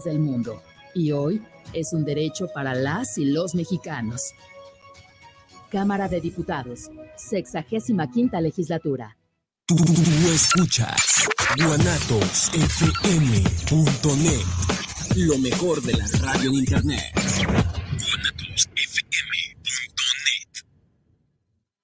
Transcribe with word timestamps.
del 0.00 0.20
mundo 0.20 0.62
y 0.94 1.12
hoy 1.12 1.42
es 1.74 1.92
un 1.92 2.02
derecho 2.02 2.48
para 2.54 2.74
las 2.74 3.18
y 3.18 3.26
los 3.26 3.54
mexicanos. 3.54 4.32
Cámara 5.70 6.08
de 6.08 6.18
Diputados, 6.18 6.90
sexagésima 7.14 8.10
quinta 8.10 8.40
legislatura. 8.40 9.18
Tú, 9.66 9.76
escuchas 10.32 11.28
guanatosfm.net, 11.58 12.06
lo 15.16 15.36
mejor 15.38 15.82
de 15.82 15.92
la 15.92 16.06
radio 16.22 16.48
en 16.48 16.56
internet. 16.56 17.81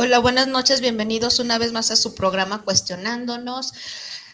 Hola, 0.00 0.20
buenas 0.20 0.46
noches, 0.46 0.80
bienvenidos 0.80 1.40
una 1.40 1.58
vez 1.58 1.72
más 1.72 1.90
a 1.90 1.96
su 1.96 2.14
programa 2.14 2.62
Cuestionándonos. 2.62 3.72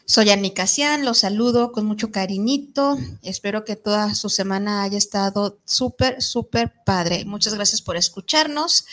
Soy 0.05 0.29
Annie 0.29 0.53
Casian, 0.53 1.07
los 1.07 1.21
saludo 1.21 1.73
con 1.73 1.87
mucho 1.87 2.13
cariñito. 2.13 2.99
Espero 3.23 3.65
que 3.65 3.75
toda 3.75 4.15
su 4.15 4.29
semana 4.29 4.83
haya 4.83 4.99
estado 4.99 5.59
súper, 5.65 6.21
súper 6.21 6.75
padre. 6.85 7.25
Muchas 7.25 7.55
gracias 7.55 7.81
por 7.81 7.97
escucharnos. 7.97 8.85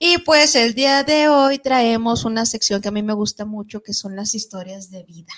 Y 0.00 0.18
pues 0.18 0.56
el 0.56 0.74
día 0.74 1.04
de 1.04 1.28
hoy 1.28 1.60
traemos 1.60 2.24
una 2.24 2.44
sección 2.44 2.82
que 2.82 2.88
a 2.88 2.90
mí 2.90 3.04
me 3.04 3.14
gusta 3.14 3.44
mucho, 3.44 3.84
que 3.84 3.94
son 3.94 4.16
las 4.16 4.34
historias 4.34 4.90
de 4.90 5.04
vida, 5.04 5.32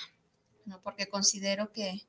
porque 0.81 1.07
considero 1.07 1.71
que, 1.71 2.07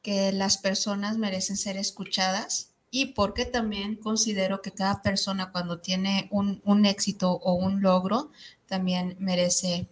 que 0.00 0.30
las 0.30 0.58
personas 0.58 1.18
merecen 1.18 1.56
ser 1.56 1.76
escuchadas 1.76 2.73
y 2.94 3.06
porque 3.06 3.44
también 3.44 3.96
considero 3.96 4.62
que 4.62 4.70
cada 4.70 5.02
persona 5.02 5.50
cuando 5.50 5.80
tiene 5.80 6.28
un, 6.30 6.86
éxito 6.86 7.32
o 7.32 7.54
un 7.54 7.82
logro 7.82 8.30
también 8.68 9.16
merece 9.18 9.88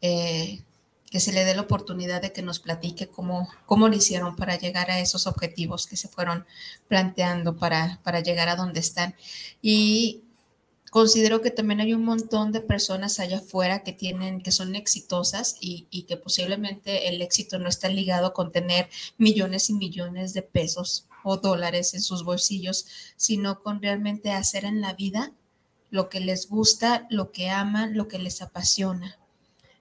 eh, 0.00 0.62
que 1.10 1.20
se 1.20 1.34
le 1.34 1.44
dé 1.44 1.54
la 1.54 1.60
oportunidad 1.60 2.22
de 2.22 2.32
que 2.32 2.40
nos 2.40 2.60
platique 2.60 3.08
cómo, 3.08 3.50
cómo 3.66 3.88
lo 3.88 3.94
hicieron 3.94 4.36
para 4.36 4.56
llegar 4.56 4.90
a 4.90 5.00
esos 5.00 5.26
objetivos 5.26 5.86
que 5.86 5.98
se 5.98 6.08
fueron 6.08 6.46
planteando 6.88 7.58
para, 7.58 8.00
para 8.02 8.20
llegar 8.20 8.48
a 8.48 8.56
donde 8.56 8.80
están. 8.80 9.14
Y 9.60 10.22
considero 10.90 11.42
que 11.42 11.50
también 11.50 11.82
hay 11.82 11.92
un 11.92 12.06
montón 12.06 12.52
de 12.52 12.62
personas 12.62 13.20
allá 13.20 13.36
afuera 13.36 13.82
que 13.82 13.92
tienen, 13.92 14.40
que 14.40 14.50
son 14.50 14.76
exitosas 14.76 15.58
y, 15.60 15.88
y, 15.90 16.04
que 16.04 16.16
posiblemente 16.16 17.06
el 17.10 17.20
éxito 17.20 17.58
no 17.58 17.68
está 17.68 17.90
ligado 17.90 18.32
con 18.32 18.50
tener 18.50 18.88
millones 19.18 19.68
y 19.68 19.74
millones 19.74 20.32
de 20.32 20.40
pesos 20.40 21.06
o 21.24 21.38
dólares 21.38 21.94
en 21.94 22.02
sus 22.02 22.22
bolsillos, 22.22 22.86
sino 23.16 23.62
con 23.62 23.82
realmente 23.82 24.30
hacer 24.30 24.64
en 24.64 24.80
la 24.80 24.92
vida 24.92 25.32
lo 25.90 26.08
que 26.08 26.20
les 26.20 26.48
gusta, 26.48 27.06
lo 27.10 27.32
que 27.32 27.50
aman, 27.50 27.96
lo 27.96 28.06
que 28.06 28.18
les 28.18 28.42
apasiona. 28.42 29.18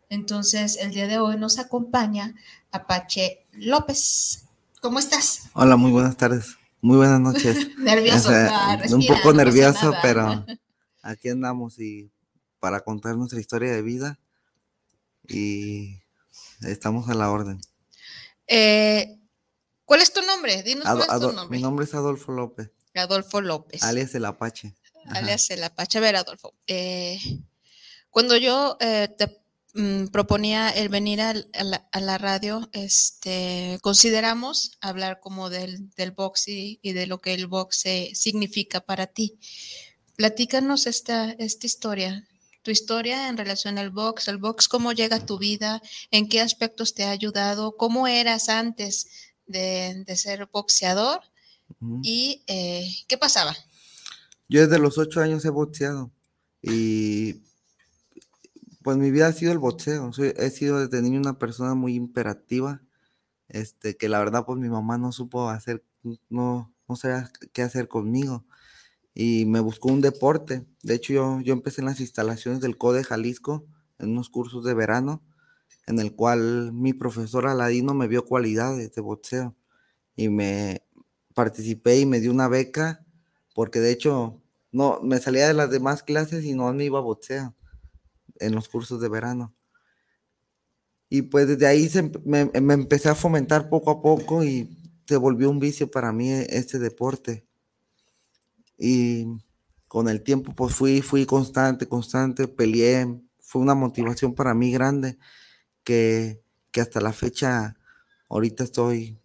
Entonces, 0.09 0.77
el 0.77 0.91
día 0.91 1.07
de 1.07 1.19
hoy 1.19 1.37
nos 1.37 1.59
acompaña 1.59 2.35
Apache 2.71 3.45
López. 3.53 4.45
¿Cómo 4.81 4.99
estás? 4.99 5.49
Hola, 5.53 5.75
muy 5.75 5.91
buenas 5.91 6.17
tardes. 6.17 6.57
Muy 6.81 6.97
buenas 6.97 7.19
noches. 7.19 7.69
nervioso. 7.77 8.29
un 8.91 9.05
poco 9.05 9.33
nervioso, 9.33 9.93
pero 10.01 10.45
aquí 11.01 11.29
andamos 11.29 11.79
y 11.79 12.11
para 12.59 12.81
contar 12.81 13.15
nuestra 13.15 13.39
historia 13.39 13.71
de 13.71 13.81
vida 13.81 14.19
y 15.27 15.99
estamos 16.61 17.09
a 17.09 17.13
la 17.13 17.31
orden. 17.31 17.59
Eh, 18.47 19.17
¿Cuál 19.93 20.01
es 20.01 20.11
tu 20.11 20.23
nombre? 20.23 20.63
Dinos 20.63 20.85
cuál 20.85 21.01
es 21.01 21.19
tu 21.19 21.31
nombre. 21.33 21.55
Mi 21.55 21.61
nombre 21.61 21.85
es 21.85 21.93
Adolfo 21.93 22.31
López. 22.31 22.71
Adolfo 22.95 23.41
López. 23.41 23.83
Alias 23.83 24.15
el 24.15 24.25
Apache. 24.25 24.73
Alias 25.05 25.51
el 25.51 25.63
Apache. 25.63 25.99
A 25.99 26.01
ver, 26.01 26.15
Adolfo. 26.15 26.55
Eh, 26.65 27.19
cuando 28.09 28.35
yo 28.35 28.75
eh, 28.79 29.07
te 29.15 29.39
mm, 29.75 30.07
proponía 30.07 30.71
el 30.71 30.89
venir 30.89 31.21
a, 31.21 31.35
la, 31.35 32.17
radio, 32.17 32.67
este, 32.73 33.77
consideramos 33.83 34.79
hablar 34.81 35.19
como 35.19 35.51
del, 35.51 35.91
del 35.91 36.09
box 36.09 36.47
y, 36.47 36.79
de 36.81 37.05
lo 37.05 37.21
que 37.21 37.35
el 37.35 37.45
box 37.45 37.83
significa 38.13 38.81
para 38.81 39.05
ti. 39.05 39.37
Platícanos 40.15 40.87
esta, 40.87 41.33
esta 41.33 41.67
historia, 41.67 42.27
tu 42.63 42.71
historia 42.71 43.27
en 43.27 43.37
relación 43.37 43.77
al 43.77 43.91
box, 43.91 44.27
el 44.27 44.39
box, 44.39 44.67
cómo 44.67 44.91
llega 44.91 45.17
a 45.17 45.25
tu 45.27 45.37
vida, 45.37 45.83
en 46.09 46.29
qué 46.29 46.41
aspectos 46.41 46.95
te 46.95 47.03
ha 47.03 47.11
ayudado, 47.11 47.77
cómo 47.77 48.07
eras 48.07 48.49
antes 48.49 49.32
de, 49.53 50.15
ser 50.17 50.49
boxeador. 50.51 51.21
¿Y 52.01 52.43
eh, 52.47 52.87
qué 53.07 53.17
pasaba? 53.17 53.55
Yo 54.49 54.61
desde 54.61 54.79
los 54.79 54.97
ocho 54.97 55.21
años 55.21 55.43
he 55.45 55.49
boxeado 55.49 56.11
y 56.61 57.41
pues 58.83 58.97
mi 58.97 59.11
vida 59.11 59.27
ha 59.27 59.33
sido 59.33 59.51
el 59.51 59.57
boxeo. 59.59 60.11
he 60.17 60.49
sido 60.49 60.85
desde 60.85 61.01
niño 61.01 61.19
una 61.19 61.39
persona 61.39 61.73
muy 61.73 61.95
imperativa, 61.95 62.81
este, 63.47 63.95
que 63.95 64.09
la 64.09 64.19
verdad 64.19 64.45
pues 64.45 64.59
mi 64.59 64.69
mamá 64.69 64.97
no 64.97 65.11
supo 65.11 65.49
hacer, 65.49 65.83
no, 66.29 66.73
no 66.87 66.95
sabía 66.95 67.31
qué 67.53 67.61
hacer 67.61 67.87
conmigo 67.87 68.45
y 69.15 69.45
me 69.45 69.59
buscó 69.59 69.89
un 69.89 70.01
deporte. 70.01 70.65
De 70.83 70.95
hecho 70.95 71.13
yo, 71.13 71.41
yo 71.41 71.53
empecé 71.53 71.81
en 71.81 71.87
las 71.87 71.99
instalaciones 71.99 72.59
del 72.59 72.77
CODE 72.77 73.03
Jalisco 73.03 73.65
en 73.99 74.11
unos 74.11 74.29
cursos 74.29 74.63
de 74.65 74.73
verano 74.73 75.21
en 75.87 75.99
el 75.99 76.15
cual 76.15 76.71
mi 76.73 76.93
profesor 76.93 77.47
Aladino 77.47 77.93
me 77.93 78.07
vio 78.07 78.25
cualidades 78.25 78.93
de 78.93 79.01
boxeo 79.01 79.55
y 80.15 80.29
me 80.29 80.83
participé 81.33 81.99
y 81.99 82.05
me 82.05 82.19
dio 82.19 82.31
una 82.31 82.47
beca 82.47 83.05
porque 83.53 83.79
de 83.79 83.91
hecho 83.91 84.41
no 84.71 84.99
me 85.01 85.19
salía 85.19 85.47
de 85.47 85.53
las 85.53 85.69
demás 85.69 86.03
clases 86.03 86.45
y 86.45 86.53
no 86.53 86.71
me 86.73 86.85
iba 86.85 86.99
a 86.99 87.03
boxeo 87.03 87.55
en 88.39 88.55
los 88.55 88.69
cursos 88.69 88.99
de 89.01 89.09
verano. 89.09 89.53
Y 91.09 91.23
pues 91.23 91.47
desde 91.47 91.67
ahí 91.67 91.89
me, 92.25 92.49
me, 92.59 92.73
empecé 92.73 93.09
a 93.09 93.15
fomentar 93.15 93.69
poco 93.69 93.91
a 93.91 94.01
poco 94.01 94.43
y 94.43 94.75
se 95.05 95.15
volvió 95.15 95.49
un 95.49 95.59
vicio 95.59 95.91
para 95.91 96.11
mí 96.11 96.31
este 96.31 96.79
deporte. 96.79 97.45
Y 98.79 99.27
con 99.87 100.09
el 100.09 100.23
tiempo 100.23 100.55
pues 100.55 100.73
fui, 100.73 101.01
fui 101.01 101.27
constante, 101.27 101.87
constante, 101.87 102.47
peleé, 102.47 103.21
fue 103.39 103.61
una 103.61 103.75
motivación 103.75 104.33
para 104.33 104.55
mí 104.55 104.71
grande 104.71 105.19
que, 105.83 106.43
hasta 106.79 107.01
la 107.01 107.13
fecha, 107.13 107.75
ahorita 108.29 108.63
estoy, 108.63 109.19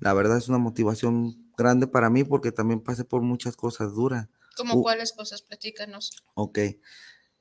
la 0.00 0.12
verdad 0.12 0.36
es 0.36 0.48
una 0.48 0.58
motivación 0.58 1.50
grande 1.56 1.86
para 1.86 2.10
mí 2.10 2.24
porque 2.24 2.52
también 2.52 2.80
pasé 2.80 3.04
por 3.04 3.22
muchas 3.22 3.56
cosas 3.56 3.94
duras. 3.94 4.28
¿Cómo 4.56 4.82
cuáles 4.82 5.12
cosas? 5.12 5.42
Platícanos. 5.42 6.10
Ok. 6.34 6.58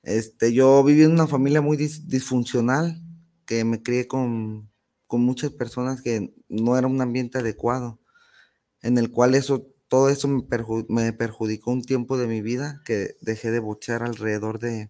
Este, 0.02 0.54
yo 0.54 0.84
viví 0.84 1.04
en 1.04 1.12
una 1.12 1.28
familia 1.28 1.62
muy 1.62 1.78
disfuncional, 1.78 3.02
que 3.46 3.64
me 3.64 3.82
crié 3.84 4.08
con, 4.08 4.72
con, 5.08 5.22
muchas 5.22 5.52
personas 5.52 6.02
que 6.02 6.34
no 6.50 6.78
era 6.78 6.88
un 6.88 7.02
ambiente 7.02 7.38
adecuado, 7.38 8.00
en 8.82 8.98
el 8.98 9.12
cual 9.12 9.36
eso, 9.36 9.68
todo 9.88 10.10
eso 10.10 10.28
me, 10.28 10.44
me 10.90 11.14
perjudicó 11.14 11.72
un 11.72 11.84
tiempo 11.84 12.18
de 12.18 12.28
mi 12.28 12.42
vida, 12.42 12.82
que 12.86 13.16
dejé 13.22 13.52
de 13.52 13.60
bochear 13.60 14.04
alrededor 14.04 14.60
de, 14.60 14.90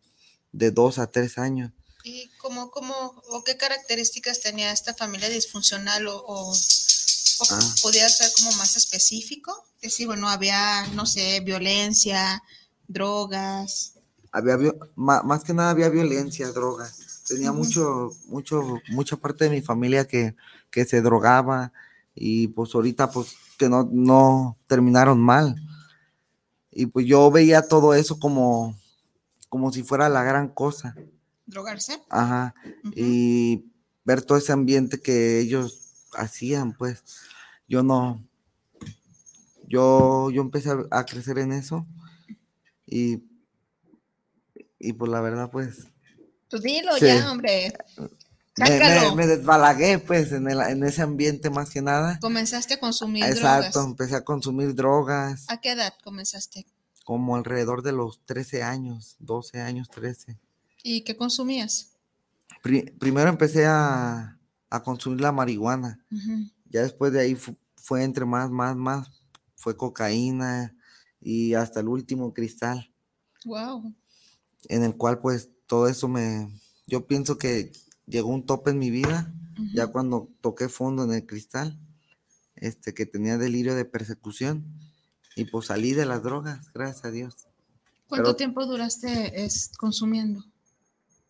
de 0.51 0.71
dos 0.71 0.99
a 0.99 1.11
tres 1.11 1.37
años. 1.37 1.73
¿Y 2.05 2.29
cómo, 2.37 2.69
cómo, 2.69 2.93
o 3.29 3.43
qué 3.45 3.55
características 3.55 4.41
tenía 4.41 4.73
esta 4.73 4.93
familia 4.93 5.29
disfuncional 5.29 6.05
o, 6.07 6.21
o, 6.27 6.53
ah. 7.49 7.59
podía 7.81 8.09
ser 8.09 8.29
como 8.35 8.51
más 8.57 8.75
específico? 8.75 9.65
Decir, 9.81 10.07
bueno, 10.07 10.27
había, 10.27 10.85
no 10.87 11.05
sé, 11.05 11.39
violencia, 11.39 12.43
drogas. 12.89 13.93
Había, 14.33 14.57
más, 14.95 15.45
que 15.45 15.53
nada 15.53 15.69
había 15.69 15.87
violencia, 15.87 16.51
drogas. 16.51 17.23
Tenía 17.25 17.53
mucho, 17.53 18.11
mucho, 18.25 18.81
mucha 18.89 19.15
parte 19.15 19.45
de 19.45 19.51
mi 19.51 19.61
familia 19.61 20.05
que, 20.05 20.35
que 20.69 20.83
se 20.83 21.01
drogaba 21.01 21.71
y 22.13 22.49
pues 22.49 22.75
ahorita 22.75 23.11
pues 23.11 23.29
que 23.57 23.69
no, 23.69 23.87
no 23.89 24.57
terminaron 24.67 25.21
mal. 25.21 25.55
Y 26.69 26.87
pues 26.87 27.05
yo 27.05 27.31
veía 27.31 27.65
todo 27.65 27.93
eso 27.93 28.19
como, 28.19 28.77
como 29.47 29.71
si 29.71 29.83
fuera 29.83 30.09
la 30.09 30.23
gran 30.23 30.49
cosa 30.49 30.95
drogarse. 31.45 32.01
Ajá. 32.09 32.53
Y 32.95 33.65
ver 34.05 34.21
todo 34.21 34.37
ese 34.37 34.51
ambiente 34.51 35.01
que 35.01 35.39
ellos 35.39 36.07
hacían, 36.15 36.73
pues 36.73 37.03
yo 37.67 37.83
no, 37.83 38.23
yo, 39.67 40.29
yo 40.31 40.41
empecé 40.41 40.69
a, 40.91 41.05
crecer 41.05 41.39
en 41.39 41.51
eso 41.53 41.87
y, 42.85 43.23
y 44.79 44.93
pues 44.93 45.11
la 45.11 45.21
verdad, 45.21 45.49
pues... 45.51 45.87
Pues 46.49 46.61
dilo 46.61 46.95
ya, 46.97 47.31
hombre. 47.31 47.73
me, 48.57 49.15
me- 49.15 49.25
desbalagué, 49.27 49.97
pues, 49.97 50.31
en, 50.31 50.47
el- 50.47 50.61
en 50.61 50.83
ese 50.83 51.01
ambiente 51.01 51.49
más 51.49 51.71
que 51.71 51.81
nada. 51.81 52.19
Comenzaste 52.19 52.75
a 52.75 52.79
consumir 52.79 53.23
Exacto, 53.23 53.71
drogas. 53.79 53.89
empecé 53.89 54.15
a 54.15 54.23
consumir 54.23 54.75
drogas 54.75 55.45
¿A 55.49 55.59
qué 55.59 55.71
edad 55.71 55.93
comenzaste? 56.03 56.67
como 57.05 57.35
alrededor 57.35 57.81
de 57.81 57.91
los 57.93 58.23
13 58.25 58.61
años, 58.63 59.15
12 59.19 59.61
años, 59.61 59.89
13. 59.89 60.37
¿Y 60.83 61.01
qué 61.03 61.15
consumías? 61.15 61.89
Pri- 62.61 62.91
primero 62.99 63.29
empecé 63.29 63.65
a, 63.65 64.37
a 64.69 64.83
consumir 64.83 65.21
la 65.21 65.31
marihuana. 65.31 66.03
Ya 66.69 66.81
después 66.81 67.11
de 67.13 67.21
ahí 67.21 67.35
fu- 67.35 67.55
fue 67.77 68.03
entre 68.03 68.25
más, 68.25 68.51
más, 68.51 68.75
más. 68.75 69.09
Fue 69.55 69.77
cocaína 69.77 70.75
y 71.21 71.53
hasta 71.53 71.79
el 71.79 71.87
último 71.87 72.33
cristal, 72.33 72.91
Wow. 73.45 73.93
en 74.67 74.83
el 74.83 74.95
cual 74.97 75.19
pues 75.19 75.49
todo 75.67 75.87
eso 75.87 76.09
me... 76.09 76.59
Yo 76.85 77.07
pienso 77.07 77.37
que 77.37 77.71
llegó 78.05 78.27
un 78.29 78.45
tope 78.45 78.71
en 78.71 78.79
mi 78.79 78.89
vida, 78.91 79.33
ya 79.73 79.87
cuando 79.87 80.29
toqué 80.41 80.67
fondo 80.67 81.05
en 81.05 81.13
el 81.13 81.25
cristal, 81.25 81.79
este, 82.55 82.93
que 82.93 83.05
tenía 83.05 83.37
delirio 83.37 83.73
de 83.75 83.85
persecución 83.85 84.65
y 85.37 85.45
pues 85.45 85.67
salí 85.67 85.93
de 85.93 86.05
las 86.05 86.23
drogas, 86.23 86.73
gracias 86.73 87.05
a 87.05 87.11
Dios. 87.11 87.35
¿Cuánto 88.09 88.25
Pero- 88.31 88.35
tiempo 88.35 88.65
duraste 88.65 89.45
es, 89.45 89.71
consumiendo? 89.77 90.43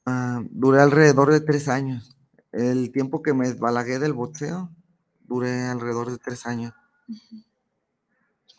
Ah, 0.06 0.42
duré 0.52 0.82
alrededor 0.82 1.32
de 1.32 1.40
tres 1.42 1.68
años. 1.68 2.16
El 2.52 2.92
tiempo 2.92 3.22
que 3.24 3.34
me 3.34 3.48
desbalagué 3.48 4.00
del 4.00 4.14
boxeo, 4.14 4.70
duré 5.28 5.64
alrededor 5.68 6.12
de 6.12 6.18
tres 6.18 6.46
años. 6.46 6.74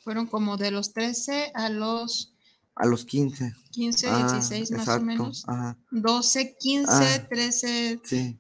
Fueron 0.03 0.27
como 0.27 0.57
de 0.57 0.71
los 0.71 0.93
13 0.93 1.53
a 1.55 1.69
los 1.71 2.31
A 2.77 2.87
los 2.87 3.05
15. 3.05 3.55
15, 3.71 4.09
Ah, 4.11 4.19
16 4.33 4.71
más 4.73 4.79
o 4.81 4.83
exacto, 4.83 5.05
menos. 5.07 5.45
Ajá, 5.49 5.77
12, 5.91 6.57
15, 6.59 6.91
Ah. 6.93 7.27
13. 7.29 8.01
sí. 8.05 8.39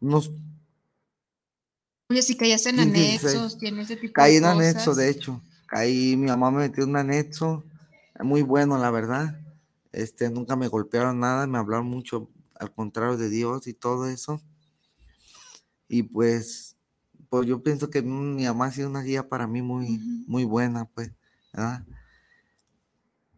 Unos, 0.00 0.30
Oye, 2.08 2.22
si 2.22 2.34
caías 2.36 2.64
en 2.66 2.76
15, 2.76 2.90
16. 2.92 3.34
anexos, 3.36 3.62
y 3.62 3.66
en 3.68 3.78
ese 3.78 3.96
tipo 3.96 4.14
caí 4.14 4.32
de 4.32 4.38
en 4.38 4.44
anexo, 4.46 4.90
cosas. 4.92 4.96
de 4.96 5.10
hecho. 5.10 5.42
Caí, 5.66 6.16
mi 6.16 6.26
mamá 6.26 6.50
me 6.50 6.58
metió 6.60 6.82
en 6.84 6.90
un 6.90 6.96
anexo, 6.96 7.62
muy 8.20 8.42
bueno, 8.42 8.78
la 8.78 8.90
verdad. 8.90 9.38
Este, 9.92 10.30
nunca 10.30 10.56
me 10.56 10.68
golpearon 10.68 11.20
nada, 11.20 11.46
me 11.46 11.58
hablaron 11.58 11.86
mucho, 11.86 12.30
al 12.54 12.72
contrario 12.72 13.16
de 13.16 13.28
Dios 13.28 13.66
y 13.66 13.74
todo 13.74 14.08
eso. 14.08 14.40
Y 15.88 16.04
pues, 16.04 16.76
pues 17.28 17.46
yo 17.46 17.62
pienso 17.62 17.90
que 17.90 18.02
mi 18.02 18.44
mamá 18.44 18.66
ha 18.66 18.72
sido 18.72 18.88
una 18.88 19.02
guía 19.02 19.28
para 19.28 19.46
mí 19.46 19.62
muy, 19.62 19.98
muy 20.26 20.44
buena, 20.44 20.84
pues. 20.84 21.12
¿verdad? 21.52 21.84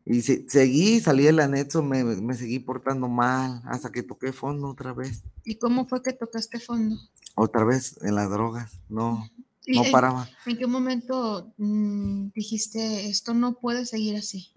Y 0.05 0.21
se- 0.23 0.45
seguí, 0.49 1.01
salí 1.01 1.25
del 1.25 1.39
anexo, 1.41 1.83
me, 1.83 2.03
me 2.05 2.35
seguí 2.35 2.59
portando 2.59 3.09
mal, 3.09 3.63
hasta 3.65 3.91
que 3.93 4.03
toqué 4.03 4.33
fondo 4.33 4.69
otra 4.69 4.93
vez. 4.93 5.23
¿Y 5.45 5.57
cómo 5.59 5.87
fue 5.87 6.03
que 6.03 6.13
tocaste 6.13 6.59
fondo? 6.59 6.97
Otra 7.37 7.65
vez 7.65 7.99
en 8.03 8.17
las 8.17 8.29
drogas, 8.29 8.79
no, 8.89 9.29
¿Y 9.65 9.77
no 9.77 9.85
paraba. 9.93 10.29
¿En 10.45 10.59
qué 10.59 10.67
momento 10.67 11.55
mm, 11.57 12.31
dijiste 12.35 13.09
esto 13.09 13.33
no 13.33 13.55
puede 13.55 13.87
seguir 13.87 14.17
así? 14.17 14.53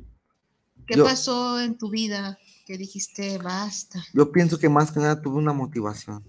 ¿Qué 0.87 0.95
Yo- 0.97 1.03
pasó 1.05 1.59
en 1.59 1.77
tu 1.77 1.89
vida 1.89 2.37
que 2.65 2.77
dijiste 2.77 3.37
basta? 3.37 4.03
Yo 4.13 4.31
pienso 4.31 4.57
que 4.59 4.69
más 4.69 4.91
que 4.91 4.99
nada 4.99 5.21
tuve 5.21 5.37
una 5.37 5.53
motivación. 5.53 6.23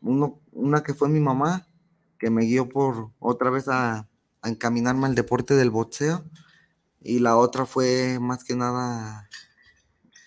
Uno, 0.00 0.40
una 0.52 0.82
que 0.82 0.94
fue 0.94 1.08
mi 1.08 1.20
mamá, 1.20 1.66
que 2.18 2.30
me 2.30 2.44
guió 2.44 2.68
por 2.68 3.10
otra 3.18 3.50
vez 3.50 3.68
a, 3.68 4.08
a 4.42 4.48
encaminarme 4.48 5.06
al 5.06 5.14
deporte 5.14 5.54
del 5.54 5.70
boxeo. 5.70 6.24
Y 7.02 7.18
la 7.18 7.36
otra 7.36 7.64
fue 7.66 8.18
más 8.20 8.44
que 8.44 8.54
nada, 8.56 9.28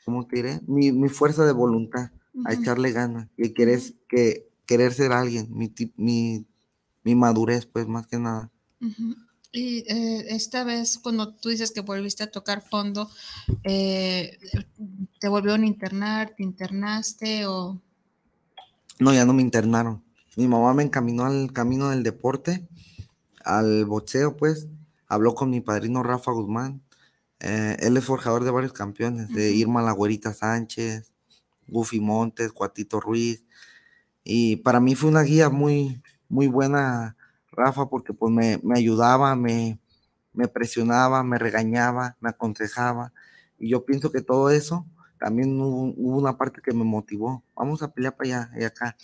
¿cómo 0.05 0.25
te 0.25 0.37
diré? 0.37 0.59
Mi, 0.67 0.91
mi 0.91 1.07
fuerza 1.09 1.45
de 1.45 1.51
voluntad, 1.53 2.11
a 2.45 2.53
echarle 2.53 2.91
ganas 2.91 3.29
y 3.37 3.53
querer, 3.53 3.79
que, 4.09 4.49
querer 4.65 4.91
ser 4.93 5.11
alguien, 5.11 5.47
mi, 5.51 5.71
mi, 5.97 6.47
mi 7.03 7.13
madurez, 7.15 7.65
pues 7.67 7.87
más 7.87 8.07
que 8.07 8.17
nada. 8.17 8.51
Ujú. 8.81 9.15
Y 9.55 9.85
eh, 9.87 10.25
esta 10.29 10.63
vez, 10.63 10.97
cuando 10.97 11.31
tú 11.35 11.49
dices 11.49 11.71
que 11.71 11.81
volviste 11.81 12.23
a 12.23 12.31
tocar 12.31 12.67
fondo, 12.67 13.07
eh, 13.63 14.39
¿te 15.19 15.27
volvieron 15.27 15.61
a 15.61 15.67
internar? 15.67 16.33
¿Te 16.35 16.41
internaste? 16.41 17.45
O... 17.45 17.79
No, 18.99 19.13
ya 19.13 19.25
no 19.25 19.33
me 19.33 19.43
internaron. 19.43 20.03
Mi 20.35 20.47
mamá 20.47 20.73
me 20.73 20.81
encaminó 20.81 21.25
al 21.25 21.53
camino 21.53 21.91
del 21.91 22.01
deporte, 22.01 22.67
al 23.45 23.85
boxeo, 23.85 24.35
pues. 24.35 24.67
Habló 25.07 25.35
con 25.35 25.51
mi 25.51 25.61
padrino 25.61 26.01
Rafa 26.01 26.31
Guzmán. 26.31 26.81
eh, 27.39 27.77
él 27.79 27.95
es 27.95 28.05
forjador 28.05 28.43
de 28.43 28.51
varios 28.51 28.73
campeones, 28.73 29.29
de. 29.29 29.51
Irma 29.51 29.83
La 29.83 29.91
Güerita 29.91 30.33
Sánchez, 30.33 31.11
Goofy 31.67 31.99
Montes, 31.99 32.51
Cuatito 32.51 32.99
Ruiz. 32.99 33.43
Y 34.23 34.55
para 34.57 34.79
mí 34.79 34.95
fue 34.95 35.09
una 35.11 35.21
guía 35.21 35.49
muy, 35.49 36.01
muy 36.27 36.47
buena, 36.47 37.15
Rafa, 37.53 37.87
porque 37.89 38.13
pues 38.13 38.31
me, 38.33 38.59
me 38.63 38.77
ayudaba, 38.79 39.35
me, 39.35 39.79
me 40.33 40.47
presionaba, 40.47 41.23
me 41.23 41.37
regañaba, 41.39 42.17
me 42.21 42.29
aconsejaba. 42.29 43.13
Y 43.59 43.69
yo 43.69 43.85
pienso 43.85 44.11
que 44.11 44.21
todo 44.21 44.49
eso 44.49 44.85
también 45.19 45.59
hubo, 45.61 45.93
hubo 45.95 46.17
una 46.19 46.37
parte 46.37 46.61
que 46.61 46.73
me 46.73 46.83
motivó. 46.83 47.43
Vamos 47.55 47.81
a 47.83 47.93
pelear 47.93 48.15
para 48.15 48.29
allá 48.47 48.51
y 48.59 48.63
acá. 48.65 48.95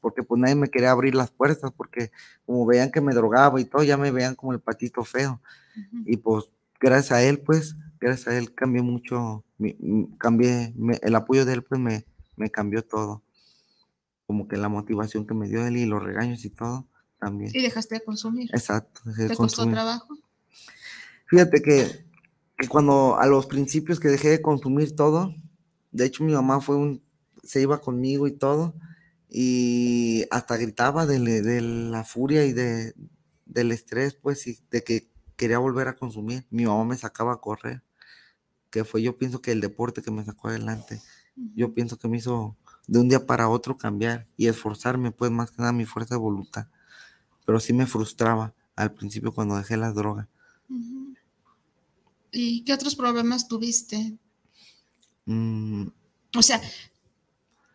Porque 0.00 0.22
pues 0.22 0.40
nadie 0.40 0.56
me 0.56 0.68
quería 0.68 0.90
abrir 0.90 1.14
las 1.14 1.30
puertas, 1.30 1.72
porque 1.76 2.10
como 2.44 2.66
veían 2.66 2.90
que 2.90 3.00
me 3.00 3.14
drogaba 3.14 3.60
y 3.60 3.64
todo, 3.64 3.84
ya 3.84 3.96
me 3.96 4.10
veían 4.10 4.34
como 4.34 4.52
el 4.52 4.60
patito 4.60 5.04
feo. 5.04 5.40
Ujú. 5.76 6.02
Y 6.06 6.16
pues 6.18 6.46
gracias 6.80 7.12
a 7.12 7.22
él, 7.22 7.40
pues, 7.40 7.76
gracias 8.00 8.28
a 8.28 8.38
él 8.38 8.54
cambié 8.54 8.82
mucho, 8.82 9.44
mi- 9.58 9.76
cambié, 10.18 10.72
me- 10.76 10.98
el 11.02 11.14
apoyo 11.14 11.44
de 11.46 11.54
él 11.54 11.64
pues 11.64 11.80
me, 11.80 12.06
me 12.36 12.50
cambió 12.50 12.84
todo. 12.84 13.22
Como 14.26 14.48
que 14.48 14.56
la 14.56 14.68
motivación 14.68 15.26
que 15.26 15.34
me 15.34 15.48
dio 15.48 15.66
él 15.66 15.76
y 15.76 15.86
los 15.86 16.02
regaños 16.02 16.44
y 16.44 16.50
todo 16.50 16.88
también. 17.22 17.52
Y 17.54 17.62
dejaste 17.62 17.94
de 17.94 18.04
consumir. 18.04 18.50
Exacto. 18.52 19.00
dejé 19.04 19.22
de 19.22 19.28
¿Te 19.28 19.36
costó 19.36 19.62
consumir. 19.62 19.74
trabajo? 19.74 20.18
Fíjate 21.26 21.62
que, 21.62 22.04
que 22.58 22.68
cuando 22.68 23.16
a 23.18 23.26
los 23.26 23.46
principios 23.46 24.00
que 24.00 24.08
dejé 24.08 24.28
de 24.28 24.42
consumir 24.42 24.96
todo, 24.96 25.34
de 25.92 26.04
hecho 26.04 26.24
mi 26.24 26.32
mamá 26.32 26.60
fue 26.60 26.76
un, 26.76 27.02
se 27.44 27.62
iba 27.62 27.80
conmigo 27.80 28.26
y 28.26 28.32
todo, 28.32 28.74
y 29.28 30.24
hasta 30.30 30.56
gritaba 30.56 31.06
de, 31.06 31.18
de 31.20 31.60
la 31.62 32.04
furia 32.04 32.44
y 32.44 32.52
de, 32.52 32.94
del 33.46 33.72
estrés, 33.72 34.14
pues, 34.14 34.46
y 34.46 34.58
de 34.70 34.82
que 34.82 35.08
quería 35.36 35.58
volver 35.58 35.88
a 35.88 35.96
consumir. 35.96 36.44
Mi 36.50 36.66
mamá 36.66 36.84
me 36.84 36.96
sacaba 36.96 37.34
a 37.34 37.40
correr, 37.40 37.82
que 38.70 38.84
fue 38.84 39.00
yo 39.00 39.16
pienso 39.16 39.40
que 39.40 39.52
el 39.52 39.60
deporte 39.60 40.02
que 40.02 40.10
me 40.10 40.24
sacó 40.24 40.48
adelante. 40.48 41.00
Yo 41.54 41.72
pienso 41.72 41.98
que 41.98 42.08
me 42.08 42.18
hizo 42.18 42.56
de 42.86 42.98
un 42.98 43.08
día 43.08 43.24
para 43.26 43.48
otro 43.48 43.76
cambiar 43.78 44.26
y 44.36 44.48
esforzarme, 44.48 45.12
pues, 45.12 45.30
más 45.30 45.52
que 45.52 45.62
nada 45.62 45.72
mi 45.72 45.86
fuerza 45.86 46.16
de 46.16 46.20
voluntad. 46.20 46.66
Pero 47.44 47.60
sí 47.60 47.72
me 47.72 47.86
frustraba 47.86 48.54
al 48.76 48.92
principio 48.92 49.32
cuando 49.32 49.56
dejé 49.56 49.76
las 49.76 49.94
drogas. 49.94 50.28
Ujú. 50.68 51.14
¿Y 52.32 52.62
qué 52.64 52.72
otros 52.72 52.94
problemas 52.96 53.48
tuviste? 53.48 54.16
Mm, 55.26 55.86
O 56.36 56.42
sea, 56.42 56.60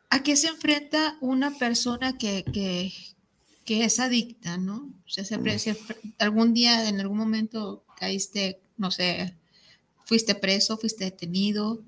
¿a 0.10 0.24
qué 0.24 0.36
se 0.36 0.48
enfrenta 0.48 1.18
una 1.22 1.52
persona 1.52 2.18
que, 2.18 2.44
que, 2.52 2.92
que 3.66 3.84
es 3.84 4.00
adicta, 4.00 4.58
no? 4.58 4.90
O 5.06 5.10
sea, 5.10 5.24
siempre- 5.26 5.58
algún 6.20 6.54
día, 6.54 6.90
en 6.90 7.00
algún 7.00 7.18
momento 7.18 7.84
caíste, 7.98 8.60
no 8.78 8.90
sé, 8.92 9.36
fuiste 10.06 10.34
preso, 10.36 10.78
fuiste 10.78 11.04
detenido. 11.06 11.84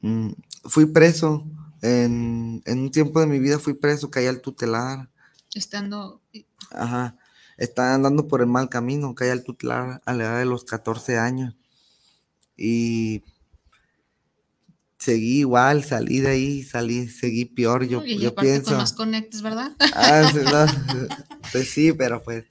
Mm, 0.00 0.30
fui 0.64 0.86
preso. 0.86 1.44
En, 1.82 2.62
en 2.66 2.78
un 2.80 2.90
tiempo 2.90 3.20
de 3.20 3.26
mi 3.26 3.38
vida 3.38 3.58
fui 3.58 3.72
preso, 3.74 4.10
caí 4.10 4.26
al 4.26 4.40
tutelar. 4.42 5.08
Estando 5.54 6.22
Ajá. 6.70 7.16
Estaba 7.56 7.94
andando 7.94 8.26
por 8.26 8.40
el 8.40 8.46
mal 8.46 8.68
camino, 8.70 9.14
caí 9.14 9.28
al 9.28 9.44
tutelar 9.44 10.00
a 10.06 10.14
la 10.14 10.24
edad 10.24 10.38
de 10.38 10.46
los 10.46 10.64
14 10.64 11.18
años. 11.18 11.54
Y 12.56 13.22
seguí 14.98 15.40
igual, 15.40 15.84
salí 15.84 16.20
de 16.20 16.28
ahí, 16.28 16.62
salí, 16.62 17.08
seguí 17.08 17.44
peor, 17.46 17.86
yo, 17.86 18.04
y 18.04 18.18
yo 18.18 18.30
aparte 18.30 18.62
pienso. 18.62 18.76
con 18.76 19.06
conectes, 19.06 19.42
¿verdad? 19.42 19.72
Ah, 19.94 20.30
sí, 20.32 20.38
no, 20.44 21.16
pues 21.52 21.70
sí, 21.70 21.92
pero 21.92 22.22
pues 22.22 22.44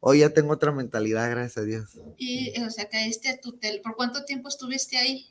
hoy 0.00 0.20
ya 0.20 0.30
tengo 0.30 0.52
otra 0.52 0.72
mentalidad, 0.72 1.30
gracias 1.30 1.58
a 1.58 1.62
Dios. 1.62 2.00
Y, 2.16 2.58
o 2.60 2.70
sea, 2.70 2.88
caíste 2.88 3.28
a 3.28 3.40
tutel. 3.40 3.80
¿Por 3.82 3.96
cuánto 3.96 4.24
tiempo 4.24 4.48
estuviste 4.48 4.96
ahí? 4.96 5.26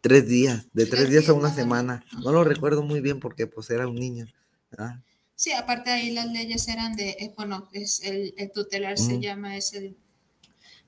Tres 0.00 0.28
días, 0.28 0.68
de 0.72 0.86
tres 0.86 1.02
Tres 1.02 1.10
días 1.10 1.28
a 1.28 1.32
una 1.32 1.52
semana. 1.52 2.04
No 2.22 2.32
lo 2.32 2.44
recuerdo 2.44 2.82
muy 2.82 3.00
bien 3.00 3.20
porque 3.20 3.46
pues 3.46 3.70
era 3.70 3.86
un 3.86 3.96
niño. 3.96 4.26
Sí, 5.42 5.50
aparte 5.50 5.90
ahí 5.90 6.12
las 6.12 6.30
leyes 6.30 6.68
eran 6.68 6.94
de, 6.94 7.16
eh, 7.18 7.32
bueno, 7.36 7.68
es 7.72 8.00
el, 8.04 8.32
el 8.36 8.52
tutelar 8.52 8.96
se 8.96 9.14
Ujú. 9.14 9.22
llama, 9.22 9.56
es 9.56 9.72
el 9.72 9.96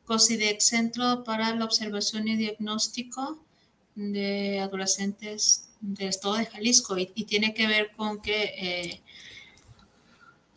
COSIDEC, 0.04 0.60
Centro 0.60 1.24
para 1.24 1.52
la 1.56 1.64
Observación 1.64 2.28
y 2.28 2.36
Diagnóstico 2.36 3.44
de 3.96 4.60
Adolescentes 4.60 5.70
del 5.80 6.10
Estado 6.10 6.36
de 6.36 6.46
Jalisco, 6.46 6.96
y, 6.96 7.10
y 7.16 7.24
tiene 7.24 7.52
que 7.52 7.66
ver 7.66 7.90
con 7.96 8.22
que 8.22 8.52
eh, 8.56 9.00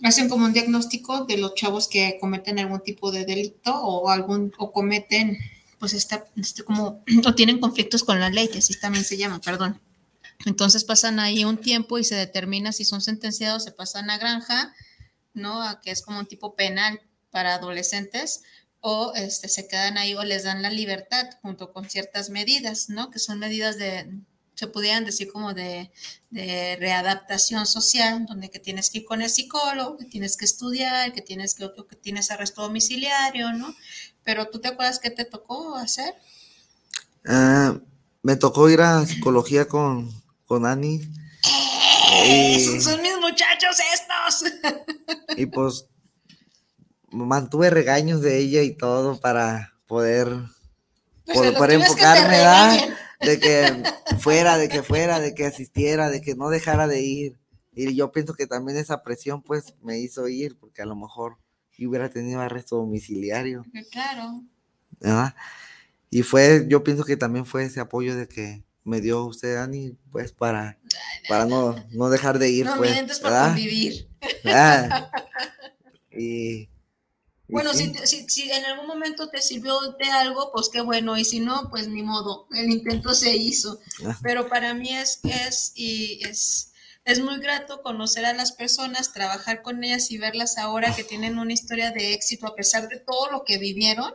hacen 0.04 0.30
como 0.30 0.46
un 0.46 0.54
diagnóstico 0.54 1.26
de 1.26 1.38
los 1.38 1.56
chavos 1.56 1.88
que 1.88 2.20
cometen 2.22 2.60
algún 2.60 2.82
tipo 2.82 3.12
de 3.12 3.26
delito 3.26 3.74
o 3.82 4.12
algún, 4.12 4.54
o 4.60 4.72
cometen, 4.72 5.40
pues 5.80 5.94
esta, 5.94 6.24
este 6.36 6.62
como, 6.64 7.04
o 7.26 7.34
tienen 7.34 7.60
conflictos 7.60 8.04
con 8.04 8.20
la 8.20 8.30
ley, 8.30 8.48
que 8.48 8.60
así 8.60 8.80
también 8.80 9.04
se 9.04 9.18
llama, 9.18 9.42
perdón. 9.42 9.82
Entonces 10.46 10.84
pasan 10.84 11.20
ahí 11.20 11.44
un 11.46 11.58
tiempo 11.58 11.98
y 11.98 12.04
se 12.04 12.16
determina 12.16 12.72
si 12.72 12.86
son 12.86 13.02
sentenciados, 13.02 13.64
se 13.64 13.72
pasan 13.72 14.10
a 14.10 14.18
granja, 14.18 14.74
¿no? 15.34 15.62
A 15.62 15.82
que 15.82 15.92
es 15.92 16.02
como 16.02 16.20
un 16.20 16.28
tipo 16.28 16.56
penal 16.56 17.02
para 17.32 17.56
adolescentes, 17.56 18.42
o 18.80 19.14
este, 19.16 19.50
se 19.50 19.68
quedan 19.68 19.98
ahí 19.98 20.14
o 20.16 20.24
les 20.24 20.44
dan 20.44 20.62
la 20.62 20.70
libertad 20.70 21.30
junto 21.42 21.74
con 21.74 21.90
ciertas 21.90 22.30
medidas, 22.30 22.90
¿no? 22.90 23.10
Que 23.10 23.20
son 23.20 23.40
medidas 23.40 23.78
de, 23.78 24.10
se 24.58 24.68
pudieran 24.68 25.06
decir 25.06 25.32
como 25.32 25.54
de, 25.54 25.92
readaptación 26.32 27.66
social, 27.66 28.26
donde 28.26 28.50
que 28.50 28.60
tienes 28.60 28.90
que 28.90 29.00
ir 29.00 29.06
con 29.06 29.22
el 29.22 29.30
psicólogo, 29.30 29.98
que 29.98 30.06
tienes 30.06 30.36
que 30.36 30.46
estudiar, 30.46 31.14
que 31.14 31.22
tienes 31.22 31.56
que, 31.56 31.70
que 31.90 31.96
tienes 31.96 32.32
arresto 32.32 32.62
domiciliario, 32.64 33.54
¿no? 33.54 33.74
Pero 34.24 34.50
tú 34.50 34.60
te 34.60 34.68
acuerdas 34.68 35.00
qué 35.00 35.10
te 35.10 35.26
tocó 35.26 35.76
hacer? 35.76 36.14
Ah, 37.26 37.80
me 38.24 38.36
tocó 38.36 38.70
ir 38.70 38.82
a 38.82 39.06
psicología 39.06 39.68
con, 39.68 40.12
con 40.48 40.66
Ani. 40.66 41.02
¡Eh! 42.24 42.80
Son 42.82 43.02
mis 43.02 43.18
muchachos 43.20 43.78
estos. 43.94 44.54
y 45.38 45.46
pues 45.46 45.86
mantuve 47.12 47.70
regaños 47.70 48.22
de 48.22 48.40
ella 48.40 48.64
y 48.64 48.76
todo 48.76 49.20
para 49.20 49.74
poder, 49.88 50.28
pues 51.26 51.52
por, 51.52 51.72
enfocarme, 51.72 52.96
De 53.20 53.40
que 53.40 53.84
fuera, 54.20 54.58
de 54.58 54.70
que 54.70 54.84
fuera, 54.84 55.20
de 55.20 55.34
que 55.36 55.46
asistiera, 55.46 56.10
de 56.10 56.22
que 56.22 56.36
no 56.36 56.50
dejara 56.50 56.88
de 56.88 57.02
ir. 57.02 57.40
Y 57.74 57.96
yo 57.96 58.12
pienso 58.12 58.34
que 58.34 58.48
también 58.48 58.78
esa 58.78 59.04
presión 59.04 59.44
pues 59.44 59.76
me 59.82 60.00
hizo 60.00 60.28
ir, 60.28 60.58
porque 60.58 60.82
a 60.82 60.86
lo 60.86 60.96
mejor 60.96 61.38
yo 61.78 61.90
hubiera 61.90 62.10
tenido 62.10 62.42
arresto 62.42 62.78
domiciliario. 62.78 63.66
Claro. 63.92 64.44
Y 66.10 66.24
fue, 66.24 66.66
yo 66.68 66.84
pienso 66.84 67.04
que 67.04 67.18
también 67.18 67.46
fue 67.46 67.66
ese 67.66 67.80
apoyo 67.80 68.16
de 68.16 68.28
que 68.28 68.64
me 68.88 69.02
dio 69.02 69.26
usted, 69.26 69.56
Dani, 69.56 69.98
pues 70.12 70.32
para, 70.32 70.80
para 71.28 71.46
no, 71.46 71.76
no 71.92 72.10
dejar 72.10 72.40
de 72.40 72.50
ir. 72.50 72.66
No 72.66 72.78
pues, 72.78 73.20
para 73.20 73.48
convivir. 73.48 74.08
y 76.12 76.70
bueno, 77.50 77.74
si, 77.74 77.94
si, 78.28 78.52
en 78.52 78.66
algún 78.66 78.88
momento 78.88 79.30
te 79.30 79.42
sirvió 79.42 79.80
de 80.00 80.10
algo, 80.10 80.52
pues 80.54 80.70
qué 80.70 80.82
bueno, 80.82 81.18
y 81.18 81.24
si 81.24 81.40
no, 81.40 81.70
pues 81.70 81.88
ni 81.88 82.04
modo, 82.04 82.48
el 82.52 82.70
intento 82.70 83.14
se 83.14 83.36
hizo. 83.36 83.80
Pero 84.22 84.50
para 84.50 84.74
mí 84.74 84.94
es, 84.94 85.20
es, 85.24 85.72
y 85.76 86.20
es, 86.28 86.74
es 87.06 87.22
muy 87.22 87.40
grato 87.40 87.82
conocer 87.82 88.26
a 88.26 88.34
las 88.34 88.52
personas, 88.52 89.14
trabajar 89.14 89.62
con 89.62 89.82
ellas 89.84 90.12
y 90.12 90.18
verlas 90.18 90.58
ahora 90.58 90.94
que 90.94 91.06
tienen 91.06 91.40
una 91.40 91.54
historia 91.54 91.92
de 91.92 92.14
éxito 92.14 92.48
a 92.48 92.56
pesar 92.56 92.90
de 92.90 93.00
todo 93.00 93.32
lo 93.32 93.44
que 93.46 93.58
vivieron, 93.58 94.14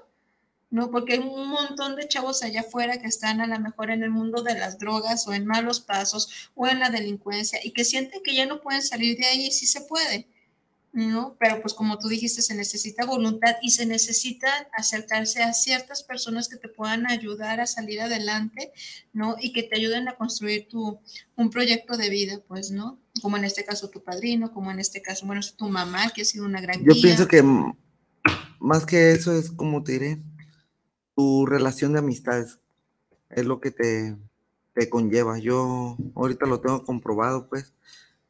¿no? 0.73 0.91
Porque 0.91 1.13
hay 1.13 1.19
un 1.21 1.49
montón 1.49 1.95
de 1.95 2.09
chavos 2.09 2.43
allá 2.43 2.63
afuera 2.63 2.99
que 2.99 3.07
están 3.07 3.41
a 3.41 3.47
lo 3.47 3.61
mejor 3.61 3.93
en 3.93 4.03
el 4.03 4.11
mundo 4.11 4.43
de 4.43 4.59
las 4.59 4.81
drogas 4.81 5.29
o 5.29 5.33
en 5.33 5.47
malos 5.47 5.81
pasos 5.81 6.51
o 6.57 6.67
en 6.67 6.81
la 6.81 6.91
delincuencia 6.91 7.61
y 7.63 7.71
que 7.71 7.85
sienten 7.85 8.25
que 8.25 8.35
ya 8.35 8.47
no 8.47 8.61
pueden 8.61 8.83
salir 8.83 9.17
de 9.17 9.27
ahí, 9.27 9.53
sí 9.53 9.67
se 9.67 9.83
puede 9.83 10.27
¿no? 10.93 11.37
Pero 11.41 11.63
pues 11.63 11.73
como 11.73 11.99
tú 11.99 12.09
dijiste, 12.09 12.43
se 12.43 12.55
necesita 12.55 13.07
voluntad 13.07 13.57
y 13.63 13.71
se 13.71 13.87
necesita 13.87 14.49
acercarse 14.77 15.43
a 15.43 15.55
ciertas 15.55 16.03
personas 16.03 16.49
que 16.49 16.57
te 16.57 16.69
puedan 16.69 17.11
ayudar 17.11 17.61
a 17.61 17.67
salir 17.67 18.01
adelante, 18.01 18.73
¿no? 19.13 19.37
Y 19.41 19.53
que 19.53 19.63
te 19.63 19.77
ayuden 19.77 20.09
a 20.09 20.17
construir 20.17 20.69
tu, 20.69 21.01
un 21.37 21.51
proyecto 21.51 21.97
de 21.97 22.11
vida, 22.11 22.41
pues, 22.47 22.71
¿no? 22.71 23.01
Como 23.23 23.39
en 23.39 23.45
este 23.45 23.65
caso 23.65 23.89
tu 23.89 24.05
padrino, 24.05 24.53
como 24.53 24.71
en 24.71 24.81
este 24.81 25.01
caso, 25.01 25.27
bueno, 25.27 25.41
tu 25.57 25.69
mamá, 25.69 26.11
que 26.11 26.23
ha 26.23 26.27
sido 26.27 26.45
una 26.45 26.61
gran 26.61 26.85
Yo 26.85 26.95
pienso 27.01 27.27
que 27.27 27.43
más 28.61 28.87
que 28.87 29.13
eso 29.13 29.37
es 29.37 29.51
como 29.51 29.83
te 29.83 29.93
diré, 29.93 30.19
tu 31.15 31.47
relación 31.47 31.93
de 31.93 32.01
amistades 32.01 32.59
es 33.31 33.45
lo 33.45 33.61
que 33.61 33.71
te, 33.71 34.17
te 34.75 34.89
conlleva. 34.89 35.39
Yo 35.39 35.97
ahorita 36.15 36.47
lo 36.47 36.61
tengo 36.61 36.85
comprobado, 36.85 37.49
pues, 37.49 37.73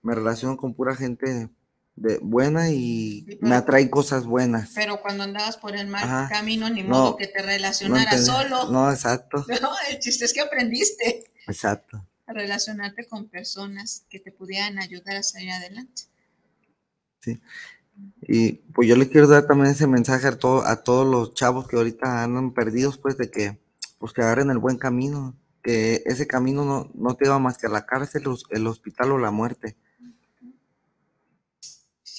me 0.03 0.15
relaciono 0.15 0.57
con 0.57 0.75
pura 0.75 0.95
gente 0.95 1.51
de 1.95 2.19
buena 2.19 2.71
y 2.71 3.39
me 3.41 3.55
atrae 3.55 3.91
cosas 3.91 4.25
buenas. 4.25 4.73
Pero 4.75 5.01
cuando 5.01 5.25
andabas 5.25 5.57
por 5.57 5.77
el 5.77 5.87
mal 5.89 6.29
camino, 6.29 6.69
ni 6.71 6.83
modo 6.83 7.17
que 7.17 7.27
te 7.27 7.43
relacionaras 7.43 8.27
solo. 8.27 8.71
No, 8.71 8.91
exacto. 8.91 9.45
No, 9.62 9.71
el 9.91 9.99
chiste 9.99 10.25
es 10.25 10.33
que 10.33 10.41
aprendiste. 10.41 11.25
Exacto. 11.47 12.07
A 12.27 12.33
relacionarte 12.33 13.07
con 13.07 13.29
personas 13.29 14.05
que 14.09 14.19
te 14.19 14.33
pudieran 14.33 14.79
ayudar 14.79 15.17
a 15.17 15.23
salir 15.23 15.51
adelante. 15.51 16.03
Sí. 17.21 17.41
Y 18.23 18.52
pues 18.75 18.88
yo 18.88 18.97
le 18.97 19.09
quiero 19.09 19.26
dar 19.26 19.47
también 19.47 19.73
ese 19.73 19.87
mensaje 19.87 20.26
a, 20.26 20.38
todo, 20.38 20.67
a 20.67 20.83
todos 20.83 21.07
los 21.07 21.35
chavos 21.35 21.67
que 21.67 21.76
ahorita 21.76 22.23
andan 22.23 22.55
perdidos, 22.55 22.99
pues 22.99 23.17
de 23.17 23.31
que, 23.31 23.59
pues 23.99 24.12
que 24.12 24.23
agarren 24.23 24.50
el 24.50 24.59
buen 24.59 24.79
camino, 24.79 25.37
que 25.62 26.02
ese 26.07 26.26
camino 26.26 26.64
no, 26.64 26.91
no 26.95 27.17
te 27.17 27.29
va 27.29 27.38
más 27.38 27.59
que 27.59 27.67
a 27.67 27.71
la 27.71 27.87
cárcel, 27.87 28.25
el 28.50 28.67
hospital 28.67 29.12
o 29.12 29.19
la 29.19 29.31
muerte. 29.31 29.76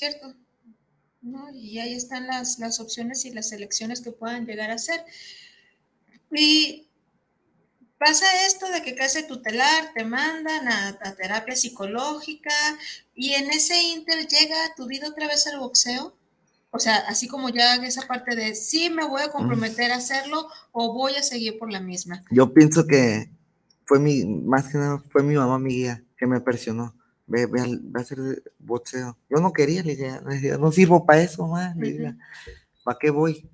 ¿cierto? 0.03 0.33
Y 1.53 1.79
ahí 1.79 1.93
están 1.93 2.27
las, 2.27 2.60
las 2.60 2.81
opciones 2.81 3.24
y 3.24 3.31
las 3.31 3.53
elecciones 3.53 4.01
que 4.01 4.12
puedan 4.12 4.45
llegar 4.45 4.69
a 4.69 4.77
ser. 4.77 5.05
Y 6.29 6.89
pasa 8.03 8.25
esto 8.45 8.69
de 8.69 8.81
que 8.81 8.95
casi 8.95 9.25
tutelar, 9.25 9.93
te 9.93 10.03
mandan 10.03 10.67
a, 10.67 11.15
terapia 11.15 11.55
psicológica 11.55 12.51
y 13.15 13.33
en 13.33 13.50
ese 13.50 13.81
inter 13.81 14.27
llega 14.27 14.75
tu 14.75 14.88
vida 14.88 15.07
otra 15.07 15.27
vez 15.27 15.48
al 15.48 15.60
boxeo. 15.60 16.13
O 16.72 16.79
sea, 16.79 16.98
así 17.07 17.27
como 17.27 17.50
ya 17.50 17.75
esa 17.75 18.07
parte 18.07 18.36
de 18.36 18.55
sí 18.55 18.89
me 18.89 19.07
voy 19.07 19.22
a 19.22 19.31
comprometer 19.31 19.91
a 19.91 19.98
hacerlo 19.98 20.48
o 20.72 20.93
voy 20.93 21.15
a 21.15 21.24
seguir 21.24 21.57
por 21.60 21.72
la 21.72 21.79
misma. 21.79 22.24
Yo 22.31 22.53
pienso 22.53 22.88
que 22.88 23.29
fue 23.86 24.00
mi, 24.00 24.25
más 24.25 24.67
que 24.67 24.79
nada, 24.79 25.01
fue 25.10 25.24
mi 25.24 25.36
mamá 25.36 25.60
mi 25.60 25.74
guía 25.74 26.03
que 26.17 26.25
me 26.25 26.41
presionó 26.41 26.95
ve, 27.27 27.45
ve, 27.45 27.62
a 27.62 28.00
hacer 28.00 28.43
boxeo. 28.60 29.17
Yo 29.29 29.38
no 29.38 29.53
quería, 29.53 29.83
le 29.83 29.95
dije, 29.95 30.57
no 30.57 30.72
sirvo 30.72 31.05
para 31.05 31.22
eso, 31.22 31.48
más. 31.48 31.75
¿para 32.83 32.98
qué 33.00 33.10
voy? 33.12 33.50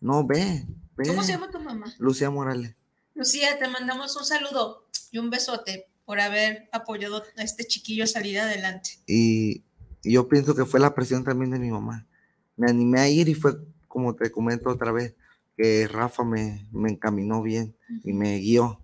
no, 0.00 0.26
ve, 0.26 0.66
¿Cómo 1.06 1.22
se 1.22 1.32
llama 1.32 1.50
tu 1.50 1.60
mamá? 1.60 1.86
Lucía 1.98 2.30
Morales. 2.30 2.74
Lucía, 3.14 3.58
te 3.58 3.68
mandamos 3.68 4.16
un 4.16 4.24
saludo 4.24 4.86
y 5.10 5.18
un 5.18 5.30
besote 5.30 5.86
por 6.04 6.20
haber 6.20 6.68
apoyado 6.72 7.22
a 7.36 7.42
este 7.42 7.64
chiquillo 7.64 8.04
a 8.04 8.06
salir 8.06 8.38
adelante. 8.38 8.98
Y, 9.06 9.64
yo 10.02 10.28
pienso 10.28 10.54
que 10.54 10.64
fue 10.64 10.80
la 10.80 10.94
presión 10.94 11.24
también 11.24 11.50
de 11.50 11.58
mi 11.58 11.70
mamá. 11.70 12.06
Me 12.56 12.70
animé 12.70 13.00
a 13.00 13.08
ir 13.08 13.28
y 13.28 13.34
fue, 13.34 13.52
como 13.86 14.14
te 14.14 14.30
comento 14.30 14.70
otra 14.70 14.92
vez, 14.92 15.14
que 15.56 15.86
Rafa 15.88 16.24
me, 16.24 16.66
me 16.72 16.90
encaminó 16.90 17.42
bien 17.42 17.76
y 18.04 18.12
me 18.12 18.38
guió. 18.38 18.82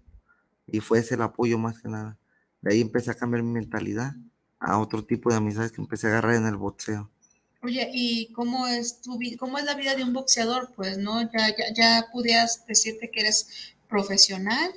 Y 0.67 0.81
fue 0.81 0.99
ese 0.99 1.15
el 1.15 1.23
apoyo 1.23 1.59
más 1.59 1.81
que 1.81 1.89
nada. 1.89 2.19
De 2.61 2.75
ahí 2.75 2.81
empecé 2.81 3.11
a 3.11 3.15
cambiar 3.15 3.43
mi 3.43 3.53
mentalidad 3.53 4.15
a 4.59 4.79
otro 4.79 5.05
tipo 5.05 5.31
de 5.31 5.37
amistades 5.37 5.73
que 5.73 5.81
empecé 5.81 6.07
a 6.07 6.11
agarrar 6.11 6.35
en 6.35 6.47
el 6.47 6.57
boxeo. 6.57 7.11
Oye, 7.63 7.91
¿y 7.93 8.33
cómo 8.33 8.67
es 8.67 9.01
tu 9.01 9.19
cómo 9.39 9.59
es 9.59 9.65
la 9.65 9.75
vida 9.75 9.95
de 9.95 10.05
un 10.05 10.13
boxeador? 10.13 10.73
Pues, 10.77 10.99
¿no? 10.99 11.23
Ya, 11.23 11.49
ya, 11.49 11.75
ya 11.75 12.07
pudieras 12.13 12.65
decirte 12.67 13.11
que 13.11 13.21
eres 13.21 13.76
profesional. 13.89 14.71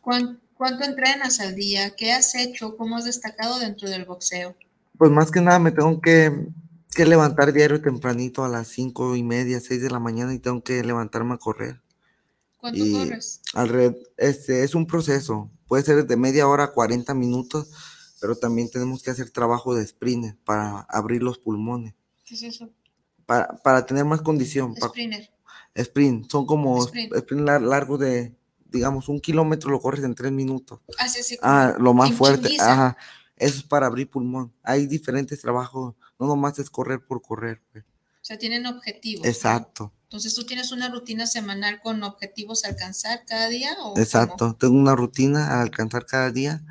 ¿Cuánto, 0.00 0.84
entrenas 0.84 1.40
al 1.40 1.54
día? 1.54 1.94
¿Qué 1.96 2.12
has 2.12 2.34
hecho? 2.34 2.76
¿Cómo 2.76 2.96
has 2.96 3.04
destacado 3.04 3.58
dentro 3.58 3.88
del 3.90 4.04
boxeo? 4.04 4.54
Pues 4.96 5.10
más 5.10 5.30
que 5.30 5.40
nada 5.40 5.58
me 5.58 5.72
tengo 5.72 6.00
que, 6.00 6.46
que 6.94 7.06
levantar 7.06 7.52
diario 7.52 7.80
tempranito 7.80 8.44
a 8.44 8.48
las 8.48 8.68
cinco 8.68 9.16
y 9.16 9.22
media, 9.22 9.60
seis 9.60 9.82
de 9.82 9.90
la 9.90 9.98
mañana 9.98 10.32
y 10.34 10.38
tengo 10.38 10.62
que 10.62 10.84
levantarme 10.84 11.34
a 11.34 11.38
correr. 11.38 11.80
¿Cuánto 12.58 12.84
corres? 12.92 13.40
este, 14.16 14.62
es 14.62 14.74
un 14.74 14.86
proceso 14.86 15.50
puede 15.72 15.84
ser 15.84 16.06
de 16.06 16.16
media 16.18 16.46
hora 16.46 16.64
a 16.64 16.72
40 16.72 17.14
minutos, 17.14 17.70
pero 18.20 18.36
también 18.36 18.68
tenemos 18.68 19.02
que 19.02 19.10
hacer 19.10 19.30
trabajo 19.30 19.74
de 19.74 19.82
sprint 19.84 20.36
para 20.44 20.80
abrir 20.80 21.22
los 21.22 21.38
pulmones. 21.38 21.94
¿Qué 22.26 22.34
es 22.34 22.42
eso? 22.42 22.68
Para, 23.24 23.86
tener 23.86 24.04
más 24.04 24.20
condición. 24.20 24.76
Sprinter. 24.76 25.30
Sprint, 25.74 26.30
son 26.30 26.46
como 26.46 26.84
sprint, 26.84 27.40
largo 27.40 27.96
de, 27.98 28.34
digamos, 28.70 29.08
un 29.08 29.20
kilómetro 29.20 29.70
lo 29.70 29.80
corres 29.80 30.04
en 30.04 30.14
tres 30.14 30.32
minutos. 30.32 30.80
Ah, 30.98 31.08
sí, 31.08 31.22
sí, 31.22 31.38
ah, 31.42 31.74
lo 31.78 31.94
más 31.94 32.12
fuerte. 32.12 32.56
Ajá. 32.60 32.96
Eso 33.36 33.58
es 33.58 33.62
para 33.64 33.86
abrir 33.86 34.08
pulmón. 34.08 34.52
Hay 34.62 34.86
diferentes 34.86 35.40
trabajos, 35.40 35.94
no 36.18 36.26
nomás 36.26 36.58
es 36.58 36.70
correr 36.70 37.04
por 37.04 37.22
correr. 37.22 37.62
Pues. 37.72 37.84
O 37.84 38.24
sea, 38.24 38.38
tienen 38.38 38.66
objetivos. 38.66 39.26
Exacto. 39.26 39.92
Entonces, 40.04 40.34
¿tú 40.34 40.44
tienes 40.44 40.72
una 40.72 40.90
rutina 40.90 41.26
semanal 41.26 41.80
con 41.80 42.02
objetivos 42.02 42.64
a 42.64 42.68
alcanzar 42.68 43.24
cada 43.26 43.48
día? 43.48 43.74
Exacto, 43.96 44.54
tengo 44.54 44.74
una 44.74 44.94
rutina 44.94 45.54
a 45.54 45.62
alcanzar 45.62 46.04
cada 46.04 46.30
día 46.30 46.62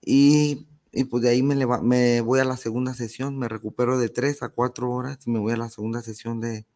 y, 0.00 0.66
pues 1.10 1.22
de 1.22 1.28
ahí 1.28 1.42
me, 1.42 1.54
me 1.82 2.22
voy 2.22 2.40
a 2.40 2.44
la 2.44 2.56
segunda 2.56 2.94
sesión, 2.94 3.38
me 3.38 3.46
recupero 3.46 3.98
de 3.98 4.08
tres 4.08 4.42
a 4.42 4.48
cuatro 4.48 4.90
horas 4.90 5.18
y 5.26 5.30
me 5.30 5.38
voy 5.38 5.52
a 5.52 5.58
la 5.58 5.68
segunda 5.68 6.00
sesión 6.00 6.40
de 6.40 6.66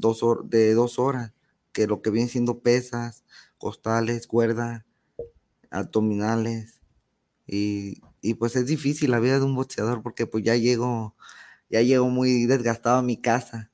dos, 0.00 0.20
de 0.44 0.74
dos 0.74 0.98
horas, 0.98 1.32
que 1.72 1.86
lo 1.86 2.02
que 2.02 2.10
viene 2.10 2.28
siendo 2.28 2.60
pesas, 2.60 3.24
costales, 3.58 4.26
cuerda, 4.26 4.86
abdominales 5.70 6.80
y, 7.46 8.00
y 8.22 8.34
pues 8.34 8.56
es 8.56 8.66
difícil 8.66 9.10
la 9.10 9.20
vida 9.20 9.38
de 9.38 9.44
un 9.44 9.54
boxeador 9.54 10.02
porque 10.02 10.26
pues 10.26 10.44
ya 10.44 10.56
llego, 10.56 11.16
ya 11.70 11.82
llego 11.82 12.08
muy 12.08 12.46
desgastado 12.46 12.98
a 12.98 13.02
mi 13.02 13.20
casa, 13.20 13.70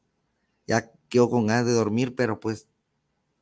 ya 0.66 0.92
quedo 1.08 1.30
con 1.30 1.46
ganas 1.46 1.66
de 1.66 1.72
dormir, 1.72 2.14
pero 2.16 2.40
pues 2.40 2.68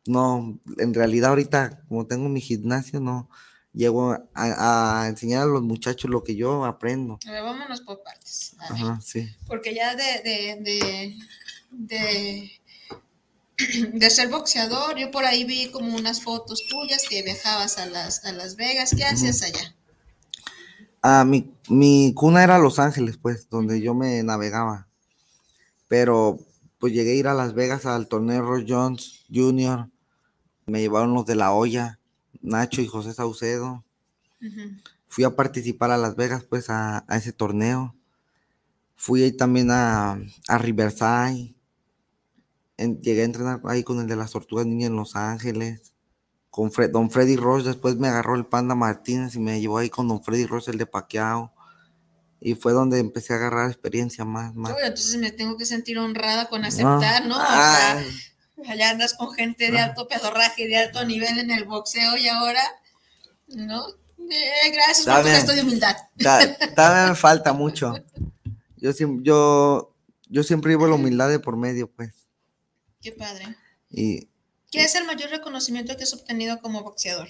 no, 0.07 0.61
en 0.79 0.95
realidad 0.95 1.31
ahorita 1.31 1.85
como 1.89 2.07
tengo 2.07 2.29
mi 2.29 2.41
gimnasio, 2.41 3.01
no, 3.01 3.29
llego 3.73 4.13
a, 4.13 5.03
a 5.03 5.09
enseñar 5.09 5.43
a 5.43 5.47
los 5.47 5.63
muchachos 5.63 6.11
lo 6.11 6.23
que 6.23 6.37
yo 6.37 6.65
aprendo. 6.65 7.19
A 7.27 7.33
ver, 7.33 7.43
vámonos 7.43 7.81
por 7.81 8.03
partes. 8.03 8.57
Ajá, 8.59 9.01
sí. 9.01 9.29
Porque 9.47 9.75
ya 9.75 9.95
de, 9.97 10.05
de, 10.23 10.57
de, 10.61 11.19
de, 11.71 12.61
de 13.93 14.11
ser 14.11 14.29
boxeador, 14.29 14.97
yo 14.97 15.11
por 15.11 15.25
ahí 15.25 15.45
vi 15.45 15.71
como 15.71 15.97
unas 15.97 16.23
fotos 16.23 16.67
tuyas 16.69 17.03
que 17.09 17.23
viajabas 17.23 17.79
a 17.79 17.87
Las, 17.87 18.25
a 18.25 18.33
las 18.33 18.57
Vegas. 18.57 18.93
¿Qué 18.97 19.05
hacías 19.05 19.43
allá? 19.43 19.75
Ah, 21.03 21.25
mi, 21.25 21.53
mi 21.69 22.15
cuna 22.15 22.43
era 22.43 22.59
Los 22.59 22.79
Ángeles, 22.79 23.19
pues, 23.19 23.49
donde 23.51 23.81
yo 23.81 23.95
me 23.95 24.23
navegaba. 24.23 24.89
Pero 25.89 26.39
pues 26.79 26.93
llegué 26.93 27.13
a 27.13 27.15
ir 27.15 27.29
a 27.29 27.35
Las 27.35 27.55
Vegas 27.55 27.87
al 27.87 28.09
torneo 28.09 28.43
Roy 28.43 28.67
Jones 28.69 29.25
Jr. 29.33 29.89
Me 30.67 30.81
llevaron 30.81 31.15
los 31.15 31.25
de 31.25 31.35
la 31.35 31.53
olla, 31.53 31.99
Nacho 32.41 32.83
y 32.83 32.87
José 32.87 33.13
Saucedo. 33.15 33.85
Fui 35.09 35.25
a 35.25 35.37
participar 35.37 35.91
a 35.91 35.97
Las 35.97 36.17
Vegas, 36.17 36.45
pues, 36.45 36.69
a, 36.71 37.05
a 37.07 37.17
ese 37.17 37.33
torneo. 37.33 37.95
Fui 38.97 39.23
ahí 39.23 39.33
también 39.33 39.71
a, 39.71 40.19
a 40.49 40.59
Riverside. 40.59 41.54
En- 42.77 43.01
llegué 43.01 43.23
a 43.23 43.25
entrenar 43.25 43.61
ahí 43.65 43.83
con 43.85 44.01
el 44.01 44.07
de 44.07 44.17
las 44.17 44.33
Tortugas 44.33 44.67
Niñas 44.67 44.91
en 44.91 44.97
Los 44.97 45.17
Ángeles. 45.17 45.93
Con 46.51 46.71
Don 46.93 47.11
Freddy 47.11 47.37
Roche, 47.37 47.67
después 47.67 47.97
me 47.97 48.07
agarró 48.09 48.37
el 48.37 48.47
Panda 48.47 48.75
Martínez 48.77 49.35
y 49.35 49.41
me 49.41 49.61
llevó 49.61 49.79
ahí 49.79 49.91
con 49.91 50.07
Don 50.07 50.23
Freddy 50.23 50.47
Roche, 50.47 50.71
el 50.71 50.79
de 50.79 50.87
Paquiao. 50.87 51.53
Y 52.41 52.55
fue 52.55 52.73
donde 52.73 52.99
empecé 53.01 53.33
a 53.33 53.37
agarrar 53.37 53.71
experiencia 53.71 54.25
más, 54.25 54.55
entonces 54.85 55.17
me 55.17 55.33
tengo 55.33 55.57
que 55.57 55.65
sentir 55.65 55.99
honrada 55.99 56.49
con 56.49 56.65
aceptar, 56.65 57.27
¿no? 57.27 57.37
O 57.37 57.41
sea, 57.41 58.05
allá 58.69 58.91
andas 58.91 59.15
con 59.15 59.33
gente 59.33 59.71
de 59.71 59.79
alto 59.79 60.07
pedorraje, 60.07 60.69
de 60.69 60.77
alto 60.77 61.05
nivel 61.07 61.39
en 61.39 61.51
el 61.51 61.65
boxeo 61.65 62.17
y 62.19 62.29
ahora, 62.29 62.61
¿no? 63.49 63.87
Eh, 64.31 64.71
gracias 64.73 65.07
por 65.07 65.15
Está 65.17 65.23
tu 65.23 65.29
gesto 65.29 65.53
de 65.55 65.63
humildad. 65.63 65.97
todavía 66.77 67.09
me 67.11 67.15
falta 67.17 67.53
mucho. 67.53 67.95
Yo, 68.77 68.91
yo, 69.23 69.95
yo 70.29 70.43
siempre 70.43 70.73
llevo 70.73 70.87
la 70.87 70.95
humildad 70.97 71.31
de 71.31 71.39
por 71.41 71.57
medio, 71.57 71.91
pues. 71.91 72.24
Qué 73.05 73.13
padre. 73.13 73.57
Y 73.91 74.29
¿Qué 74.73 74.83
es 74.83 74.97
el 74.97 75.05
mayor 75.05 75.31
reconocimiento 75.31 75.97
que 75.97 76.03
has 76.03 76.15
obtenido 76.15 76.61
como 76.61 76.83
boxeador? 76.83 77.29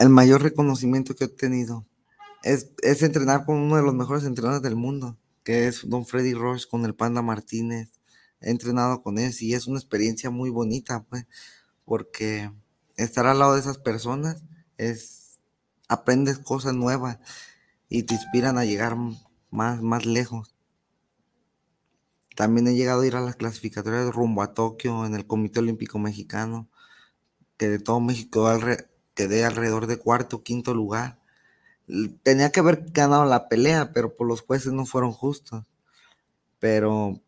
el 0.00 0.08
mayor 0.08 0.42
reconocimiento 0.42 1.14
que 1.14 1.24
he 1.24 1.28
tenido 1.28 1.86
es, 2.42 2.70
es 2.82 3.02
entrenar 3.02 3.44
con 3.44 3.56
uno 3.56 3.76
de 3.76 3.82
los 3.82 3.94
mejores 3.94 4.24
entrenadores 4.24 4.62
del 4.62 4.74
mundo, 4.74 5.18
que 5.44 5.68
es 5.68 5.86
Don 5.86 6.06
Freddy 6.06 6.32
Roche 6.32 6.66
con 6.70 6.86
el 6.86 6.94
Panda 6.94 7.20
Martínez. 7.20 7.90
He 8.40 8.50
entrenado 8.50 9.02
con 9.02 9.18
él 9.18 9.30
y 9.38 9.52
es 9.52 9.66
una 9.66 9.78
experiencia 9.78 10.30
muy 10.30 10.48
bonita, 10.48 11.04
pues, 11.10 11.26
porque 11.84 12.50
estar 12.96 13.26
al 13.26 13.40
lado 13.40 13.54
de 13.54 13.60
esas 13.60 13.76
personas 13.76 14.42
es, 14.78 15.38
aprendes 15.86 16.38
cosas 16.38 16.72
nuevas 16.72 17.18
y 17.90 18.04
te 18.04 18.14
inspiran 18.14 18.56
a 18.56 18.64
llegar 18.64 18.96
más, 19.50 19.82
más 19.82 20.06
lejos. 20.06 20.49
También 22.36 22.68
he 22.68 22.74
llegado 22.74 23.02
a 23.02 23.06
ir 23.06 23.16
a 23.16 23.20
las 23.20 23.36
clasificatorias 23.36 24.12
rumbo 24.14 24.42
a 24.42 24.54
Tokio 24.54 25.04
en 25.04 25.14
el 25.14 25.26
Comité 25.26 25.58
Olímpico 25.60 25.98
Mexicano, 25.98 26.68
que 27.56 27.68
de 27.68 27.78
todo 27.78 28.00
México 28.00 28.48
quedé 29.14 29.44
alrededor 29.44 29.86
de 29.86 29.98
cuarto 29.98 30.36
o 30.36 30.42
quinto 30.42 30.72
lugar. 30.74 31.18
Tenía 32.22 32.50
que 32.50 32.60
haber 32.60 32.84
ganado 32.92 33.24
la 33.24 33.48
pelea, 33.48 33.92
pero 33.92 34.16
por 34.16 34.26
los 34.28 34.42
jueces 34.42 34.72
no 34.72 34.86
fueron 34.86 35.12
justos. 35.12 35.64
Pero, 36.60 37.20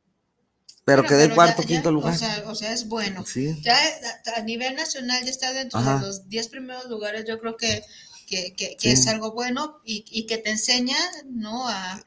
pero 0.85 1.03
Bueno, 1.03 1.09
quedé 1.17 1.35
cuarto 1.35 1.63
o 1.63 1.65
ya- 1.65 1.69
quinto 1.69 1.91
lugar. 1.91 2.15
O 2.15 2.19
sea, 2.19 2.45
o 2.47 2.55
sea, 2.55 2.73
es 2.73 2.89
bueno. 2.89 3.25
sí, 3.27 3.61
Ya 3.63 3.77
a, 3.77 4.39
a 4.41 4.43
nivel 4.43 4.75
nacional 4.77 5.23
ya 5.25 5.31
está 5.31 5.53
dentro 5.53 5.79
Ajá. 5.81 5.99
de 5.99 6.07
los 6.07 6.29
10 6.29 6.49
primeros 6.49 6.89
lugares, 6.89 7.25
yo 7.27 7.41
creo 7.41 7.57
que, 7.57 7.83
que, 8.29 8.55
que- 8.55 8.77
que 8.77 8.89
Sí. 8.97 9.01
es 9.03 9.07
algo 9.09 9.33
bueno 9.33 9.81
y, 9.85 10.05
y 10.11 10.27
que 10.27 10.39
te 10.39 10.51
enseña, 10.51 10.97
¿no? 11.27 11.69
A, 11.69 12.03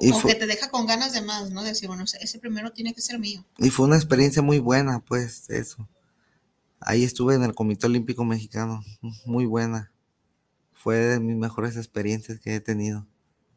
Y 0.00 0.10
o 0.12 0.18
fue- 0.20 0.32
que 0.34 0.38
te 0.40 0.46
deja 0.46 0.70
con 0.70 0.86
ganas 0.86 1.12
de 1.12 1.22
más, 1.22 1.50
¿no? 1.50 1.62
Decir, 1.62 1.88
bueno, 1.88 2.04
ese 2.04 2.38
primero 2.38 2.72
tiene 2.72 2.92
que 2.94 3.00
ser 3.00 3.18
mío. 3.18 3.44
y 3.58 3.70
fue 3.70 3.86
una 3.86 3.96
experiencia 3.96 4.42
muy 4.42 4.58
buena, 4.58 5.00
pues, 5.00 5.48
eso. 5.50 5.88
Ahí 6.80 7.02
estuve 7.04 7.34
en 7.34 7.42
el 7.42 7.54
Comité 7.54 7.86
Olímpico 7.86 8.24
Mexicano, 8.24 8.84
muy 9.24 9.46
buena. 9.46 9.90
Fue 10.74 10.96
de 10.96 11.20
mis 11.20 11.36
mejores 11.36 11.76
experiencias 11.76 12.38
que 12.38 12.54
he 12.56 12.60
tenido. 12.60 13.06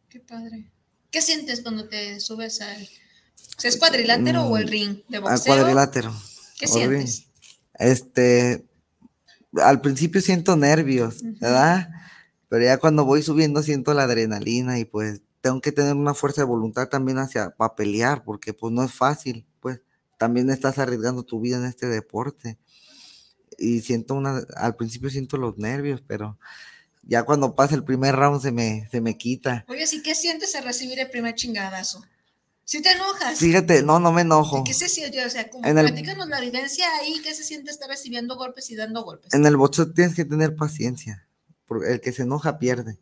Qué 0.09 0.19
padre. 0.19 0.71
¿Qué 1.11 1.21
sientes 1.21 1.61
cuando 1.61 1.87
te 1.89 2.19
subes 2.19 2.61
al... 2.61 2.87
¿Es 3.63 3.77
cuadrilátero 3.77 4.45
o 4.47 4.57
el 4.57 4.65
Mm, 4.65 4.69
ring 4.69 4.97
de 5.09 5.17
Al 5.17 5.23
boxeo? 5.23 5.45
cuadrilátero. 5.55 6.15
¿Qué 6.57 6.67
sientes? 6.67 7.25
Este, 7.75 8.65
al 9.61 9.81
principio 9.81 10.21
siento 10.21 10.55
nervios. 10.55 11.17
¿verdad? 11.39 11.89
Pero 12.47 12.63
ya 12.63 12.77
cuando 12.77 13.05
voy 13.05 13.21
subiendo 13.21 13.61
siento 13.61 13.93
la 13.93 14.03
adrenalina 14.03 14.79
y 14.79 14.85
pues 14.85 15.21
tengo 15.41 15.61
que 15.61 15.71
tener 15.71 15.93
una 15.95 16.13
fuerza 16.13 16.41
de 16.41 16.45
voluntad 16.47 16.89
también 16.89 17.17
hacia 17.17 17.51
para 17.51 17.75
pelear, 17.75 18.23
porque 18.23 18.53
pues 18.53 18.73
no 18.73 18.83
es 18.83 18.91
fácil, 18.93 19.45
pues 19.59 19.81
también 20.17 20.49
estás 20.49 20.77
arriesgando 20.79 21.23
tu 21.23 21.39
vida 21.39 21.57
en 21.57 21.65
este 21.65 21.87
deporte. 21.87 22.57
Y 23.57 23.81
siento 23.81 24.15
una, 24.15 24.41
al 24.55 24.75
principio 24.75 25.09
siento 25.09 25.37
los 25.37 25.57
nervios, 25.57 26.01
pero 26.05 26.37
ya 27.03 27.23
cuando 27.23 27.55
pasa 27.55 27.75
el 27.75 27.83
primer 27.83 28.15
round 28.15 28.41
se 28.41 28.51
me, 28.51 28.87
se 28.91 29.01
me 29.01 29.17
quita. 29.17 29.65
Oye, 29.67 29.87
¿sí 29.87 30.01
qué 30.01 30.15
sientes 30.15 30.55
al 30.55 30.63
recibir 30.63 30.99
el 30.99 31.09
primer 31.09 31.35
chingadazo? 31.35 32.03
¿Sí 32.63 32.81
te 32.83 32.91
enojas? 32.91 33.39
Fíjate, 33.39 33.81
no, 33.81 33.99
no 33.99 34.11
me 34.11 34.21
enojo. 34.21 34.63
¿Qué 34.63 34.75
se 34.75 34.87
siente? 34.87 35.25
O 35.25 35.29
sea, 35.29 35.49
como 35.49 35.65
En 35.67 35.77
el- 35.77 35.87
platícanos 35.87 36.27
la 36.27 36.39
vivencia 36.39 36.85
ahí, 37.01 37.19
¿qué 37.23 37.33
se 37.33 37.43
siente 37.43 37.71
estar 37.71 37.89
recibiendo 37.89 38.35
golpes 38.35 38.69
y 38.69 38.75
dando 38.75 39.03
golpes? 39.03 39.33
En 39.33 39.45
el 39.45 39.57
boxeo 39.57 39.91
tienes 39.91 40.15
que 40.15 40.23
tener 40.23 40.55
paciencia, 40.55 41.27
porque 41.65 41.93
el 41.93 41.99
que 42.01 42.11
se 42.11 42.21
enoja 42.23 42.59
pierde. 42.59 42.99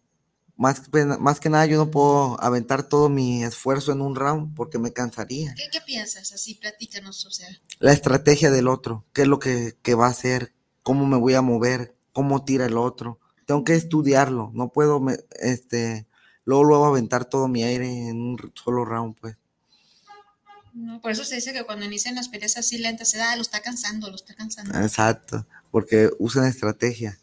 Más, 0.58 0.82
más 1.20 1.40
que 1.40 1.50
nada 1.50 1.68
yo 1.68 1.78
no 1.78 1.92
puedo 1.92 2.42
aventar 2.42 2.82
todo 2.82 3.10
mi 3.10 3.44
esfuerzo 3.44 3.92
en 3.92 4.02
un 4.02 4.16
round 4.16 4.56
porque 4.56 4.80
me 4.80 4.92
cansaría. 4.92 5.54
¿Qué, 5.54 5.70
qué 5.72 5.82
piensas? 5.82 6.34
Así, 6.34 6.56
platícanos, 6.56 7.26
o 7.26 7.32
sea. 7.32 7.48
La 7.80 7.94
estrategia 7.94 8.50
del 8.50 8.68
otro, 8.68 9.06
qué 9.14 9.22
es 9.22 9.28
lo 9.28 9.38
que, 9.38 9.78
que 9.84 9.94
va 9.94 10.08
a 10.08 10.10
hacer, 10.10 10.54
cómo 10.82 11.06
me 11.06 11.18
voy 11.18 11.36
a 11.36 11.44
mover, 11.44 11.96
cómo 12.12 12.44
tira 12.44 12.66
el 12.66 12.78
otro. 12.78 13.20
Tengo 13.46 13.64
que 13.64 13.76
estudiarlo, 13.76 14.50
no 14.56 14.70
puedo 14.70 15.00
me- 15.00 15.20
este, 15.40 16.08
luego, 16.44 16.64
luego 16.64 16.86
aventar 16.86 17.26
todo 17.26 17.48
mi 17.48 17.64
aire 17.64 18.10
en 18.10 18.20
un 18.20 18.52
solo 18.56 18.84
round, 18.84 19.16
pues. 19.22 19.38
No, 20.74 21.02
por 21.02 21.12
eso 21.12 21.24
se 21.24 21.36
dice 21.36 21.54
que 21.54 21.64
cuando 21.64 21.86
inician 21.86 22.16
las 22.16 22.30
peleas 22.30 22.58
así 22.58 22.78
lentas, 22.78 23.10
se 23.10 23.18
da, 23.18 23.36
lo 23.36 23.42
está 23.42 23.62
cansando, 23.62 24.10
lo 24.10 24.16
está 24.16 24.34
cansando. 24.36 24.78
Exacto, 24.80 25.46
porque 25.72 26.10
usan 26.20 26.46
estrategia. 26.46 27.18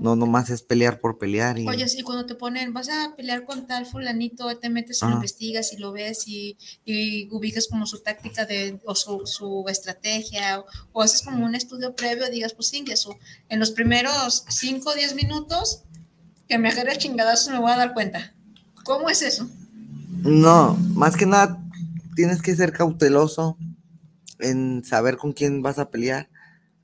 No 0.00 0.14
nomás 0.14 0.50
es 0.50 0.62
pelear 0.62 1.00
por 1.00 1.18
pelear 1.18 1.58
y 1.58 1.66
Oye, 1.66 1.86
y 1.96 2.02
cuando 2.02 2.26
te 2.26 2.34
ponen, 2.34 2.72
vas 2.72 2.88
a 2.88 3.14
pelear 3.16 3.44
con 3.44 3.66
tal 3.66 3.86
fulanito, 3.86 4.54
te 4.58 4.68
metes 4.68 5.02
y 5.02 5.06
lo 5.06 5.12
investigas 5.12 5.72
y 5.72 5.78
lo 5.78 5.92
ves 5.92 6.28
y, 6.28 6.58
y 6.84 7.28
ubicas 7.30 7.68
como 7.68 7.86
su 7.86 8.00
táctica 8.00 8.44
de, 8.44 8.78
o 8.84 8.94
su, 8.94 9.22
su 9.24 9.64
estrategia, 9.68 10.60
o, 10.60 10.66
o 10.92 11.02
haces 11.02 11.22
como 11.22 11.44
un 11.44 11.54
estudio 11.54 11.94
previo, 11.94 12.28
digas, 12.30 12.52
pues 12.52 12.68
sí, 12.68 12.84
eso, 12.88 13.16
en 13.48 13.58
los 13.58 13.70
primeros 13.70 14.44
5 14.48 14.90
o 14.90 14.94
10 14.94 15.14
minutos 15.14 15.82
que 16.48 16.58
me 16.58 16.68
agarre 16.68 16.98
chingadazos 16.98 17.52
me 17.52 17.58
voy 17.58 17.72
a 17.72 17.76
dar 17.76 17.94
cuenta. 17.94 18.34
¿Cómo 18.84 19.08
es 19.08 19.22
eso? 19.22 19.48
No, 20.22 20.76
más 20.94 21.16
que 21.16 21.26
nada 21.26 21.62
tienes 22.14 22.42
que 22.42 22.54
ser 22.56 22.72
cauteloso 22.72 23.56
en 24.38 24.84
saber 24.84 25.16
con 25.16 25.32
quién 25.32 25.62
vas 25.62 25.78
a 25.78 25.90
pelear, 25.90 26.28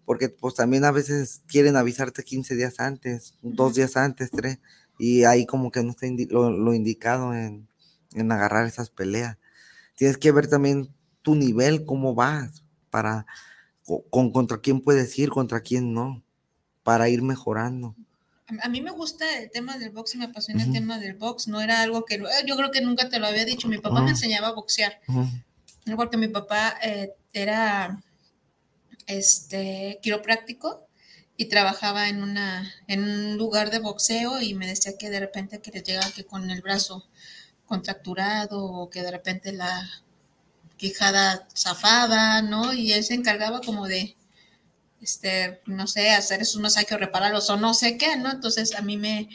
porque 0.05 0.29
pues 0.29 0.55
también 0.55 0.85
a 0.85 0.91
veces 0.91 1.43
quieren 1.47 1.77
avisarte 1.77 2.23
15 2.25 2.55
días 2.57 2.81
antes, 2.81 3.35
dos 3.43 3.75
días 3.75 3.97
antes, 3.97 4.31
tres, 4.31 4.59
y 4.99 5.25
ahí 5.25 5.47
como 5.47 5.71
que 5.71 5.83
no 5.83 5.91
está 5.91 6.07
indi- 6.07 6.29
lo, 6.31 6.51
lo 6.51 6.75
indicado 6.75 7.35
en, 7.35 7.69
en 8.15 8.33
agarrar 8.33 8.67
esas 8.67 8.91
peleas. 8.91 9.39
Tienes 9.97 10.19
que 10.19 10.33
ver 10.33 10.49
también 10.49 10.89
tu 11.23 11.35
nivel, 11.35 11.85
cómo 11.85 12.15
vas, 12.15 12.65
para 12.91 13.27
co- 13.85 14.05
con, 14.11 14.33
contra 14.33 14.61
quién 14.61 14.81
puedes 14.81 15.17
ir, 15.19 15.31
contra 15.31 15.61
quién 15.61 15.93
no, 15.95 16.23
para 16.83 17.09
ir 17.09 17.23
mejorando. 17.23 17.95
A- 18.63 18.69
mí 18.69 18.81
me 18.83 18.91
gusta 18.91 19.39
el 19.39 19.51
tema 19.51 19.79
del 19.79 19.91
box 19.91 20.15
y 20.15 20.19
me 20.19 20.25
apasiona 20.27 20.63
el 20.63 20.69
Ujú. 20.71 20.75
tema 20.79 20.99
del 20.99 21.15
box. 21.15 21.49
No 21.49 21.61
era 21.61 21.81
algo 21.81 22.05
que, 22.05 22.17
eh, 22.17 22.21
yo 22.47 22.57
creo 22.57 22.71
que 22.71 22.81
nunca 22.83 23.09
te 23.09 23.19
lo 23.19 23.27
había 23.29 23.45
dicho. 23.45 23.69
Mi 23.69 23.79
papá 23.79 24.03
me 24.03 24.11
enseñaba 24.11 24.49
a 24.49 24.53
boxear. 24.53 25.01
Porque 25.97 26.17
mi 26.17 26.29
papá 26.29 26.75
eh, 26.85 27.13
era 27.33 28.03
este 29.07 29.99
quiropráctico 30.03 30.87
y 31.37 31.47
trabajaba 31.47 32.09
en 32.09 32.23
una 32.23 32.73
en 32.89 33.03
un 33.05 33.37
lugar 33.37 33.71
de 33.71 33.79
boxeo 33.79 34.41
y 34.41 34.55
me 34.55 34.67
decía 34.67 34.97
que 34.99 35.11
de 35.11 35.21
repente 35.21 35.61
que 35.61 35.71
les 35.73 35.85
llegaba 35.85 36.11
que 36.13 36.25
con 36.25 36.51
el 36.51 36.63
brazo 36.63 37.09
contracturado 37.67 38.65
o 38.65 38.91
que 38.91 39.03
de 39.03 39.11
repente 39.11 39.53
la 39.53 39.91
quijada 40.77 41.49
zafaba, 41.57 42.43
¿no? 42.43 42.73
Y 42.73 42.93
él 42.93 43.05
se 43.05 43.15
encargaba 43.15 43.61
como 43.61 43.87
de 43.89 44.17
este, 45.01 45.61
no 45.67 45.87
sé, 45.87 46.11
hacer 46.11 46.43
esos 46.43 46.61
masajes 46.61 46.93
o 46.93 46.99
repararlos 46.99 47.51
o 47.51 47.57
no 47.57 47.75
sé 47.75 47.97
qué, 47.99 48.17
¿no? 48.17 48.31
Entonces 48.31 48.75
a 48.75 48.83
mí 48.83 48.97
me 48.97 49.29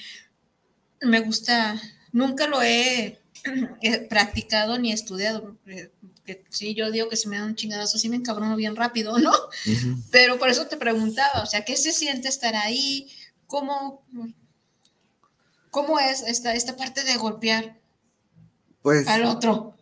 me 1.01 1.19
gusta, 1.19 1.80
nunca 2.12 2.47
lo 2.47 2.62
he 2.62 3.19
practicado 4.10 4.77
ni 4.77 4.91
estudiado. 4.91 5.57
que 6.25 6.43
sí, 6.49 6.73
yo 6.75 6.91
digo 6.91 7.10
que 7.10 7.15
si 7.15 7.27
me 7.27 7.38
dan 7.38 7.49
un 7.49 7.55
chingadazo, 7.55 7.97
sí 7.97 8.10
me 8.10 8.15
encabrono 8.17 8.55
bien 8.55 8.75
rápido, 8.75 9.17
¿no? 9.19 9.31
Pero 10.12 10.38
por 10.38 10.49
eso 10.49 10.67
te 10.67 10.77
preguntaba, 10.77 11.41
o 11.43 11.45
sea, 11.45 11.63
¿qué 11.65 11.75
se 11.77 11.91
siente 11.91 12.27
estar 12.27 12.55
ahí? 12.55 13.10
¿Cómo? 13.47 14.03
¿Cómo 15.71 15.99
es 15.99 16.21
esta, 16.23 16.53
esta 16.53 16.75
parte 16.75 17.03
de 17.03 17.17
golpear 17.17 17.79
Pues 18.81 19.07
al 19.07 19.25
otro? 19.25 19.75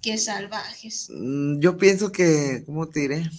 Qué 0.00 0.18
salvajes. 0.18 1.08
mm, 1.10 1.60
yo 1.60 1.76
pienso 1.76 2.12
que, 2.12 2.62
¿cómo 2.66 2.88
te 2.88 3.00
diré? 3.00 3.30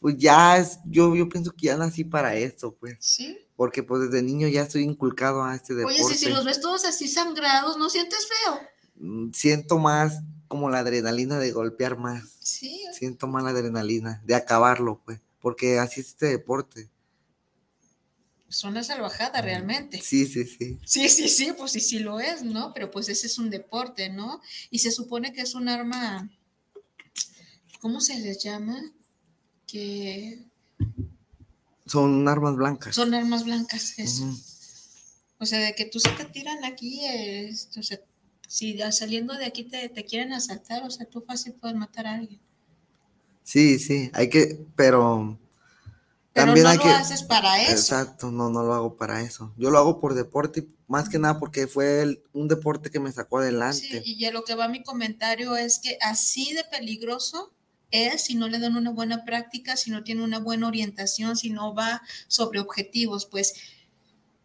Pues 0.00 0.16
ya 0.16 0.58
es, 0.58 0.78
yo, 0.84 1.14
yo 1.16 1.28
pienso 1.28 1.52
que 1.52 1.66
ya 1.66 1.76
nací 1.76 2.04
para 2.04 2.34
esto, 2.34 2.74
pues, 2.78 2.96
¿Sí? 3.00 3.38
Porque 3.58 3.82
pues 3.82 4.02
desde 4.02 4.22
niño 4.22 4.46
ya 4.46 4.62
estoy 4.62 4.84
inculcado 4.84 5.42
a 5.42 5.56
este 5.56 5.74
deporte. 5.74 6.00
Oye, 6.00 6.14
si, 6.14 6.26
si 6.26 6.30
los 6.30 6.44
ves 6.44 6.60
todos 6.60 6.84
así 6.84 7.08
sangrados, 7.08 7.76
¿no 7.76 7.90
sientes 7.90 8.28
feo? 8.28 8.60
Mm, 8.94 9.32
Siento 9.32 9.78
más 9.80 10.20
como 10.46 10.70
la 10.70 10.78
adrenalina 10.78 11.40
de 11.40 11.50
golpear 11.50 11.98
más, 11.98 12.36
Sí. 12.38 12.80
siento 12.96 13.26
más 13.26 13.42
la 13.42 13.50
adrenalina 13.50 14.22
de 14.24 14.36
acabarlo, 14.36 15.02
pues, 15.04 15.18
porque 15.40 15.80
así 15.80 16.02
es 16.02 16.06
este 16.10 16.26
deporte. 16.26 16.88
Es 18.48 18.62
una 18.62 18.84
salvajada 18.84 19.42
realmente. 19.42 20.00
Sí, 20.00 20.24
sí, 20.26 20.44
sí. 20.44 20.78
Sí, 20.84 21.08
sí, 21.08 21.28
sí, 21.28 21.52
pues 21.58 21.72
sí, 21.72 21.80
sí 21.80 21.98
lo 21.98 22.20
es, 22.20 22.44
¿no? 22.44 22.72
Pero 22.72 22.92
pues 22.92 23.08
ese 23.08 23.26
es 23.26 23.38
un 23.38 23.50
deporte, 23.50 24.08
¿no? 24.08 24.40
Y 24.70 24.78
se 24.78 24.92
supone 24.92 25.32
que 25.32 25.40
es 25.40 25.56
un 25.56 25.68
arma, 25.68 26.30
¿cómo 27.80 28.00
se 28.00 28.20
les 28.20 28.40
llama? 28.40 28.80
Que 29.66 30.44
Son 31.88 32.28
armas 32.28 32.54
blancas. 32.56 32.94
son 32.94 33.14
armas 33.14 33.44
blancas, 33.44 33.94
eso. 33.98 34.24
Ujú. 34.24 34.38
O 35.40 35.46
sea, 35.46 35.58
de 35.60 35.74
que 35.74 35.84
tú 35.84 36.00
se 36.00 36.10
te 36.10 36.24
tiran 36.24 36.64
aquí, 36.64 37.00
este, 37.04 37.80
o 37.80 37.82
sea, 37.82 37.98
si 38.46 38.80
a- 38.82 38.92
saliendo 38.92 39.34
de 39.34 39.44
aquí 39.46 39.64
te, 39.64 39.88
te 39.88 40.04
quieren 40.04 40.32
asaltar, 40.32 40.82
o 40.84 40.90
sea, 40.90 41.06
tú 41.06 41.20
fácil 41.26 41.52
puedes 41.54 41.76
matar 41.76 42.06
a 42.06 42.14
alguien. 42.14 42.40
Sí, 43.44 43.78
sí, 43.78 44.10
hay 44.12 44.28
que, 44.28 44.66
pero 44.76 45.38
Pero 46.32 46.46
también 46.46 46.64
no 46.64 46.70
hay 46.70 46.76
lo 46.76 46.82
que, 46.82 46.90
haces 46.90 47.22
para 47.22 47.62
eso. 47.62 47.72
exacto, 47.72 48.30
no, 48.30 48.50
no 48.50 48.62
lo 48.62 48.74
hago 48.74 48.96
para 48.96 49.22
eso. 49.22 49.52
Yo 49.56 49.70
lo 49.70 49.78
hago 49.78 50.00
por 50.00 50.14
deporte, 50.14 50.66
más 50.86 51.08
que 51.08 51.18
nada 51.18 51.38
porque 51.38 51.66
fue 51.66 52.02
el- 52.02 52.22
un 52.32 52.48
deporte 52.48 52.90
que 52.90 53.00
me 53.00 53.10
sacó 53.12 53.38
Sí, 53.38 53.44
adelante. 53.44 54.02
y 54.04 54.24
a 54.24 54.32
lo 54.32 54.44
que 54.44 54.54
va 54.54 54.68
mi 54.68 54.82
comentario 54.82 55.56
es 55.56 55.78
que 55.78 55.96
así 56.02 56.52
de 56.52 56.64
peligroso 56.64 57.52
es 57.90 58.24
si 58.24 58.34
no 58.34 58.48
le 58.48 58.58
dan 58.58 58.76
una 58.76 58.90
buena 58.90 59.24
práctica, 59.24 59.76
si 59.76 59.90
no 59.90 60.04
tiene 60.04 60.22
una 60.22 60.38
buena 60.38 60.68
orientación, 60.68 61.36
si 61.36 61.50
no 61.50 61.74
va 61.74 62.02
sobre 62.26 62.60
objetivos, 62.60 63.26
pues. 63.26 63.54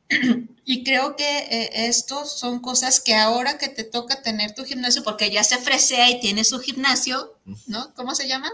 Y 0.65 0.85
creo 0.85 1.17
que 1.17 1.39
eh, 1.39 1.87
estos 1.87 2.39
son 2.39 2.61
cosas 2.61 3.01
que 3.01 3.15
ahora 3.15 3.57
que 3.57 3.67
te 3.67 3.83
toca 3.83 4.21
tener 4.21 4.55
tu 4.55 4.63
gimnasio, 4.63 5.03
porque 5.03 5.29
ya 5.29 5.43
se 5.43 5.57
fresea 5.57 6.09
y 6.09 6.21
tiene 6.21 6.45
su 6.45 6.59
gimnasio, 6.59 7.37
¿no? 7.67 7.93
¿Cómo 7.95 8.15
se 8.15 8.29
llama? 8.29 8.49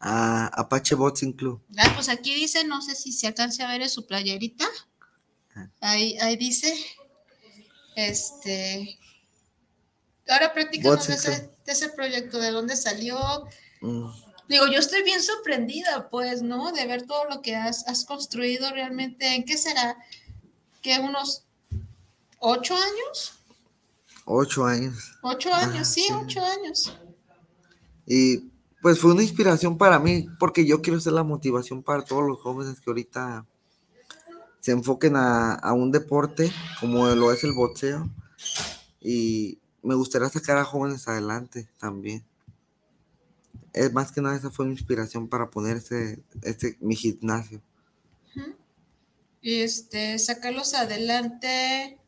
A 0.00 0.46
Apache 0.46 0.94
Boxing 0.94 1.34
Club. 1.34 1.62
Ah, 1.76 1.92
pues 1.94 2.08
aquí 2.08 2.34
dice, 2.34 2.64
no 2.64 2.80
sé 2.80 2.94
si 2.94 3.12
se 3.12 3.26
alcance 3.26 3.62
a 3.62 3.68
ver 3.68 3.82
en 3.82 3.90
su 3.90 4.06
playerita. 4.06 4.66
Ahí, 5.80 6.16
ahí 6.20 6.36
dice, 6.36 6.74
este, 7.96 8.98
ahora 10.28 10.52
Boxing 10.82 11.14
ese, 11.14 11.50
ese 11.66 11.88
proyecto, 11.90 12.38
de 12.38 12.50
dónde 12.50 12.76
salió. 12.76 13.18
Mm, 13.80 14.08
Digo, 14.48 14.66
yo 14.66 14.78
estoy 14.78 15.02
bien 15.02 15.22
sorprendida, 15.22 16.08
pues, 16.10 16.42
¿no? 16.42 16.72
De 16.72 16.86
ver 16.86 17.06
todo 17.06 17.24
lo 17.26 17.42
que 17.42 17.56
has, 17.56 17.86
has 17.86 18.04
construido 18.04 18.70
realmente. 18.70 19.34
¿En 19.34 19.44
qué 19.44 19.56
será? 19.56 19.96
¿Qué 20.82 20.98
unos 20.98 21.44
ocho 22.38 22.74
años? 22.74 23.38
Ocho 24.24 24.64
años. 24.64 25.12
Ocho 25.22 25.52
años, 25.54 25.88
sí, 25.88 26.02
sí. 26.02 26.12
ocho 26.12 26.44
años. 26.44 26.96
Y 28.06 28.50
pues 28.80 28.98
fue 28.98 29.12
una 29.12 29.22
inspiración 29.22 29.78
para 29.78 29.98
mí, 29.98 30.26
porque 30.38 30.66
yo 30.66 30.82
quiero 30.82 31.00
ser 31.00 31.12
la 31.12 31.22
motivación 31.22 31.82
para 31.82 32.04
todos 32.04 32.24
los 32.26 32.40
jóvenes 32.40 32.80
que 32.80 32.90
ahorita 32.90 33.46
se 34.60 34.72
enfoquen 34.72 35.16
a, 35.16 35.54
a 35.54 35.72
un 35.72 35.92
deporte 35.92 36.52
como 36.80 37.06
lo 37.08 37.32
es 37.32 37.44
el 37.44 37.52
boxeo. 37.52 38.10
Y 39.00 39.58
me 39.82 39.94
gustaría 39.94 40.28
sacar 40.28 40.58
a 40.58 40.64
jóvenes 40.64 41.06
adelante 41.08 41.68
también. 41.78 42.24
Es 43.72 43.92
más 43.92 44.12
que 44.12 44.20
nada 44.20 44.36
esa 44.36 44.50
fue 44.50 44.66
mi 44.66 44.72
inspiración 44.72 45.28
para 45.28 45.50
poner 45.50 45.76
este, 45.76 46.76
mi 46.80 46.96
gimnasio. 46.96 47.62
Y 49.40 49.60
este, 49.60 50.18
sacarlos 50.18 50.74
adelante. 50.74 51.98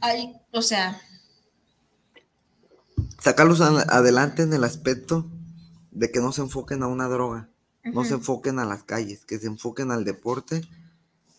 Ay, 0.00 0.36
o 0.52 0.62
sea, 0.62 1.00
Sacarlos 3.20 3.60
adelante 3.60 4.42
en 4.42 4.52
el 4.52 4.62
aspecto 4.62 5.28
de 5.90 6.12
que 6.12 6.20
no 6.20 6.30
se 6.30 6.42
enfoquen 6.42 6.84
a 6.84 6.86
una 6.86 7.08
droga. 7.08 7.50
no 7.84 8.04
se 8.04 8.14
enfoquen 8.14 8.58
a 8.58 8.64
las 8.64 8.84
calles, 8.84 9.24
que 9.24 9.38
se 9.38 9.46
enfoquen 9.46 9.90
al 9.90 10.04
deporte 10.04 10.62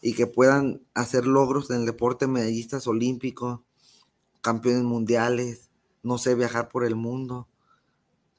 y 0.02 0.14
que 0.14 0.28
puedan 0.28 0.82
hacer 0.94 1.26
logros 1.26 1.70
en 1.70 1.78
el 1.78 1.86
deporte, 1.86 2.28
medallistas 2.28 2.88
olímpicos, 2.88 3.62
campeones 4.42 4.84
mundiales, 4.84 5.69
no 6.04 6.18
sé, 6.18 6.36
viajar 6.36 6.70
por 6.70 6.84
el 6.86 6.96
mundo, 6.96 7.48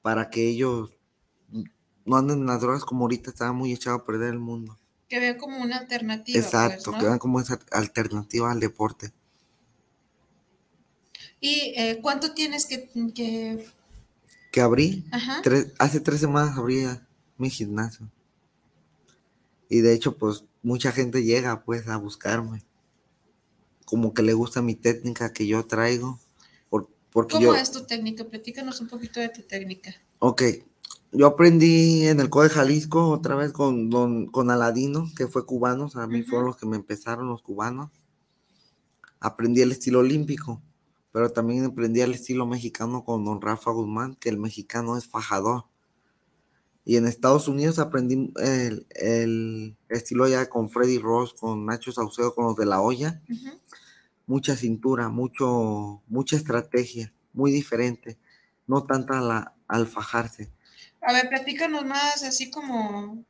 para 0.03 0.31
que 0.31 0.49
ellos 0.49 0.91
no 2.05 2.17
anden 2.17 2.41
en 2.41 2.47
las 2.47 2.61
drogas 2.61 2.85
como 2.85 3.03
ahorita 3.05 3.31
estaba 3.31 3.53
muy 3.53 3.73
echado 3.73 3.97
a 3.97 4.05
perder 4.05 4.31
el 4.31 4.39
mundo. 4.41 4.77
que 5.09 5.19
vea 5.19 5.37
como 5.37 5.59
una 5.61 5.77
alternativa. 5.79 6.35
pues, 6.41 6.47
Exacto, 6.47 6.93
¿no? 6.93 6.99
que 6.99 7.05
vean 7.07 7.19
como 7.19 7.41
esa 7.41 7.59
alternativa 7.73 8.51
al 8.53 8.61
deporte. 8.61 9.13
¿Y 11.41 11.73
eh, 11.77 11.99
cuánto 12.03 12.33
tienes 12.35 12.67
que, 12.67 12.89
que- 13.15 13.67
Que 14.53 14.61
abrí, 14.61 15.05
Ajá. 15.11 15.41
tres- 15.43 15.73
hace 15.79 16.01
tres 16.01 16.21
semanas 16.21 16.57
abrí 16.57 16.85
mi 17.39 17.51
gimnasio. 17.51 18.09
Y 19.69 19.81
de 19.81 19.93
hecho, 19.95 20.17
pues 20.17 20.45
mucha 20.63 20.93
gente 20.93 21.23
llega 21.25 21.63
pues 21.65 21.87
a 21.89 21.97
buscarme. 21.97 22.63
Como 23.85 24.13
que 24.15 24.23
le 24.23 24.35
gusta 24.35 24.63
mi 24.63 24.75
técnica 24.75 25.33
que 25.33 25.47
yo 25.47 25.65
traigo. 25.67 26.19
Porque 27.13 27.35
¿Cómo 27.35 27.47
yo, 27.47 27.55
es 27.55 27.71
tu 27.73 27.85
técnica? 27.85 28.25
Platícanos 28.25 28.81
un 28.81 28.89
poquito 28.89 29.21
de 29.21 29.29
tu 29.29 29.43
técnica. 29.43 29.95
ok, 30.19 30.43
yo 31.13 31.27
aprendí 31.27 32.07
en 32.07 32.21
el 32.21 32.31
CODE 32.31 32.51
Jalisco 32.51 33.09
otra 33.09 33.35
vez 33.35 33.53
con, 33.53 33.91
don, 33.91 34.27
con 34.27 34.51
Aladino, 34.51 35.11
que 35.17 35.27
fue 35.27 35.45
cubano, 35.45 35.91
a 35.95 36.07
mí 36.07 36.23
fueron 36.23 36.47
los 36.47 36.57
que 36.57 36.67
me 36.67 36.77
empezaron 36.77 37.29
los 37.29 37.43
cubanos. 37.43 37.91
Aprendí 39.19 39.61
el 39.61 39.73
estilo 39.73 39.99
olímpico, 39.99 40.63
pero 41.11 41.33
también 41.33 41.65
aprendí 41.65 42.01
el 42.01 42.15
estilo 42.15 42.47
mexicano 42.47 43.03
con 43.03 43.25
don 43.25 43.41
Rafa 43.41 43.73
Guzmán, 43.73 44.15
que 44.15 44.29
el 44.29 44.39
mexicano 44.39 44.97
es 44.97 45.09
fajador. 45.09 45.65
Y 46.85 46.97
en 46.97 47.07
Estados 47.07 47.49
Unidos 47.49 47.79
aprendí 47.79 48.33
el, 48.37 48.87
el 48.91 49.77
estilo 49.89 50.29
ya 50.29 50.49
con 50.49 50.71
Freddy 50.71 50.99
Ross, 50.99 51.35
con 51.35 51.67
Nacho 51.67 51.93
Saucedo, 51.93 52.35
con 52.35 52.47
los 52.47 52.57
de 52.57 52.67
la 52.67 52.81
olla. 52.81 53.21
Ujú. 53.29 53.51
Mucha 54.31 54.55
cintura, 54.55 55.09
mucho, 55.09 56.03
mucha 56.07 56.37
estrategia, 56.37 57.13
muy 57.33 57.51
diferente. 57.51 58.17
No 58.69 58.85
tanta 58.85 59.21
la, 59.21 59.57
al 59.67 59.89
fajarse. 59.89 60.53
A 61.03 61.13
ver, 61.13 61.29
platícanos 61.29 61.85
más 61.85 62.23
así 62.23 62.49
como, 62.49 63.25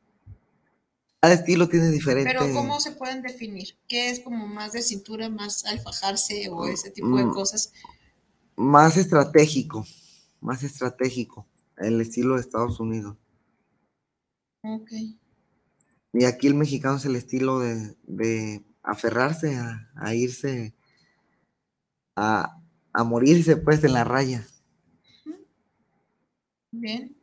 Cada 1.19 1.33
estilo 1.33 1.67
tiene 1.67 1.89
diferente. 1.89 2.31
pero 2.31 2.53
¿cómo 2.53 2.79
se 2.79 2.91
pueden 2.91 3.23
definir? 3.23 3.75
¿Qué 3.87 4.11
es 4.11 4.19
como 4.19 4.45
más 4.45 4.73
de 4.73 4.83
cintura, 4.83 5.27
más 5.27 5.65
al 5.65 5.79
fajarse 5.79 6.47
o 6.51 6.67
ese 6.67 6.91
tipo 6.91 7.17
de 7.17 7.25
Mm. 7.25 7.33
cosas? 7.33 7.73
Más 8.55 8.95
estratégico, 8.95 9.83
más 10.39 10.61
estratégico. 10.61 11.47
El 11.77 11.99
estilo 11.99 12.35
de 12.35 12.41
Estados 12.41 12.79
Unidos. 12.79 13.17
Ok. 14.63 14.91
Y 16.13 16.25
aquí 16.25 16.45
el 16.45 16.53
mexicano 16.53 16.97
es 16.97 17.05
el 17.05 17.15
estilo 17.15 17.57
de, 17.59 17.95
de 18.03 18.63
aferrarse 18.83 19.55
a, 19.55 19.89
a 19.95 20.13
irse, 20.13 20.75
a, 22.15 22.57
a 22.93 23.03
morirse 23.03 23.57
pues 23.57 23.83
en 23.83 23.93
la 23.93 24.03
raya. 24.03 24.45
Bien. 26.71 27.15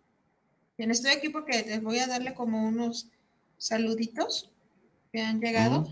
Bien, 0.76 0.90
estoy 0.90 1.10
aquí 1.10 1.28
porque 1.28 1.64
les 1.66 1.82
voy 1.82 1.98
a 1.98 2.06
darle 2.06 2.34
como 2.34 2.68
unos 2.68 3.08
saluditos 3.56 4.50
que 5.12 5.20
han 5.20 5.40
llegado. 5.40 5.88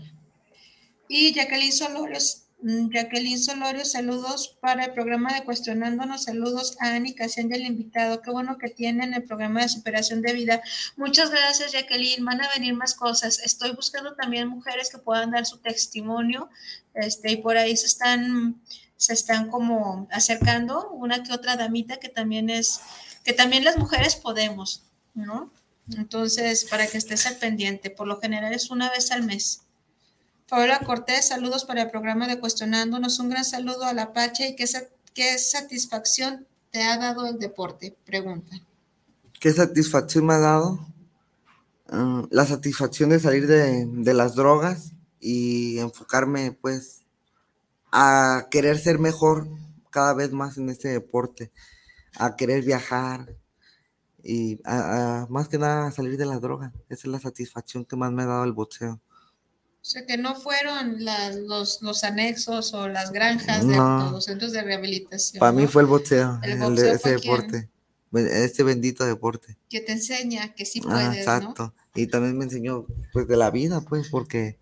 Y 1.09 1.33
Jacqueline 1.33 1.71
Solorios, 1.71 2.43
mm, 2.61 2.89
Jacqueline 2.89 3.39
Solorio, 3.39 3.83
saludos 3.85 4.57
para 4.61 4.85
el 4.85 4.93
programa 4.93 5.33
de 5.33 5.43
Cuestionándonos, 5.43 6.23
saludos 6.23 6.77
a 6.79 6.95
Ani 6.95 7.13
Casian 7.15 7.51
al 7.53 7.61
invitado. 7.61 8.21
Qué 8.21 8.31
bueno 8.31 8.57
que 8.57 8.69
tienen 8.69 9.13
el 9.13 9.23
programa 9.23 9.61
de 9.61 9.69
superación 9.69 10.21
de 10.21 10.33
vida. 10.33 10.61
Muchas 10.95 11.31
gracias, 11.31 11.73
Jacqueline. 11.73 12.23
Van 12.23 12.41
a 12.41 12.49
venir 12.55 12.73
más 12.73 12.93
cosas. 12.93 13.39
Estoy 13.39 13.71
buscando 13.71 14.15
también 14.15 14.47
mujeres 14.47 14.89
que 14.89 14.99
puedan 14.99 15.31
dar 15.31 15.45
su 15.45 15.57
testimonio, 15.59 16.49
este, 16.93 17.31
y 17.31 17.37
por 17.37 17.57
ahí 17.57 17.75
se 17.75 17.87
están, 17.87 18.61
se 18.97 19.13
están 19.13 19.49
como 19.49 20.07
acercando 20.11 20.89
una 20.89 21.23
que 21.23 21.33
otra 21.33 21.55
damita 21.55 21.97
que 21.97 22.09
también 22.09 22.49
es, 22.49 22.81
que 23.23 23.33
también 23.33 23.63
las 23.63 23.77
mujeres 23.77 24.15
podemos, 24.15 24.83
¿no? 25.13 25.51
Entonces, 25.95 26.65
para 26.65 26.87
que 26.87 26.97
estés 26.97 27.25
al 27.27 27.37
pendiente, 27.37 27.89
por 27.89 28.07
lo 28.07 28.19
general 28.19 28.53
es 28.53 28.69
una 28.69 28.89
vez 28.89 29.11
al 29.11 29.23
mes. 29.23 29.61
Paola 30.49 30.79
Cortés, 30.79 31.27
saludos 31.27 31.65
para 31.65 31.83
el 31.83 31.89
programa 31.89 32.27
de 32.27 32.39
Cuestionándonos. 32.39 33.19
Un 33.19 33.29
gran 33.29 33.45
saludo 33.45 33.85
al 33.85 33.99
Apache 33.99 34.49
y 34.49 34.55
qué, 34.55 34.65
qué 35.13 35.37
satisfacción 35.37 36.47
te 36.71 36.83
ha 36.83 36.97
dado 36.97 37.27
el 37.27 37.37
deporte. 37.37 37.95
Pregunta. 38.05 38.55
¿Qué 39.39 39.53
satisfacción 39.53 40.25
me 40.25 40.33
ha 40.33 40.39
dado? 40.39 40.87
Ah, 41.89 42.25
la 42.31 42.45
satisfacción 42.45 43.09
de 43.11 43.19
salir 43.19 43.47
de, 43.47 43.85
de 43.85 44.13
las 44.13 44.35
drogas 44.35 44.93
y 45.19 45.79
enfocarme 45.79 46.51
pues 46.51 47.01
a 47.91 48.47
querer 48.51 48.77
ser 48.77 48.99
mejor 48.99 49.47
cada 49.89 50.13
vez 50.13 50.31
más 50.31 50.57
en 50.57 50.69
este 50.69 50.89
deporte, 50.89 51.51
a 52.17 52.35
querer 52.35 52.63
viajar 52.63 53.35
y 54.23 54.59
a, 54.65 55.25
más 55.29 55.47
que 55.47 55.57
nada 55.57 55.87
a 55.87 55.91
salir 55.91 56.17
de 56.17 56.25
la 56.25 56.39
droga. 56.39 56.73
Esa 56.89 57.07
es 57.07 57.11
la 57.11 57.19
satisfacción 57.19 57.85
que 57.85 57.95
más 57.95 58.11
me 58.11 58.23
ha 58.23 58.27
dado 58.27 58.43
el 58.43 58.53
boxeo. 58.53 58.93
O 58.93 59.89
sea, 59.89 60.05
que 60.05 60.17
no 60.17 60.35
fueron 60.35 60.97
los, 61.45 61.81
los, 61.81 62.03
anexos 62.03 62.73
o 62.73 62.89
las 62.89 63.11
granjas 63.11 63.65
de 63.65 63.77
los 63.77 64.25
centros 64.25 64.51
de 64.51 64.61
rehabilitación. 64.61 65.39
Para 65.39 65.53
mí 65.53 65.65
fue 65.65 65.81
el 65.83 65.87
boxeo, 65.87 66.41
el 66.43 66.77
ese 66.77 67.11
deporte, 67.11 67.69
este 68.13 68.63
bendito 68.63 69.05
deporte. 69.05 69.57
Que 69.69 69.79
te 69.79 69.93
enseña 69.93 70.53
que 70.53 70.65
sí 70.65 70.81
puedes, 70.81 71.15
exacto. 71.17 71.73
Y 71.95 72.07
también 72.07 72.37
me 72.37 72.43
enseñó, 72.43 72.85
pues, 73.13 73.29
de 73.29 73.37
la 73.37 73.49
vida, 73.49 73.79
pues, 73.79 74.09
porque 74.09 74.59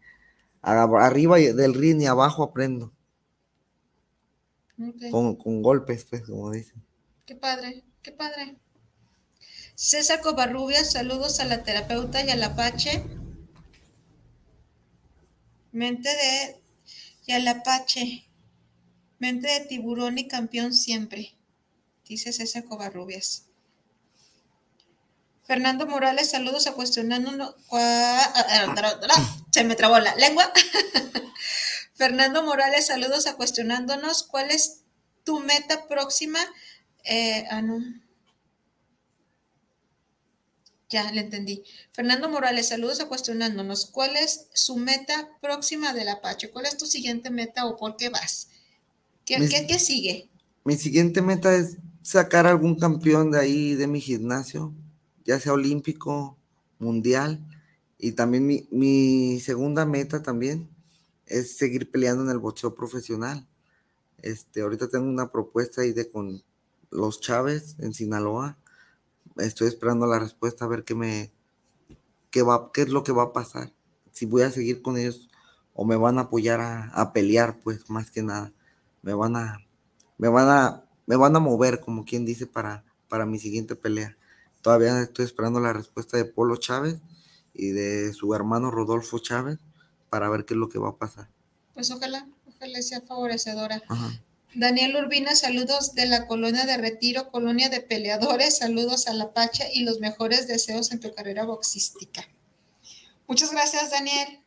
arriba 0.62 1.38
del 1.38 1.74
ring 1.74 2.02
y 2.02 2.06
abajo 2.06 2.44
aprendo. 2.44 2.94
Con, 5.12 5.36
con, 5.36 5.62
golpes, 5.62 6.06
pues, 6.10 6.24
como 6.24 6.52
dicen. 6.52 6.84
Qué 7.26 7.36
padre, 7.36 7.84
qué 8.02 8.12
padre. 8.12 8.58
César 9.76 10.22
Covarrubias, 10.22 10.92
saludos 10.92 11.40
a 11.40 11.46
la 11.46 11.64
terapeuta 11.64 12.24
y 12.24 12.30
al 12.30 12.44
Apache. 12.44 13.04
Mente 15.72 16.10
de 16.10 16.62
y 17.26 17.32
al 17.34 17.48
Apache. 17.48 18.26
Mente 19.20 19.48
de 19.48 19.62
tiburón 19.62 20.18
y 20.18 20.28
campeón 20.28 20.74
siempre, 20.74 21.36
dice 22.06 22.34
César 22.34 22.66
Covarrubias. 22.66 23.46
Fernando 25.46 25.86
Morales, 25.86 26.32
saludos 26.32 26.68
a 26.68 26.74
cuestionando. 26.74 27.56
Se 29.52 29.64
me 29.64 29.76
trabó 29.76 30.00
la 30.00 30.16
lengua. 30.16 30.52
Fernando 31.96 32.44
Morales, 32.44 32.88
saludos 32.88 33.26
a 33.26 33.36
cuestionándonos. 33.36 34.24
¿Cuál 34.24 34.52
es 34.52 34.82
tu 35.24 35.40
meta 35.40 35.88
próxima? 35.88 36.40
Eh, 37.06 37.46
ah, 37.50 37.62
no. 37.62 37.80
Ya, 40.90 41.10
le 41.12 41.22
entendí. 41.22 41.64
Fernando 41.94 42.30
Morales, 42.30 42.68
saludos 42.68 43.00
a 43.00 43.08
cuestionándonos. 43.08 43.86
¿Cuál 43.86 44.18
es 44.18 44.48
su 44.54 44.76
meta 44.76 45.30
próxima 45.42 45.94
del 45.94 46.10
Apache? 46.10 46.52
¿Cuál 46.52 46.66
es 46.66 46.78
tu 46.78 46.86
siguiente 46.86 47.30
meta 47.30 47.66
o 47.66 47.78
por 47.78 47.96
qué 47.96 48.10
vas? 48.10 48.50
¿Qué, 49.26 49.38
¿qué, 49.68 49.80
sigue? 49.80 50.30
Mi 50.66 50.76
siguiente 50.76 51.22
meta 51.22 51.56
es 51.56 51.78
sacar 52.04 52.46
algún 52.46 52.78
campeón 52.78 53.32
de 53.32 53.40
ahí 53.40 53.74
de 53.74 53.88
mi 53.88 54.02
gimnasio, 54.02 54.74
ya 55.24 55.40
sea 55.40 55.54
olímpico, 55.54 56.38
mundial. 56.78 57.40
Y 57.98 58.12
también 58.12 58.46
mi, 58.46 58.68
mi 58.70 59.40
segunda 59.40 59.86
meta 59.86 60.22
también 60.22 60.75
es 61.28 61.58
seguir 61.58 61.92
peleando 61.92 62.24
en 62.24 62.30
el 62.30 62.40
boxeo 62.40 62.76
profesional. 62.76 63.48
Este, 64.22 64.62
ahorita 64.62 64.88
tengo 64.88 65.08
una 65.08 65.32
propuesta 65.32 65.82
ahí 65.82 65.94
de 65.94 66.10
con 66.10 66.44
los 66.90 67.20
Chávez 67.20 67.76
en 67.80 67.94
Sinaloa. 67.94 68.58
Estoy 69.38 69.68
esperando 69.68 70.08
la 70.08 70.20
respuesta 70.20 70.66
a 70.66 70.68
ver 70.68 70.84
qué 70.84 70.96
me 70.96 71.32
qué 72.32 72.42
va 72.42 72.72
qué 72.74 72.84
es 72.84 72.90
lo 72.90 73.04
que 73.04 73.12
va 73.12 73.24
a 73.24 73.34
pasar. 73.34 73.74
Si 74.12 74.26
voy 74.26 74.44
a 74.44 74.52
seguir 74.52 74.82
con 74.82 74.98
ellos 74.98 75.30
o 75.74 75.86
me 75.86 75.96
van 75.96 76.18
a 76.18 76.22
apoyar 76.22 76.62
a, 76.62 77.14
pelear 77.14 77.60
pues 77.62 77.90
más 77.90 78.12
que 78.12 78.24
nada. 78.24 78.54
Me 79.02 79.14
van 79.14 79.36
a 79.36 79.60
me 80.18 80.30
van 80.30 80.50
a 80.50 80.86
me 81.06 81.16
van 81.18 81.36
a 81.36 81.40
mover 81.40 81.82
como 81.82 82.06
quien 82.06 82.26
dice 82.26 82.48
para 82.48 82.86
para 83.10 83.26
mi 83.26 83.40
siguiente 83.40 83.76
pelea. 83.76 84.18
Todavía 84.62 85.00
estoy 85.02 85.26
esperando 85.26 85.60
la 85.60 85.74
respuesta 85.74 86.18
de 86.18 86.26
Polo 86.26 86.56
Chávez 86.56 87.00
y 87.54 87.70
de 87.72 88.14
su 88.14 88.34
hermano 88.34 88.72
Rodolfo 88.72 89.20
Chávez 89.20 89.60
para 90.10 90.30
ver 90.30 90.46
qué 90.46 90.54
es 90.54 90.60
lo 90.60 90.70
que 90.70 90.80
va 90.80 90.90
a 90.90 90.98
pasar 90.98 91.30
pues 91.74 91.92
ojalá 91.92 92.28
ojalá 92.48 92.82
sea 92.82 93.02
favorecedora 93.02 93.82
Daniel 94.56 94.96
Urbina, 94.96 95.36
saludos 95.36 95.96
de 95.96 96.06
la 96.06 96.28
colonia 96.28 96.66
de 96.66 96.78
Retiro, 96.78 97.30
colonia 97.30 97.68
de 97.68 97.82
peleadores, 97.82 98.60
saludos 98.60 99.08
a 99.08 99.14
la 99.14 99.34
Pacha 99.34 99.66
y 99.70 99.84
los 99.84 100.00
mejores 100.00 100.48
deseos 100.48 100.94
en 100.94 101.02
tu 101.02 101.14
carrera 101.14 101.44
boxística. 101.44 102.26
Muchas 103.28 103.52
gracias, 103.52 103.92
Daniel. 103.92 104.40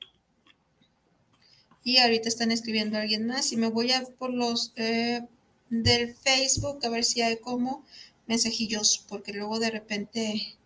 Y 1.85 1.99
ahorita 1.99 2.27
están 2.27 2.53
escribiendo 2.53 2.97
alguien 2.97 3.27
más 3.27 3.53
y 3.53 3.59
me 3.59 3.68
voy 3.68 3.92
a 3.92 4.03
por 4.18 4.33
los 4.33 4.73
eh, 4.77 5.27
del 5.68 6.14
Facebook 6.14 6.79
a 6.83 6.88
ver 6.88 7.05
si 7.05 7.21
hay 7.21 7.37
como 7.37 7.85
mensajillos, 8.27 9.05
porque 9.11 9.35
luego 9.35 9.59
de 9.59 9.71
repente 9.71 10.57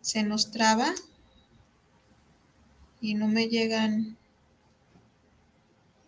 se 0.00 0.24
nos 0.24 0.50
traba 0.50 0.92
y 3.00 3.14
no 3.14 3.28
me 3.28 3.46
llegan 3.46 4.17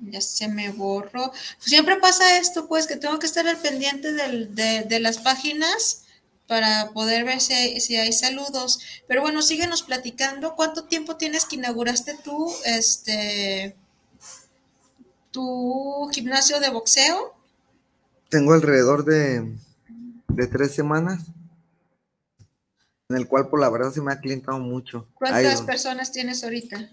ya 0.01 0.21
se 0.21 0.49
me 0.49 0.71
borró. 0.71 1.33
Siempre 1.59 1.97
pasa 1.97 2.39
esto, 2.39 2.69
pues, 2.69 2.87
que 2.87 2.97
tengo 2.97 3.19
que 3.19 3.27
estar 3.27 3.47
al 3.47 3.59
pendiente 3.59 4.13
de, 4.13 5.01
las 5.01 5.19
páginas 5.19 6.05
para 6.47 6.91
poder 6.91 7.25
ver 7.25 7.41
si 7.41 7.53
hay, 7.53 7.81
si 7.81 7.97
hay, 7.97 8.13
saludos. 8.13 8.81
Pero 9.07 9.21
bueno, 9.21 9.43
síguenos 9.43 9.83
platicando. 9.83 10.57
¿Cuánto 10.57 10.85
tiempo 10.85 11.17
tienes 11.17 11.45
que 11.45 11.57
inauguraste 11.57 12.19
tú 12.23 12.53
este 12.65 13.77
tu 15.31 16.09
gimnasio 16.13 16.59
de 16.59 16.71
boxeo? 16.71 17.35
Tengo 18.29 18.53
alrededor 18.53 19.05
de, 19.05 19.57
de 20.29 20.47
tres 20.47 20.75
semanas, 20.75 21.23
en 23.09 23.17
el 23.17 23.29
cual 23.29 23.49
por 23.49 23.61
la 23.61 23.71
verdad 23.71 23.93
se 23.93 24.01
me 24.01 24.13
ha 24.13 24.21
clientado 24.21 24.59
mucho. 24.59 25.07
¿Cuántas 25.15 25.63
personas 25.63 26.13
tienes 26.13 26.43
ahorita? 26.43 26.91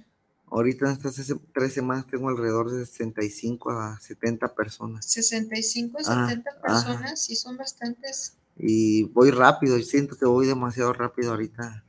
Ahorita 0.49 0.85
en 0.85 0.91
estas 0.93 1.15
tres 1.53 1.73
semanas 1.73 2.07
tengo 2.07 2.29
alrededor 2.29 2.71
de 2.71 2.85
65 2.85 3.69
a 3.71 3.99
70 3.99 4.55
personas. 4.55 5.05
65 5.05 5.99
a 5.99 6.03
70 6.03 6.49
ah, 6.49 6.61
personas, 6.61 7.21
sí 7.21 7.35
son 7.35 7.57
bastantes. 7.57 8.37
Y 8.55 9.03
voy 9.03 9.31
rápido, 9.31 9.77
y 9.77 9.83
siento 9.83 10.17
que 10.17 10.25
voy 10.25 10.47
demasiado 10.47 10.93
rápido 10.93 11.31
ahorita 11.31 11.83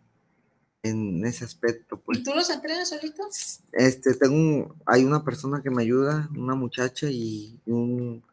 en 0.83 1.25
ese 1.25 1.45
aspecto. 1.45 2.01
Pues. 2.01 2.19
¿Y 2.19 2.23
tú 2.25 2.35
los 2.35 2.51
entrenas 2.51 2.89
solito? 2.89 3.23
Este, 3.73 4.15
tengo, 4.15 4.75
hay 4.87 5.05
una 5.05 5.25
persona 5.25 5.63
que 5.63 5.71
me 5.71 5.83
ayuda, 5.83 6.29
una 6.37 6.57
muchacha 6.57 7.09
y 7.09 7.61
un, 7.67 8.25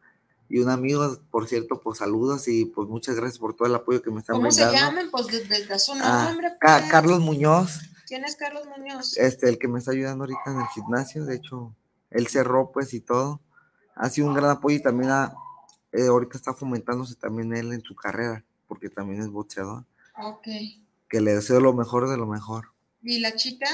y 0.48 0.58
un 0.58 0.70
amigo, 0.70 1.18
por 1.30 1.48
cierto, 1.48 1.80
pues 1.80 1.98
saludos 1.98 2.48
y 2.48 2.66
pues 2.66 2.88
muchas 2.88 3.14
gracias 3.14 3.38
por 3.38 3.54
todo 3.54 3.68
el 3.68 3.74
apoyo 3.76 4.02
que 4.02 4.10
me 4.10 4.20
están 4.20 4.34
dando. 4.34 4.48
¿Cómo 4.48 4.70
se 4.70 4.76
llaman? 4.76 5.08
Pues 5.10 5.26
desde 5.28 5.78
su 5.78 5.94
nombre. 5.94 6.48
Ah, 6.62 6.78
pues. 6.80 6.90
Carlos 6.90 7.20
Muñoz. 7.20 7.80
¿Quién 8.06 8.24
es 8.24 8.36
Carlos 8.36 8.66
Muñoz? 8.66 9.16
Este, 9.16 9.48
el 9.48 9.58
que 9.58 9.68
me 9.68 9.80
está 9.80 9.90
ayudando 9.90 10.24
ahorita 10.24 10.52
en 10.52 10.60
el 10.60 10.66
gimnasio, 10.68 11.24
de 11.24 11.36
hecho, 11.36 11.74
él 12.10 12.28
cerró 12.28 12.70
pues 12.70 12.94
y 12.94 13.00
todo. 13.00 13.40
Ha 13.96 14.08
sido 14.10 14.28
un 14.28 14.34
gran 14.34 14.50
apoyo 14.50 14.76
y 14.76 14.82
también 14.82 15.10
eh, 15.92 16.06
ahorita 16.06 16.36
está 16.36 16.54
fomentándose 16.54 17.16
también 17.16 17.54
él 17.54 17.72
en 17.72 17.82
su 17.82 17.96
carrera, 17.96 18.44
porque 18.68 18.90
también 18.90 19.22
es 19.22 19.28
boxeador. 19.28 19.84
Ok. 20.22 20.46
Que 21.08 21.20
le 21.20 21.34
deseo 21.34 21.60
lo 21.60 21.72
mejor 21.72 22.08
de 22.08 22.16
lo 22.16 22.26
mejor. 22.26 22.68
¿Y 23.02 23.18
la 23.20 23.34
chica? 23.34 23.66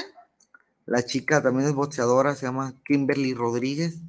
La 0.85 1.05
chica 1.05 1.41
también 1.41 1.69
es 1.69 1.75
boxeadora, 1.75 2.35
se 2.35 2.45
llama 2.45 2.73
Kimberly 2.85 3.33
Rodríguez 3.33 3.99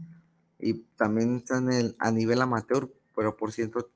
y 0.59 0.75
también 0.97 1.37
está 1.37 1.59
en 1.59 1.73
el, 1.73 1.97
a 1.99 2.11
nivel 2.11 2.41
amateur, 2.41 2.91
pero 3.15 3.37
por 3.37 3.53
cierto 3.53 3.91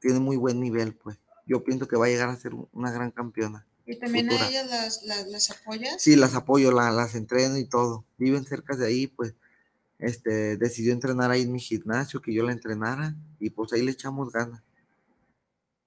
tiene 0.00 0.20
muy 0.20 0.36
buen 0.36 0.58
nivel, 0.60 0.94
pues. 0.94 1.18
Yo 1.46 1.64
pienso 1.64 1.86
que 1.86 1.96
va 1.96 2.06
a 2.06 2.08
llegar 2.08 2.28
a 2.28 2.36
ser 2.36 2.52
una 2.72 2.90
gran 2.90 3.10
campeona. 3.10 3.66
¿Y 3.90 3.96
también 3.96 4.30
a 4.30 4.48
ellas 4.48 5.02
las, 5.04 5.26
las, 5.26 5.50
apoyas? 5.50 6.00
Sí, 6.00 6.14
las 6.14 6.36
apoyo, 6.36 6.70
las 6.70 7.16
entreno 7.16 7.58
y 7.58 7.64
todo. 7.64 8.04
Viven 8.18 8.44
cerca 8.44 8.76
de 8.76 8.86
ahí, 8.86 9.08
pues 9.08 9.34
este, 9.98 10.56
decidió 10.56 10.92
entrenar 10.92 11.32
ahí 11.32 11.42
en 11.42 11.50
mi 11.50 11.58
gimnasio, 11.58 12.22
que 12.22 12.32
yo 12.32 12.44
la 12.44 12.52
entrenara, 12.52 13.16
y 13.40 13.50
pues 13.50 13.72
ahí 13.72 13.82
le 13.82 13.90
echamos 13.90 14.30
ganas. 14.30 14.62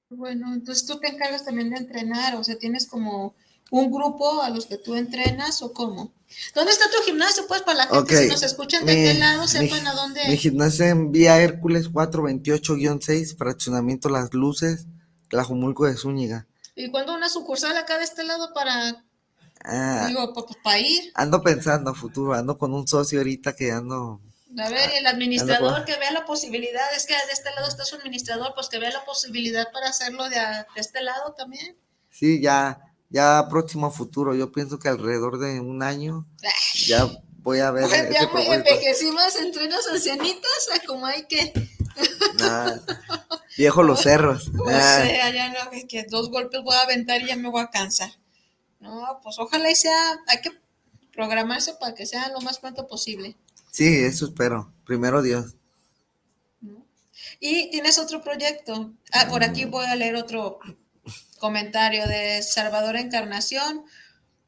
Bueno, 0.10 0.54
entonces 0.54 0.86
tú 0.86 1.00
te 1.00 1.08
encargas 1.08 1.46
también 1.46 1.70
de 1.70 1.78
entrenar, 1.78 2.36
o 2.36 2.44
sea, 2.44 2.58
tienes 2.58 2.88
como 2.88 3.36
un 3.72 3.89
grupo 3.89 4.42
a 4.42 4.50
los 4.50 4.66
que 4.66 4.78
tú 4.78 4.96
entrenas 4.96 5.62
o 5.62 5.72
cómo? 5.72 6.12
¿Dónde 6.54 6.74
está 6.74 6.86
tu 6.89 7.02
gimnasio? 7.06 7.44
Pues 7.48 7.62
para 7.62 7.86
la 7.86 7.88
gente, 7.88 8.24
si 8.24 8.28
nos 8.28 8.44
escuchan 8.44 8.86
de 8.86 8.96
qué 8.96 9.13
lado, 9.13 9.48
sepan 9.48 9.88
a 9.88 9.94
dónde. 9.94 10.28
Mi 10.28 10.36
gimnasio 10.36 10.86
en 10.88 11.13
Vía 11.13 11.42
Hércules 11.42 11.89
428-6, 11.89 13.38
fraccionamiento 13.38 14.10
Las 14.10 14.34
Luces, 14.34 14.88
Tlajumulco 15.30 15.86
de 15.86 15.96
Zúñiga. 15.96 16.48
¿Y 16.75 16.89
cuándo 16.89 17.13
una 17.13 17.29
sucursal 17.29 17.77
acá 17.77 17.97
de 17.97 18.03
este 18.03 18.23
lado 18.23 18.53
para, 18.53 19.03
ah, 19.63 20.05
digo, 20.07 20.33
para 20.63 20.79
ir? 20.79 21.12
Ando 21.13 21.41
pensando 21.41 21.91
a 21.91 21.95
futuro, 21.95 22.33
ando 22.33 22.57
con 22.57 22.73
un 22.73 22.88
socio 22.88 23.19
ahorita 23.19 23.55
que 23.55 23.71
ando... 23.71 24.19
A 24.57 24.69
ver, 24.69 24.91
y 24.93 24.97
el 24.97 25.07
administrador 25.07 25.83
que 25.83 25.97
vea 25.97 26.12
la 26.12 26.25
posibilidad, 26.25 26.93
es 26.95 27.07
que 27.07 27.13
de 27.13 27.31
este 27.31 27.49
lado 27.55 27.67
está 27.67 27.86
su 27.86 27.95
administrador, 27.95 28.53
pues 28.53 28.69
que 28.69 28.77
vea 28.77 28.91
la 28.91 29.03
posibilidad 29.03 29.71
para 29.71 29.89
hacerlo 29.89 30.29
de, 30.29 30.38
este 30.75 31.01
lado 31.01 31.33
también. 31.33 31.75
Sí, 32.12 32.39
ya, 32.39 32.79
ya 33.09 33.47
próximo 33.49 33.89
futuro, 33.89 34.36
yo 34.36 34.51
pienso 34.51 34.77
que 34.77 34.89
alrededor 34.89 35.39
de 35.39 35.59
un 35.59 35.81
año 35.81 36.27
ya 36.86 37.07
voy 37.39 37.59
a 37.59 37.71
ver. 37.71 37.89
ya 38.12 38.29
envejecimos 38.53 39.36
entre 39.38 39.65
unos 39.65 39.88
ancianitos, 39.88 40.69
como 40.86 41.07
hay 41.07 41.25
que 41.25 41.51
viejo 43.58 43.84
los 43.84 44.02
cerros. 44.02 44.52
O 44.60 44.70
sea, 44.70 45.32
ya 45.32 45.50
no, 45.50 45.72
que 45.88 46.04
dos 46.04 46.30
golpes 46.30 46.62
voy 46.63 46.76
a 46.76 46.82
aventar 46.82 47.22
y 47.22 47.28
ya 47.28 47.36
me 47.36 47.50
voy 47.50 47.62
a 47.62 47.70
cansar. 47.70 48.12
No, 48.80 49.20
pues 49.24 49.39
ojalá 49.39 49.72
y 49.72 49.76
sea, 49.76 50.20
hay 50.28 50.42
que 50.42 50.52
programarse 51.13 51.74
para 51.80 51.94
que 51.94 52.06
sea 52.06 52.30
lo 52.30 52.42
más 52.42 52.60
pronto 52.60 52.88
posible. 52.88 53.38
Sí, 53.72 53.86
eso 53.86 54.26
espero. 54.26 54.74
Primero 54.86 55.22
Dios. 55.22 55.56
Y 57.39 57.70
tienes 57.72 57.98
otro 57.98 58.22
proyecto. 58.22 58.94
Ah, 59.12 59.28
por 59.30 59.44
aquí 59.44 59.66
voy 59.66 59.86
a 59.86 59.96
leer 59.96 60.16
otro 60.16 60.60
comentario 61.39 62.08
de 62.08 62.42
Salvador 62.42 62.96
Encarnación, 62.96 63.84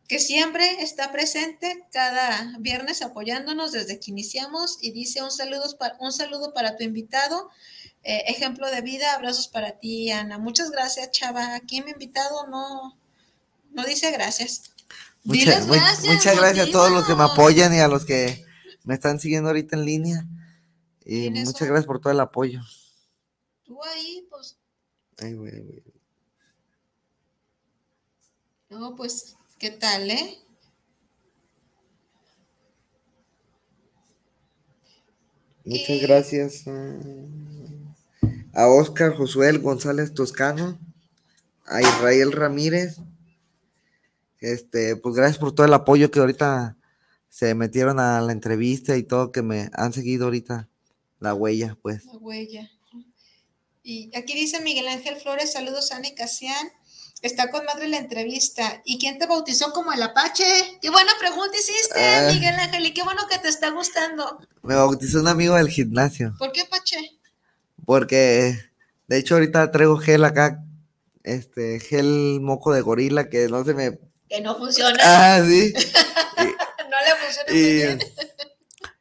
que 0.08 0.20
siempre 0.20 0.82
está 0.82 1.12
presente 1.12 1.86
cada 1.92 2.56
viernes 2.60 3.02
apoyándonos 3.02 3.72
desde 3.72 4.00
que 4.00 4.12
iniciamos 4.12 4.78
y 4.82 4.92
dice 4.92 5.24
un 5.24 5.32
saludo, 5.32 5.64
un 6.00 6.12
saludo 6.12 6.54
para 6.54 6.78
tu 6.78 6.84
invitado, 6.84 7.50
eh, 8.06 8.24
ejemplo 8.28 8.70
de 8.72 8.82
vida, 8.82 9.14
abrazos 9.14 9.48
para 9.50 9.80
ti, 9.80 10.12
Ana. 10.12 10.38
Muchas 10.38 10.72
gracias, 10.72 11.12
Chava. 11.12 11.56
Aquí 11.56 11.82
mi 11.82 11.92
invitado 11.92 12.48
no, 12.48 12.98
no 13.72 13.84
dice 13.84 14.12
gracias. 14.12 14.72
Mucha- 15.24 15.60
gracias, 15.66 16.06
muchas 16.06 16.38
gracias 16.38 16.70
a 16.70 16.72
todos 16.72 16.92
los 16.92 17.06
que 17.08 17.16
me 17.16 17.24
apoyan 17.24 17.74
y 17.74 17.80
a 17.80 17.88
los 17.88 18.06
que 18.06 18.46
me 18.84 18.94
están 18.94 19.20
siguiendo 19.20 19.50
ahorita 19.50 19.76
en 19.76 19.86
línea. 19.86 20.26
Y 21.04 21.22
¿Tienes 21.22 21.46
muchas 21.48 21.68
gracias 21.68 21.86
por 21.88 22.00
todo 22.00 22.14
el 22.14 22.20
apoyo. 22.20 22.62
Tú 23.66 23.84
ahí, 23.84 24.28
pues, 24.30 24.56
Ay, 25.18 25.34
güey, 25.34 25.60
güey. 25.62 25.84
no, 28.70 28.96
pues, 28.96 29.36
¿qué 29.58 29.72
tal, 29.72 30.12
eh? 30.12 30.38
Muchas 35.66 35.90
Y- 35.90 36.00
gracias 36.00 36.64
a, 38.56 38.68
Oscar 38.68 39.16
Josuel 39.16 39.60
González 39.60 40.14
Toscano, 40.14 40.80
a 41.66 41.82
Israel 41.82 42.32
Ramírez. 42.32 42.98
Este, 44.40 44.96
pues 44.96 45.16
gracias 45.16 45.38
por 45.38 45.54
todo 45.54 45.66
el 45.66 45.74
apoyo 45.74 46.12
que 46.12 46.20
ahorita 46.20 46.78
se 47.30 47.54
metieron 47.56 48.00
a 48.00 48.22
la 48.22 48.32
entrevista 48.32 48.96
y 48.96 49.04
todo 49.04 49.32
que 49.32 49.42
me 49.42 49.70
han 49.74 49.92
seguido 49.92 50.26
ahorita 50.26 50.70
la 51.20 51.34
huella, 51.34 51.78
pues. 51.82 52.06
La 52.06 52.18
huella. 52.18 52.72
Y 53.84 54.16
aquí 54.18 54.34
dice 54.34 54.62
Miguel 54.62 54.88
Ángel 54.88 55.16
Flores, 55.18 55.52
saludos 55.52 55.92
Ana 55.92 56.08
y 56.08 56.16
Casián. 56.16 56.68
Está 57.22 57.50
con 57.50 57.66
madre 57.66 57.88
la 57.88 57.98
entrevista. 57.98 58.82
¿Y 58.86 59.00
quién 59.00 59.18
te 59.18 59.26
bautizó 59.26 59.74
como 59.74 59.94
el 59.94 60.02
Apache? 60.02 60.44
Qué 60.82 60.90
buena 60.90 61.12
pregunta 61.20 61.58
hiciste, 61.58 62.00
Ah. 62.00 62.32
Miguel 62.32 62.56
Ángel, 62.56 62.86
y 62.86 62.94
qué 62.94 63.04
bueno 63.04 63.24
que 63.30 63.40
te 63.40 63.48
está 63.48 63.72
gustando. 63.72 64.40
Me 64.64 64.76
bautizó 64.76 65.22
un 65.22 65.28
amigo 65.28 65.56
del 65.56 65.70
gimnasio, 65.70 66.36
¿Por 66.38 66.52
qué 66.52 66.62
Apache? 66.62 66.98
Porque 67.86 68.58
de 69.08 69.18
hecho 69.18 69.36
ahorita 69.36 69.72
traigo 69.72 69.98
gel 69.98 70.24
acá, 70.24 70.64
este, 71.24 71.80
gel 71.80 72.40
moco 72.42 72.74
de 72.74 72.82
gorila 72.82 73.30
que 73.30 73.48
no 73.48 73.64
se 73.64 73.74
me... 73.74 74.00
Que 74.28 74.42
no 74.42 74.58
funciona. 74.58 74.98
Ah, 75.02 75.42
sí. 75.46 75.74
no 76.38 76.98
le 77.00 77.16
funciona 77.22 77.52
muy 77.52 77.60
Y, 77.60 77.74
bien. 77.76 78.00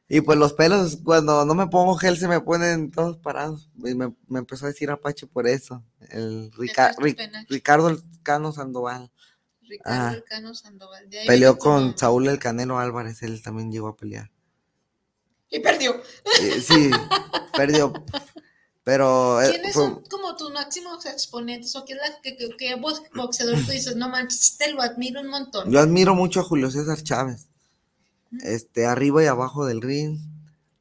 y 0.09 0.21
pues 0.21 0.39
los 0.39 0.53
pelos, 0.53 0.99
cuando 1.03 1.45
no 1.45 1.55
me 1.55 1.67
pongo 1.67 1.97
gel, 1.97 2.19
se 2.19 2.29
me 2.29 2.41
ponen 2.41 2.91
todos 2.91 3.17
parados. 3.19 3.71
Y 3.79 3.95
me, 3.95 4.15
me 4.29 4.39
empezó 4.39 4.67
a 4.67 4.69
decir 4.69 4.91
Apache 4.91 5.27
por 5.27 5.47
eso. 5.47 5.83
El 6.11 6.53
Rica-. 6.53 6.95
Ricardo 7.49 7.97
Cano 8.23 8.53
Sandoval. 8.53 9.11
Ricardo 9.63 10.09
ah. 10.09 10.13
Elcano 10.15 10.55
Sandoval. 10.55 11.09
de 11.09 11.21
ahí 11.21 11.27
Peleó 11.27 11.59
con. 11.59 11.97
Saúl 11.97 12.29
el 12.29 12.39
Canelo 12.39 12.79
Álvarez, 12.79 13.23
él 13.23 13.43
también 13.43 13.73
llegó 13.73 13.89
a 13.89 13.97
pelear. 13.97 14.31
Y 15.51 15.61
perdió. 15.61 15.95
Eh, 16.41 16.61
sí, 16.61 16.91
perdió. 17.57 17.93
Pero 18.85 19.41
eh, 19.41 19.49
¿Quiénes 19.51 19.73
fue- 19.73 19.83
son 19.85 20.03
como 20.11 20.37
tus 20.37 20.53
máximos 20.53 21.07
exponentes? 21.07 21.75
¿O 21.75 21.85
quién 21.87 21.99
es 22.05 22.11
la 22.11 22.21
que, 22.21 22.37
que, 22.37 22.51
que 22.57 22.75
box- 22.77 23.03
boxeador 23.15 23.57
tú 23.65 23.71
dices, 23.73 23.97
no 23.97 24.11
manches, 24.11 24.59
te 24.59 24.71
lo 24.73 24.83
admiro 24.83 25.23
un 25.23 25.29
montón? 25.29 25.71
yo 25.71 25.81
admiro 25.81 26.15
mucho 26.15 26.41
a 26.41 26.45
Julio 26.45 26.71
César 26.71 27.03
Chávez. 27.03 27.47
Este, 28.43 28.85
arriba 28.87 29.23
y 29.23 29.27
abajo 29.27 29.65
del 29.65 29.81
ring. 29.81 30.19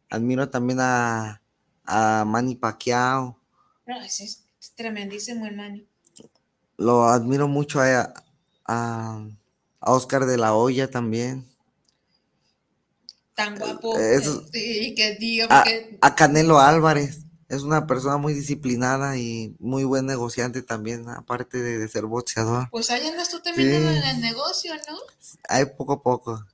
Admiro 0.10 0.50
también 0.50 0.80
a, 0.82 1.42
a 1.86 2.26
Manny 2.28 2.56
Pacquiao. 2.56 3.39
No, 3.86 4.02
ese 4.02 4.26
es 4.26 4.44
tremendísimo 4.76 5.46
el 5.46 5.56
Manny. 5.56 5.88
Lo 6.78 7.06
admiro 7.06 7.48
mucho 7.48 7.80
a, 7.80 8.13
a, 8.66 9.26
a 9.80 9.92
Oscar 9.94 10.26
de 10.26 10.38
la 10.38 10.54
Hoya 10.56 10.89
también. 10.92 11.46
Tan 13.36 13.58
guapo. 13.58 13.98
Eso- 13.98 14.44
eh, 14.54 14.88
y 14.88 14.96
que 14.96 15.16
diga 15.16 15.48
A, 15.50 15.63
que 15.63 15.98
a 16.02 16.16
Canelo 16.16 16.60
Álvarez. 16.60 17.20
Es 17.54 17.62
una 17.63 17.86
persona 17.88 18.18
muy 18.18 18.34
disciplinada 18.34 19.18
y 19.18 19.56
muy 19.60 19.84
buen 19.84 20.06
negociante 20.06 20.62
también, 20.62 21.08
aparte 21.10 21.62
de, 21.62 21.78
de 21.78 21.88
ser 21.88 22.06
boxeador. 22.06 22.68
pues 22.72 22.89
ahí 22.89 23.06
andas 23.08 23.30
tú 23.30 23.39
Sí. 23.44 23.62
en 23.62 23.86
el 23.86 24.22
negocio, 24.22 24.74
¿no? 24.89 24.98
Hay 25.50 25.66
poco 25.66 25.94
a 25.94 26.02
poco. 26.02 26.46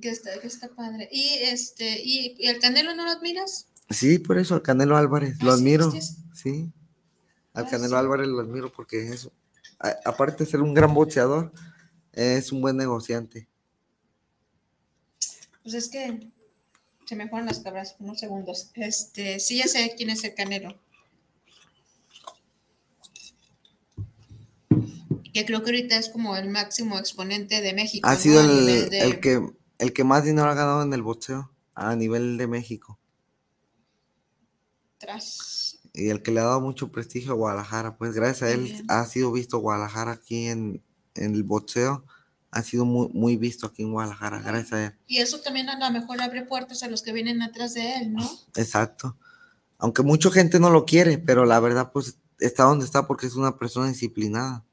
Que 0.00 0.08
está, 0.10 0.38
que 0.40 0.46
está 0.46 0.68
padre. 0.68 1.08
Y 1.12 1.34
este, 1.42 2.00
y, 2.02 2.34
y 2.38 2.46
el 2.48 2.58
Canelo 2.60 2.94
no 2.94 3.04
lo 3.04 3.10
admiras? 3.10 3.66
Sí, 3.90 4.18
por 4.18 4.38
eso 4.38 4.54
al 4.54 4.62
Canelo 4.62 4.96
Álvarez, 4.96 5.36
Ah, 5.40 5.44
lo 5.44 5.52
¿sí 5.54 5.58
admiro. 5.60 5.90
viste? 5.90 6.16
Sí, 6.34 6.72
al 7.52 7.66
Ah, 7.66 7.68
Canelo 7.70 7.90
sí. 7.90 7.94
Álvarez 7.96 8.26
lo 8.28 8.40
admiro 8.40 8.72
porque 8.72 9.08
es, 9.08 9.28
a- 9.78 9.96
aparte 10.06 10.44
de 10.44 10.50
ser 10.50 10.62
un 10.62 10.72
gran 10.72 10.94
boxeador, 10.94 11.52
es 12.12 12.52
un 12.52 12.62
buen 12.62 12.76
negociante. 12.78 13.48
Pues 15.62 15.74
es 15.74 15.88
que 15.88 16.26
se 17.12 17.16
me 17.16 17.28
fueron 17.28 17.46
las 17.46 17.58
cabras 17.60 17.94
unos 17.98 18.18
segundos. 18.20 18.70
Este, 18.72 19.38
sí 19.38 19.58
ya 19.58 19.68
sé 19.68 19.92
quién 19.98 20.08
es 20.08 20.24
el 20.24 20.34
Canelo. 20.34 20.74
Que 25.34 25.44
creo 25.44 25.62
que 25.62 25.70
ahorita 25.72 25.98
es 25.98 26.08
como 26.08 26.34
el 26.36 26.48
máximo 26.48 26.98
exponente 26.98 27.60
de 27.60 27.74
México. 27.74 28.08
Ha 28.08 28.14
¿no? 28.14 28.18
sido 28.20 28.40
el, 28.40 28.88
de- 28.90 29.00
el 29.00 29.20
que, 29.20 29.46
el 29.78 29.92
que 29.92 30.04
más 30.04 30.24
dinero 30.24 30.48
ha 30.48 30.54
ganado 30.54 30.82
en 30.82 30.92
el 30.94 31.02
boxeo 31.02 31.50
a 31.74 31.94
nivel 31.96 32.38
de 32.38 32.46
México 32.46 32.98
tras- 34.98 35.78
y 35.92 36.08
el 36.08 36.22
que 36.22 36.30
le 36.30 36.40
ha 36.40 36.44
dado 36.44 36.62
mucho 36.62 36.90
prestigio 36.90 37.32
a 37.32 37.34
Guadalajara. 37.34 37.98
Pues 37.98 38.14
gracias 38.14 38.42
a 38.42 38.50
él 38.52 38.62
bien. 38.64 38.84
ha 38.88 39.04
sido 39.04 39.32
visto 39.32 39.58
Guadalajara 39.58 40.12
aquí 40.12 40.46
en, 40.46 40.82
en 41.14 41.34
el 41.34 41.42
boxeo. 41.42 42.06
Ha 42.52 42.62
sido 42.62 42.84
muy, 42.84 43.08
muy 43.08 43.36
visto 43.36 43.66
aquí 43.66 43.82
en 43.82 43.92
Guadalajara, 43.92 44.40
gracias 44.40 44.72
a 44.72 44.84
él. 44.86 44.92
Y 45.08 45.18
eso 45.18 45.40
también 45.40 45.68
a 45.70 45.78
lo 45.78 45.90
mejor 45.90 46.20
abre 46.22 46.42
puertas 46.44 46.82
a 46.82 46.88
los 46.88 47.02
que 47.02 47.12
vienen 47.12 47.42
atrás 47.42 47.74
de 47.74 47.96
él, 47.96 48.12
¿no? 48.12 48.30
Exacto. 48.56 49.16
Aunque 49.78 50.02
mucha 50.02 50.30
gente 50.30 50.60
no 50.60 50.70
lo 50.70 50.84
quiere, 50.84 51.18
pero 51.18 51.44
la 51.46 51.58
verdad, 51.60 51.90
pues 51.92 52.16
está 52.38 52.64
donde 52.64 52.84
está 52.84 53.06
porque 53.06 53.26
es 53.26 53.34
una 53.34 53.56
persona 53.56 53.88
disciplinada. 53.88 54.64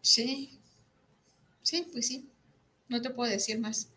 Sí. 0.00 0.58
Sí, 1.62 1.86
pues 1.92 2.06
sí. 2.06 2.28
No 2.88 3.00
te 3.02 3.10
puedo 3.10 3.30
decir 3.30 3.58
más. 3.60 3.88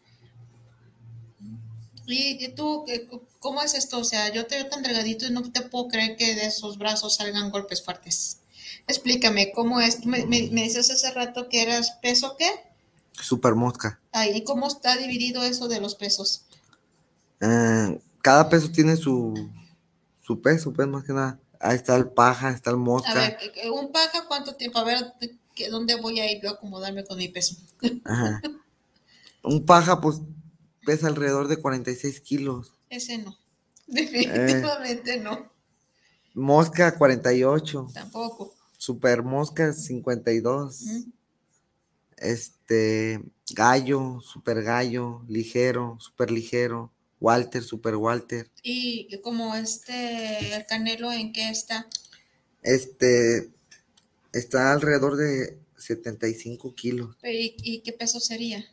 ¿Y, 2.08 2.50
tú, 2.50 2.84
qué- 2.86 3.08
cómo 3.40 3.62
es 3.64 3.74
esto? 3.74 3.98
O 4.00 4.04
sea, 4.04 4.32
yo 4.32 4.46
te 4.46 4.56
veo 4.56 4.68
tan 4.70 4.84
delgadito 4.84 5.26
y 5.26 5.32
no 5.32 5.42
te 5.52 5.62
puedo 5.62 5.88
creer 5.88 6.16
que 6.18 6.36
de 6.36 6.46
esos 6.48 6.78
brazos 6.78 7.16
salgan 7.16 7.50
golpes 7.50 7.84
fuertes. 7.84 8.40
Explícame, 8.88 9.52
¿cómo 9.52 9.82
es? 9.82 10.06
Me, 10.06 10.26
me, 10.26 10.50
me 10.52 10.64
dices 10.64 10.90
hace 10.92 11.12
rato 11.12 11.50
que 11.50 11.62
eras 11.64 11.92
peso, 12.02 12.36
¿qué? 12.38 12.50
Super 13.14 13.56
mosca. 13.56 14.00
Ahí, 14.12 14.44
¿cómo 14.44 14.68
está 14.68 14.96
dividido 14.98 15.44
eso 15.44 15.68
de 15.68 15.80
los 15.80 15.96
pesos? 15.96 16.44
Eh, 17.42 18.00
cada 18.22 18.50
peso 18.50 18.72
tiene 18.72 18.96
su, 18.96 19.50
su 20.22 20.42
peso, 20.42 20.72
pues 20.74 20.88
más 20.88 21.04
que 21.04 21.14
nada. 21.14 21.40
Ahí 21.60 21.76
está 21.76 21.96
el 21.96 22.08
paja, 22.10 22.52
está 22.52 22.70
el 22.70 22.76
A 22.76 22.80
mosca. 22.80 23.14
ver, 23.14 23.38
un 23.72 23.92
paja, 23.92 24.26
¿cuánto 24.28 24.56
tiempo? 24.56 24.80
A 24.80 24.84
ver, 24.84 25.14
que, 25.56 25.70
¿dónde 25.70 25.96
voy 25.96 26.20
a 26.20 26.32
ir 26.32 26.42
yo 26.42 26.50
a 26.50 26.54
acomodarme 26.54 27.04
con 27.06 27.18
mi 27.18 27.28
peso? 27.30 27.56
Ajá. 28.04 28.42
Un 29.44 29.64
paja, 29.64 30.02
pues 30.02 30.22
pesa 30.84 31.06
alrededor 31.08 31.48
de 31.48 31.58
46 31.58 32.20
kilos. 32.22 32.74
Ese 32.90 33.20
no. 33.20 33.38
Definitivamente 33.86 35.20
no. 35.20 35.52
Mosca, 36.34 36.98
48. 36.98 37.88
Tampoco. 37.94 38.56
Super 38.78 39.24
mosca, 39.24 39.74
52. 39.74 40.82
Mm. 40.84 41.02
Este, 42.18 43.22
gallo, 43.52 44.20
super 44.22 44.64
gallo, 44.64 45.24
ligero, 45.28 45.98
super 46.00 46.32
ligero. 46.32 46.92
Walter, 47.20 47.64
super 47.64 47.96
Walter. 47.96 48.50
Y 48.62 49.20
como 49.24 49.56
este, 49.56 50.54
el 50.56 50.66
canelo, 50.66 51.12
¿en 51.12 51.32
qué 51.32 51.50
está? 51.50 51.88
Este, 52.62 53.50
está 54.34 54.74
alrededor 54.74 55.16
de 55.16 55.58
75 55.78 56.76
kilos. 56.76 57.16
¿Y, 57.24 57.56
y 57.64 57.80
qué 57.80 57.94
peso 57.94 58.20
sería? 58.20 58.66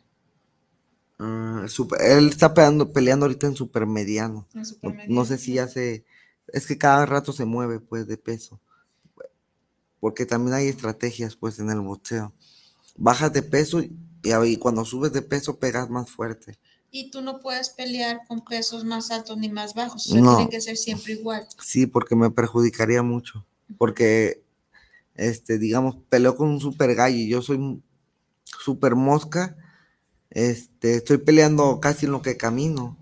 Ah, 1.19 1.65
super- 1.69 2.01
él 2.01 2.27
está 2.29 2.53
peleando, 2.53 2.91
peleando 2.91 3.25
ahorita 3.25 3.47
en 3.47 3.55
super 3.55 3.85
mediano. 3.85 4.47
En 4.53 4.59
No, 4.59 4.65
supermediano, 4.65 5.15
no 5.15 5.25
sé 5.25 5.37
si 5.37 5.53
ya 5.53 5.67
se, 5.67 6.03
es 6.47 6.67
que 6.67 6.77
cada 6.77 7.05
rato 7.05 7.31
se 7.31 7.45
mueve 7.45 7.79
pues 7.79 8.07
de 8.07 8.17
peso. 8.17 8.59
Porque 10.03 10.25
también 10.25 10.53
hay 10.53 10.67
estrategias 10.67 11.37
pues 11.37 11.59
en 11.59 11.69
el 11.69 11.79
boxeo. 11.79 12.33
Bajas 12.97 13.31
de 13.31 13.41
peso 13.41 13.81
y, 13.81 14.57
cuando 14.57 14.83
subes 14.83 15.13
de 15.13 15.21
peso 15.21 15.59
pegas 15.59 15.89
más 15.89 16.11
fuerte. 16.11 16.59
Y 16.91 17.09
tú 17.09 17.21
no 17.21 17.39
puedes 17.39 17.69
pelear 17.69 18.19
con 18.27 18.43
pesos 18.43 18.83
más 18.83 19.11
altos 19.11 19.37
ni 19.37 19.47
más 19.47 19.73
bajos. 19.73 20.07
O 20.07 20.11
sea, 20.11 20.21
No. 20.21 20.35
tiene 20.35 20.51
que 20.51 20.59
ser 20.59 20.75
siempre 20.75 21.13
igual. 21.13 21.47
Sí, 21.63 21.87
porque 21.87 22.17
me 22.17 22.29
perjudicaría 22.29 23.01
mucho. 23.01 23.45
Porque, 23.77 24.43
este, 25.15 25.57
digamos, 25.57 25.95
peleo 26.09 26.35
con 26.35 26.49
un 26.49 26.59
super 26.59 26.93
gallo 26.95 27.15
y 27.15 27.29
yo 27.29 27.41
soy 27.41 27.81
super 28.43 28.95
mosca. 28.95 29.55
este, 30.31 30.95
estoy 30.95 31.19
peleando 31.19 31.79
casi 31.79 32.07
en 32.07 32.11
lo 32.11 32.21
que 32.21 32.35
camino. 32.35 32.97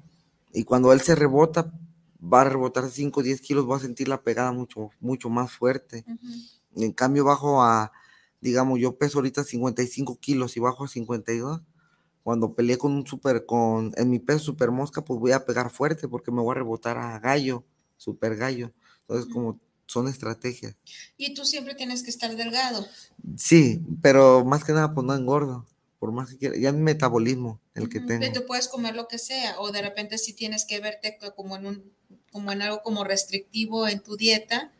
Y 0.53 0.65
cuando 0.65 0.93
él 0.93 1.01
se 1.01 1.15
rebota, 1.15 1.73
va 2.21 2.41
a 2.41 2.43
rebotar 2.43 2.91
5 2.91 3.21
o 3.21 3.23
10 3.23 3.41
kilos, 3.41 3.67
va 3.67 3.77
a 3.77 3.79
sentir 3.79 4.07
la 4.07 4.21
pegada 4.21 4.51
mucho, 4.51 4.91
mucho 4.99 5.29
más 5.29 5.51
fuerte. 5.51 6.05
En 6.75 6.91
cambio, 6.91 7.25
bajo 7.25 7.61
a, 7.61 7.91
digamos, 8.39 8.79
yo 8.79 8.97
peso 8.97 9.19
ahorita 9.19 9.43
55 9.43 10.17
kilos 10.19 10.57
y 10.57 10.59
bajo 10.59 10.85
a 10.85 10.87
52. 10.87 11.61
Cuando 12.23 12.53
peleé 12.53 12.77
con 12.77 12.91
un 12.93 13.05
super, 13.05 13.45
con, 13.45 13.93
en 13.97 14.09
mi 14.09 14.19
peso 14.19 14.39
super 14.39 14.71
mosca, 14.71 15.03
pues 15.03 15.19
voy 15.19 15.31
a 15.31 15.45
pegar 15.45 15.71
fuerte 15.71 16.07
porque 16.07 16.31
me 16.31 16.41
voy 16.41 16.51
a 16.51 16.59
rebotar 16.59 16.97
a 16.97 17.19
gallo, 17.19 17.63
super 17.97 18.35
gallo. 18.35 18.71
Entonces, 19.01 19.31
como 19.33 19.59
son 19.91 20.07
estrategias. 20.07 20.75
Y 21.17 21.33
tú 21.33 21.45
siempre 21.45 21.75
tienes 21.75 22.03
que 22.03 22.09
estar 22.09 22.35
delgado. 22.35 22.87
Sí, 23.37 23.81
pero 24.01 24.45
más 24.45 24.63
que 24.63 24.71
nada, 24.71 24.93
pues 24.93 25.05
no 25.05 25.13
engordo. 25.13 25.65
Por 25.99 26.11
más 26.11 26.31
que 26.31 26.37
quiera, 26.37 26.57
ya 26.57 26.71
mi 26.71 26.81
metabolismo, 26.81 27.59
el 27.75 27.87
que 27.87 27.99
tengo. 27.99 28.25
Tú 28.33 28.45
puedes 28.47 28.67
comer 28.67 28.95
lo 28.95 29.07
que 29.07 29.19
sea, 29.19 29.59
o 29.59 29.71
de 29.71 29.83
repente 29.83 30.17
si 30.17 30.33
tienes 30.33 30.65
que 30.65 30.79
verte 30.79 31.17
como 31.35 31.55
en 31.55 31.67
un, 31.67 31.93
como 32.31 32.51
en 32.51 32.63
algo 32.63 32.81
como 32.81 33.03
restrictivo 33.03 33.87
en 33.87 34.01
tu 34.01 34.17
dieta. 34.17 34.71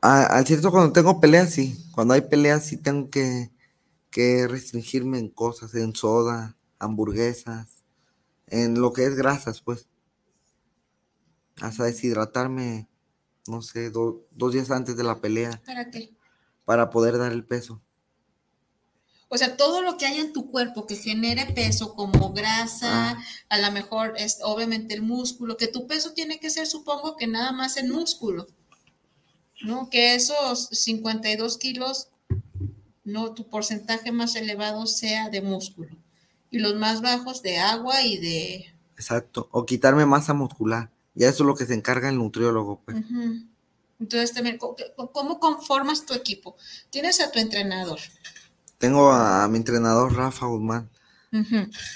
Al 0.00 0.46
cierto, 0.46 0.70
cuando 0.70 0.92
tengo 0.92 1.20
peleas, 1.20 1.50
sí. 1.50 1.76
Cuando 1.92 2.14
hay 2.14 2.22
peleas, 2.22 2.64
sí 2.64 2.76
tengo 2.76 3.10
que, 3.10 3.50
que 4.10 4.46
restringirme 4.48 5.18
en 5.18 5.28
cosas, 5.28 5.74
en 5.74 5.94
soda, 5.94 6.56
hamburguesas, 6.78 7.84
en 8.46 8.80
lo 8.80 8.92
que 8.92 9.04
es 9.04 9.14
grasas, 9.14 9.60
pues. 9.60 9.88
Hasta 11.60 11.84
deshidratarme 11.84 12.88
no 13.48 13.62
sé, 13.62 13.90
dos 13.90 14.52
días 14.52 14.70
antes 14.70 14.96
de 14.96 15.04
la 15.04 15.20
pelea. 15.20 15.60
¿Para 15.64 15.90
qué? 15.90 16.14
Para 16.64 16.90
poder 16.90 17.18
dar 17.18 17.32
el 17.32 17.44
peso. 17.44 17.82
O 19.30 19.36
sea, 19.36 19.56
todo 19.56 19.82
lo 19.82 19.98
que 19.98 20.06
hay 20.06 20.18
en 20.18 20.32
tu 20.32 20.50
cuerpo 20.50 20.86
que 20.86 20.96
genere 20.96 21.46
peso, 21.52 21.94
como 21.94 22.32
grasa, 22.32 23.10
ah. 23.10 23.24
a 23.50 23.58
lo 23.58 23.70
mejor 23.72 24.14
es 24.16 24.38
obviamente 24.42 24.94
el 24.94 25.02
músculo, 25.02 25.56
que 25.56 25.66
tu 25.66 25.86
peso 25.86 26.12
tiene 26.12 26.40
que 26.40 26.48
ser, 26.48 26.66
supongo 26.66 27.16
que 27.16 27.26
nada 27.26 27.52
más 27.52 27.76
en 27.76 27.90
músculo, 27.90 28.46
¿no? 29.62 29.90
Que 29.90 30.14
esos 30.14 30.68
52 30.70 31.58
kilos, 31.58 32.08
no, 33.04 33.32
tu 33.32 33.48
porcentaje 33.48 34.12
más 34.12 34.36
elevado 34.36 34.86
sea 34.86 35.30
de 35.30 35.42
músculo 35.42 35.96
y 36.50 36.58
los 36.58 36.76
más 36.76 37.02
bajos 37.02 37.42
de 37.42 37.58
agua 37.58 38.02
y 38.02 38.18
de... 38.18 38.74
Exacto, 38.96 39.48
o 39.52 39.64
quitarme 39.66 40.06
masa 40.06 40.34
muscular. 40.34 40.90
Ya 41.14 41.28
eso 41.28 41.42
es 41.42 41.46
lo 41.46 41.54
que 41.54 41.66
se 41.66 41.74
encarga 41.74 42.08
el 42.08 42.16
nutriólogo. 42.16 42.80
Pues. 42.84 42.96
Entonces, 44.00 44.32
también, 44.32 44.58
¿cómo 44.58 45.40
conformas 45.40 46.06
tu 46.06 46.14
equipo? 46.14 46.56
Tienes 46.90 47.20
a 47.20 47.30
tu 47.30 47.38
entrenador. 47.38 47.98
Tengo 48.78 49.10
a, 49.10 49.46
mi 49.48 49.56
entrenador 49.56 50.14
Rafa 50.14 50.46
Guzmán. 50.46 50.88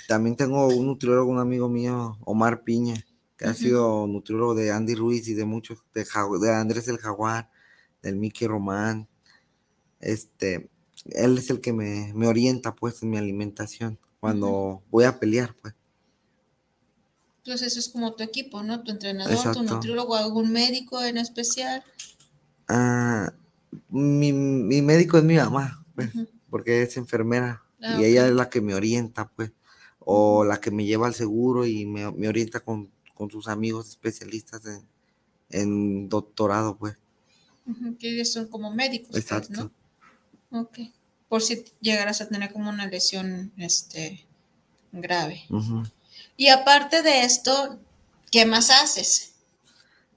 También 0.09 0.37
tengo 0.37 0.67
un 0.67 0.87
nutriólogo, 0.87 1.31
un 1.31 1.39
amigo 1.39 1.69
mío, 1.69 2.19
Omar 2.25 2.65
Piña, 2.65 3.03
que 3.37 3.47
ha 3.47 3.55
sido 3.55 4.07
nutriólogo 4.07 4.55
de 4.55 4.73
Andy 4.73 4.95
Ruiz 4.95 5.27
y 5.29 5.35
de 5.35 5.45
muchos, 5.45 5.79
de, 5.95 6.05
de 6.41 6.55
Andrés 6.55 6.89
el 6.89 6.99
Jaguar, 6.99 7.51
del 8.03 8.17
Mickey 8.17 8.47
Román. 8.47 9.09
Este, 10.01 10.69
él 11.07 11.39
es 11.39 11.51
el 11.51 11.61
que 11.61 11.73
me, 11.73 12.13
me 12.15 12.27
orienta 12.27 12.75
pues 12.75 13.03
en 13.03 13.11
mi 13.11 13.17
alimentación 13.17 13.99
cuando 14.21 14.83
voy 14.91 15.05
a 15.05 15.19
pelear 15.19 15.55
pues. 15.61 15.75
Entonces 17.45 17.73
eso 17.73 17.81
es 17.81 17.89
como 17.89 18.15
tu 18.15 18.23
equipo, 18.23 18.63
¿no? 18.63 18.85
Tu 18.85 18.93
entrenador, 18.93 19.53
tu 19.53 19.65
nutriólogo, 19.65 20.15
algún 20.15 20.53
médico 20.53 21.03
en 21.03 21.19
especial. 21.19 21.83
Ah, 22.69 23.33
mi, 23.89 24.33
médico 24.33 25.19
es 25.19 25.25
mi 25.25 25.37
mamá, 25.37 25.85
pues, 25.97 26.11
porque 26.49 26.83
es 26.83 26.97
enfermera 26.97 27.65
ah, 27.83 27.97
y 27.99 28.05
ella 28.05 28.29
es 28.29 28.33
la 28.33 28.49
que 28.49 28.61
me 28.61 28.75
orienta, 28.75 29.29
pues, 29.35 29.51
o 29.99 30.45
la 30.45 30.61
que 30.61 30.71
me 30.71 30.85
lleva 30.85 31.09
al 31.09 31.15
seguro 31.15 31.67
y 31.67 31.85
me, 31.85 32.07
orienta 32.07 32.61
con, 32.61 32.91
sus 33.31 33.47
amigos 33.49 33.89
especialistas 33.89 34.63
en, 35.51 36.09
doctorado, 36.09 36.77
pues. 36.77 36.97
Que 37.99 38.15
ellos 38.15 38.33
son 38.33 38.49
como 38.49 38.73
médicos, 38.73 39.11
pues, 39.11 39.25
Exacto. 39.25 39.73
¿no? 40.51 40.63
Ok. 40.63 40.79
Por 41.29 41.43
si 41.43 41.65
llegaras 41.81 42.21
a 42.21 42.29
tener 42.29 42.53
como 42.53 42.71
una 42.71 42.87
lesión 42.87 43.53
este, 43.57 44.27
grave. 44.93 45.45
Y 46.37 46.49
aparte 46.49 47.03
de 47.03 47.25
esto, 47.25 47.79
¿qué 48.31 48.45
más 48.45 48.71
haces? 48.71 49.33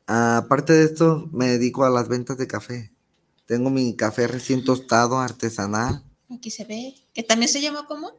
Aparte 0.07 0.73
de 0.73 0.85
esto, 0.85 1.29
me 1.31 1.47
dedico 1.47 1.85
a 1.85 1.89
las 1.89 2.07
ventas 2.07 2.37
de 2.37 2.47
café. 2.47 2.91
Tengo 3.45 3.69
mi 3.69 3.95
café 3.95 4.27
recién 4.27 4.63
tostado, 4.63 5.19
artesanal. 5.19 6.03
Aquí 6.29 6.49
se 6.51 6.65
ve. 6.65 6.95
¿Que 7.13 7.23
también 7.23 7.49
se 7.49 7.61
llama 7.61 7.85
cómo? 7.87 8.11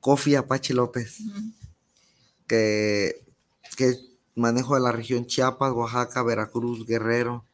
Coffee 0.00 0.36
Apache 0.36 0.74
López. 0.74 1.18
que, 2.46 3.24
que 3.76 3.96
manejo 4.34 4.74
de 4.74 4.80
la 4.80 4.92
región 4.92 5.26
Chiapas, 5.26 5.72
Oaxaca, 5.72 6.22
Veracruz, 6.22 6.86
Guerrero. 6.86 7.44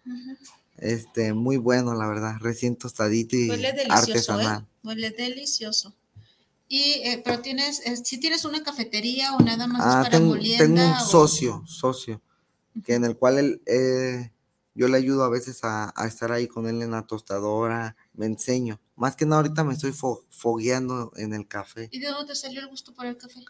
Este, 0.80 1.34
muy 1.34 1.56
bueno, 1.58 1.94
la 1.94 2.08
verdad. 2.08 2.36
Recién 2.40 2.76
tostadito 2.76 3.36
y 3.36 3.50
Huele 3.50 3.72
delicioso, 3.72 3.92
¿eh? 3.92 4.12
artesanal. 4.12 4.68
Huele 4.82 5.10
delicioso. 5.10 5.94
Y, 6.72 7.02
eh, 7.04 7.20
pero 7.24 7.40
tienes, 7.40 7.84
eh, 7.84 7.96
si 7.96 8.18
tienes 8.18 8.44
una 8.44 8.62
cafetería 8.62 9.34
o 9.34 9.40
nada 9.40 9.66
más 9.66 9.82
ah, 9.84 10.02
para 10.04 10.18
tengo, 10.18 10.38
tengo 10.38 10.80
un 10.80 11.00
socio, 11.00 11.64
socio, 11.66 12.22
que 12.84 12.94
en 12.94 13.04
el 13.04 13.16
cual 13.16 13.38
él, 13.38 13.62
eh, 13.66 14.30
yo 14.76 14.86
le 14.86 14.96
ayudo 14.96 15.24
a 15.24 15.28
veces 15.28 15.58
a, 15.64 15.92
estar 16.06 16.30
ahí 16.30 16.46
con 16.46 16.68
él 16.68 16.80
en 16.80 16.92
la 16.92 17.08
tostadora, 17.08 17.96
me 18.14 18.26
enseño. 18.26 18.80
Más 18.94 19.16
que 19.16 19.26
nada 19.26 19.42
ahorita 19.42 19.64
me 19.64 19.74
estoy 19.74 19.92
fogueando 19.92 21.12
en 21.16 21.34
el 21.34 21.48
café. 21.48 21.88
¿Y 21.90 21.98
de 21.98 22.06
dónde 22.06 22.34
te 22.34 22.38
salió 22.38 22.60
el 22.60 22.68
gusto 22.68 22.94
por 22.94 23.04
el 23.06 23.16
café? 23.16 23.40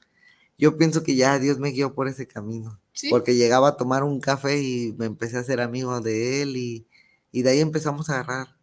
Yo 0.56 0.78
pienso 0.78 1.02
que 1.02 1.14
ya 1.14 1.38
Dios 1.38 1.58
me 1.58 1.72
guió 1.72 1.94
por 1.94 2.08
ese 2.08 2.26
camino. 2.26 2.80
Porque 3.10 3.34
llegaba 3.34 3.68
a 3.68 3.76
tomar 3.76 4.02
un 4.02 4.18
café 4.20 4.62
y 4.62 4.94
me 4.98 5.06
empecé 5.06 5.36
a 5.36 5.44
ser 5.44 5.60
amigo 5.60 6.00
de 6.00 6.42
él 6.42 6.56
y, 6.56 6.86
de 7.32 7.50
ahí 7.50 7.60
empezamos 7.60 8.10
a 8.10 8.14
agarrar 8.14 8.56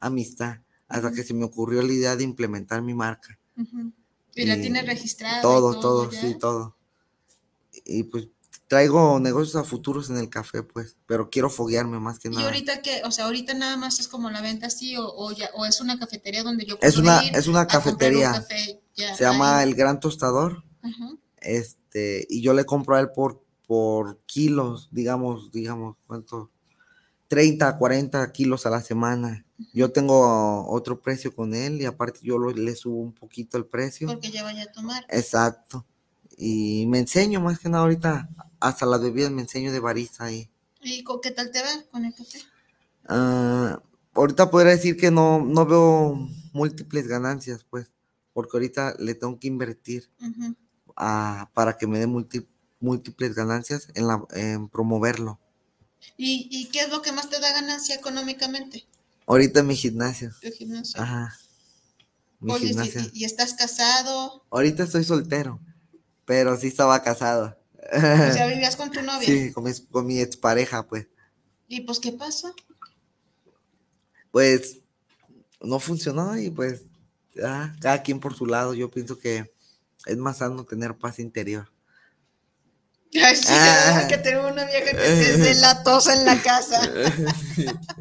amistad 0.00 0.58
hasta 0.88 1.12
que 1.12 1.22
se 1.22 1.34
me 1.34 1.44
ocurrió 1.44 1.82
la 1.82 1.92
idea 1.92 2.16
de 2.16 2.24
implementar 2.24 2.82
mi 2.82 2.94
marca. 2.94 3.38
¿Y, 4.34 4.44
la 4.44 4.56
tienes 4.56 4.86
registrada? 4.86 5.40
Todo, 5.40 5.78
todo, 5.78 6.10
sí, 6.10 6.36
todo. 6.38 6.76
Y 7.84 8.04
pues 8.04 8.28
traigo 8.70 9.18
negocios 9.18 9.56
a 9.56 9.64
futuros 9.64 10.10
en 10.10 10.16
el 10.16 10.28
café, 10.28 10.62
pues, 10.62 10.96
pero 11.06 11.28
quiero 11.28 11.50
foguearme 11.50 11.98
más 11.98 12.20
que 12.20 12.30
nada. 12.30 12.42
¿Y 12.42 12.44
ahorita 12.44 12.82
qué? 12.82 13.02
O 13.04 13.10
sea, 13.10 13.24
ahorita 13.24 13.52
nada 13.54 13.76
más 13.76 13.98
es 13.98 14.06
como 14.06 14.30
la 14.30 14.40
venta 14.40 14.68
así 14.68 14.96
o, 14.96 15.12
o, 15.12 15.32
ya, 15.32 15.50
o 15.54 15.66
es 15.66 15.80
una 15.80 15.98
cafetería 15.98 16.44
donde 16.44 16.64
yo 16.64 16.78
puedo 16.78 16.88
Es 16.88 16.96
una, 16.96 17.20
es 17.20 17.48
una 17.48 17.66
cafetería. 17.66 18.46
Se 18.94 19.24
llama 19.24 19.62
El 19.64 19.74
Gran 19.74 19.98
Tostador. 19.98 20.62
Este, 21.38 22.26
y 22.30 22.42
yo 22.42 22.54
le 22.54 22.64
compro 22.64 22.94
a 22.94 23.00
él 23.00 23.10
por, 23.10 23.44
por 23.66 24.20
kilos, 24.26 24.88
digamos, 24.92 25.50
digamos, 25.50 25.96
¿cuánto? 26.06 26.50
30, 27.30 27.78
40 27.78 28.32
kilos 28.32 28.66
a 28.66 28.70
la 28.70 28.82
semana. 28.82 29.46
Yo 29.72 29.92
tengo 29.92 30.68
otro 30.68 31.00
precio 31.00 31.32
con 31.32 31.54
él 31.54 31.80
y 31.80 31.84
aparte 31.84 32.18
yo 32.24 32.40
le 32.40 32.74
subo 32.74 32.96
un 32.96 33.12
poquito 33.12 33.56
el 33.56 33.66
precio. 33.66 34.08
Porque 34.08 34.32
ya 34.32 34.42
vaya 34.42 34.64
a 34.64 34.72
tomar. 34.72 35.06
Exacto. 35.08 35.86
Y 36.36 36.86
me 36.88 36.98
enseño 36.98 37.40
más 37.40 37.60
que 37.60 37.68
nada 37.68 37.84
ahorita, 37.84 38.28
hasta 38.58 38.84
las 38.84 39.00
bebidas 39.00 39.30
me 39.30 39.42
enseño 39.42 39.70
de 39.70 39.78
barista 39.78 40.24
ahí. 40.24 40.50
¿Y 40.82 41.04
qué 41.22 41.30
tal 41.30 41.52
te 41.52 41.62
va 41.62 41.68
con 41.92 42.04
el 42.04 42.12
café? 42.12 42.40
Ah, 43.06 43.80
ahorita 44.14 44.50
podría 44.50 44.72
decir 44.72 44.96
que 44.96 45.12
no, 45.12 45.40
no 45.44 45.64
veo 45.66 46.28
múltiples 46.52 47.06
ganancias, 47.06 47.64
pues, 47.70 47.92
porque 48.32 48.56
ahorita 48.56 48.96
le 48.98 49.14
tengo 49.14 49.38
que 49.38 49.46
invertir 49.46 50.10
para 50.96 51.76
que 51.78 51.86
me 51.86 52.00
dé 52.00 52.08
múltiples 52.80 53.34
ganancias 53.36 53.86
en, 53.94 54.08
la, 54.08 54.26
en 54.32 54.68
promoverlo. 54.68 55.38
¿Y, 56.16 56.68
qué 56.72 56.80
es 56.80 56.90
lo 56.90 57.02
que 57.02 57.12
más 57.12 57.30
te 57.30 57.40
da 57.40 57.52
ganancia 57.52 57.94
económicamente? 57.94 58.86
Ahorita 59.26 59.62
mi 59.62 59.76
gimnasio. 59.76 60.30
¿Tu 60.42 60.50
gimnasio? 60.52 61.00
Ajá. 61.00 61.36
Mi 62.40 62.54
gimnasio. 62.58 63.02
¿y, 63.12 63.24
estás 63.24 63.54
casado? 63.54 64.44
Ahorita 64.50 64.84
estoy 64.84 65.04
soltero, 65.04 65.60
pero 66.24 66.56
sí 66.58 66.66
estaba 66.66 67.02
casado. 67.02 67.56
O 67.92 68.00
sea, 68.32 68.46
vivías 68.46 68.76
con 68.76 68.90
tu 68.90 69.02
novia. 69.02 69.20
Sí, 69.26 69.52
con 69.52 69.64
mi, 69.64 69.72
con 69.90 70.06
mi 70.06 70.20
expareja, 70.20 70.86
pues. 70.86 71.06
¿Y 71.68 71.82
pues 71.82 71.98
qué 71.98 72.12
pasó? 72.12 72.54
Pues 74.30 74.78
no 75.60 75.78
funcionó 75.78 76.38
y 76.38 76.50
pues 76.50 76.82
ya, 77.34 77.74
cada 77.80 78.02
quien 78.02 78.20
por 78.20 78.34
su 78.34 78.46
lado. 78.46 78.74
Yo 78.74 78.90
pienso 78.90 79.18
que 79.18 79.52
es 80.06 80.16
más 80.16 80.38
sano 80.38 80.64
tener 80.64 80.96
paz 80.96 81.18
interior. 81.18 81.70
Ay, 83.14 83.36
sí, 83.36 83.44
ah. 83.48 84.06
que 84.08 84.18
tengo 84.18 84.46
una 84.46 84.64
vieja 84.66 84.84
que 84.92 84.94
te 84.94 85.54
la 85.56 85.82
tos 85.82 86.06
en 86.08 86.24
la 86.24 86.40
casa. 86.42 86.80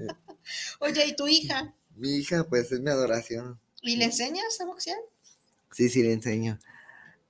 Oye, 0.79 1.05
¿y 1.07 1.15
tu 1.15 1.27
hija? 1.27 1.73
Mi 1.95 2.17
hija, 2.17 2.45
pues 2.47 2.71
es 2.71 2.79
mi 2.79 2.89
adoración. 2.89 3.59
¿Y 3.81 3.97
le 3.97 4.05
enseñas 4.05 4.59
a 4.61 4.65
boxear? 4.65 4.97
Sí, 5.71 5.89
sí, 5.89 6.01
le 6.03 6.13
enseño. 6.13 6.59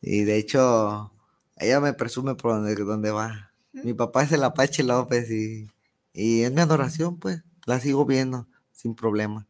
Y 0.02 0.24
de 0.24 0.38
hecho, 0.38 1.12
ella 1.58 1.80
me 1.80 1.94
presume 1.94 2.36
por 2.36 2.52
donde, 2.54 2.76
donde 2.76 3.12
va. 3.12 3.52
Mi 3.74 3.94
papá 3.94 4.24
es 4.24 4.32
el 4.32 4.44
Apache 4.44 4.84
López 4.84 5.30
y, 5.32 5.70
y 6.14 6.42
es 6.44 6.52
mi 6.52 6.62
adoración, 6.62 7.20
pues. 7.20 7.42
La 7.66 7.80
sigo 7.80 8.06
viendo 8.06 8.48
sin 8.74 8.96
problema. 8.96 9.48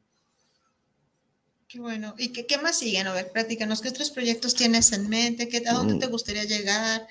Qué 1.67 1.79
bueno. 1.79 2.15
¿Y 2.17 2.29
qué, 2.29 2.45
qué 2.47 2.57
más 2.57 2.79
siguen? 2.79 3.07
A 3.07 3.13
ver, 3.13 3.31
platícanos, 3.31 3.81
¿qué 3.81 3.89
otros 3.89 4.09
proyectos 4.11 4.55
tienes 4.55 4.91
en 4.91 5.07
mente? 5.07 5.47
¿Qué, 5.47 5.63
¿A 5.67 5.73
dónde 5.73 5.93
Mm. 5.95 5.99
te 5.99 6.07
gustaría 6.07 6.43
llegar? 6.43 7.07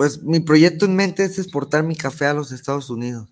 Pues 0.00 0.22
mi 0.22 0.40
proyecto 0.40 0.86
en 0.86 0.96
mente 0.96 1.24
es 1.24 1.38
exportar 1.38 1.84
mi 1.84 1.94
café 1.94 2.24
a 2.24 2.32
los 2.32 2.52
Estados 2.52 2.88
Unidos, 2.88 3.28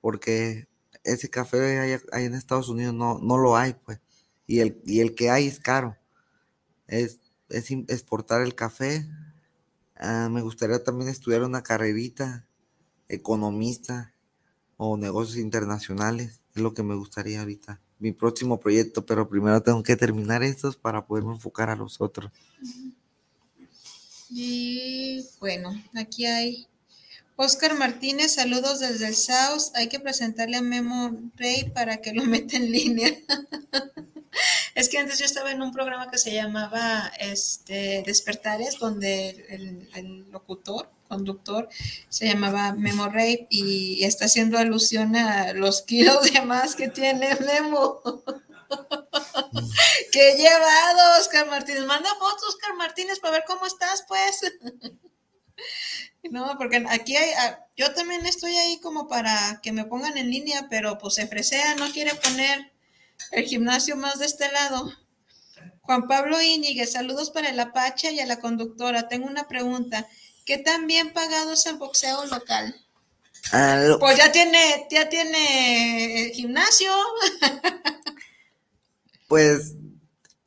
porque 0.00 0.66
ese 1.04 1.28
café 1.28 1.78
ahí, 1.78 2.00
ahí 2.10 2.24
en 2.24 2.32
Estados 2.32 2.70
Unidos 2.70 2.94
no, 2.94 3.18
no 3.18 3.36
lo 3.36 3.54
hay, 3.54 3.74
pues, 3.84 4.00
y 4.46 4.60
el, 4.60 4.80
y 4.86 5.00
el 5.00 5.14
que 5.14 5.28
hay 5.28 5.46
es 5.46 5.60
caro. 5.60 5.94
Es, 6.86 7.20
es 7.50 7.70
exportar 7.70 8.40
el 8.40 8.54
café. 8.54 9.06
Ah, 9.94 10.30
me 10.32 10.40
gustaría 10.40 10.82
también 10.82 11.10
estudiar 11.10 11.42
una 11.42 11.62
carrerita, 11.62 12.46
economista 13.10 14.14
o 14.78 14.96
negocios 14.96 15.36
internacionales, 15.36 16.40
es 16.54 16.62
lo 16.62 16.72
que 16.72 16.82
me 16.82 16.94
gustaría 16.94 17.40
ahorita. 17.40 17.82
Mi 17.98 18.12
próximo 18.12 18.58
proyecto, 18.58 19.04
pero 19.04 19.28
primero 19.28 19.62
tengo 19.62 19.82
que 19.82 19.96
terminar 19.96 20.42
estos 20.42 20.78
para 20.78 21.06
poderme 21.06 21.34
enfocar 21.34 21.68
a 21.68 21.76
los 21.76 22.00
otros. 22.00 22.32
Y 24.30 25.24
bueno, 25.40 25.70
aquí 25.94 26.26
hay 26.26 26.66
Oscar 27.36 27.74
Martínez, 27.74 28.34
saludos 28.34 28.80
desde 28.80 29.08
el 29.08 29.14
South. 29.14 29.72
Hay 29.74 29.88
que 29.88 30.00
presentarle 30.00 30.56
a 30.56 30.62
Memo 30.62 31.16
Rey 31.36 31.70
para 31.74 31.98
que 31.98 32.12
lo 32.12 32.24
meta 32.26 32.56
en 32.56 32.72
línea. 32.72 33.10
es 34.74 34.88
que 34.88 34.98
antes 34.98 35.18
yo 35.18 35.26
estaba 35.26 35.52
en 35.52 35.62
un 35.62 35.72
programa 35.72 36.10
que 36.10 36.18
se 36.18 36.32
llamaba 36.32 37.12
este, 37.20 38.02
Despertares, 38.06 38.78
donde 38.78 39.46
el, 39.50 39.88
el 39.94 40.30
locutor, 40.30 40.90
conductor, 41.08 41.68
se 42.08 42.26
llamaba 42.26 42.72
Memo 42.72 43.08
Rey 43.08 43.46
y 43.50 44.02
está 44.04 44.24
haciendo 44.24 44.58
alusión 44.58 45.14
a 45.14 45.52
los 45.52 45.82
kilos 45.82 46.32
de 46.32 46.40
más 46.40 46.74
que 46.74 46.88
tiene 46.88 47.36
Memo. 47.36 48.00
¡Qué 50.12 50.34
llevado, 50.36 51.20
Oscar 51.20 51.46
Martínez! 51.46 51.84
Manda 51.84 52.10
fotos, 52.18 52.48
Oscar 52.48 52.74
Martínez, 52.76 53.18
para 53.20 53.32
ver 53.34 53.44
cómo 53.46 53.66
estás, 53.66 54.04
pues. 54.08 54.40
No, 56.30 56.56
porque 56.58 56.84
aquí 56.88 57.16
hay, 57.16 57.30
ah, 57.38 57.60
yo 57.76 57.94
también 57.94 58.26
estoy 58.26 58.56
ahí 58.56 58.80
como 58.80 59.06
para 59.06 59.60
que 59.62 59.70
me 59.72 59.84
pongan 59.84 60.18
en 60.18 60.30
línea, 60.30 60.66
pero 60.68 60.98
pues 60.98 61.14
se 61.14 61.28
fresea, 61.28 61.76
no 61.76 61.90
quiere 61.92 62.14
poner 62.16 62.72
el 63.30 63.44
gimnasio 63.44 63.96
más 63.96 64.18
de 64.18 64.26
este 64.26 64.50
lado. 64.50 64.92
Juan 65.82 66.08
Pablo 66.08 66.42
Íñiguez, 66.42 66.92
saludos 66.92 67.30
para 67.30 67.50
el 67.50 67.60
Apache 67.60 68.10
y 68.10 68.18
a 68.20 68.26
la 68.26 68.40
conductora. 68.40 69.06
Tengo 69.08 69.26
una 69.28 69.46
pregunta. 69.46 70.08
¿Qué 70.44 70.58
tan 70.58 70.88
bien 70.88 71.12
pagado 71.12 71.52
es 71.52 71.64
el 71.66 71.76
boxeo 71.76 72.24
local? 72.26 72.74
Ah, 73.52 73.76
lo- 73.86 74.00
Pues 74.00 74.16
ya 74.18 74.32
tiene, 74.32 74.86
ya 74.90 75.08
tiene 75.08 76.24
el 76.24 76.32
gimnasio. 76.32 76.90
Pues 79.26 79.74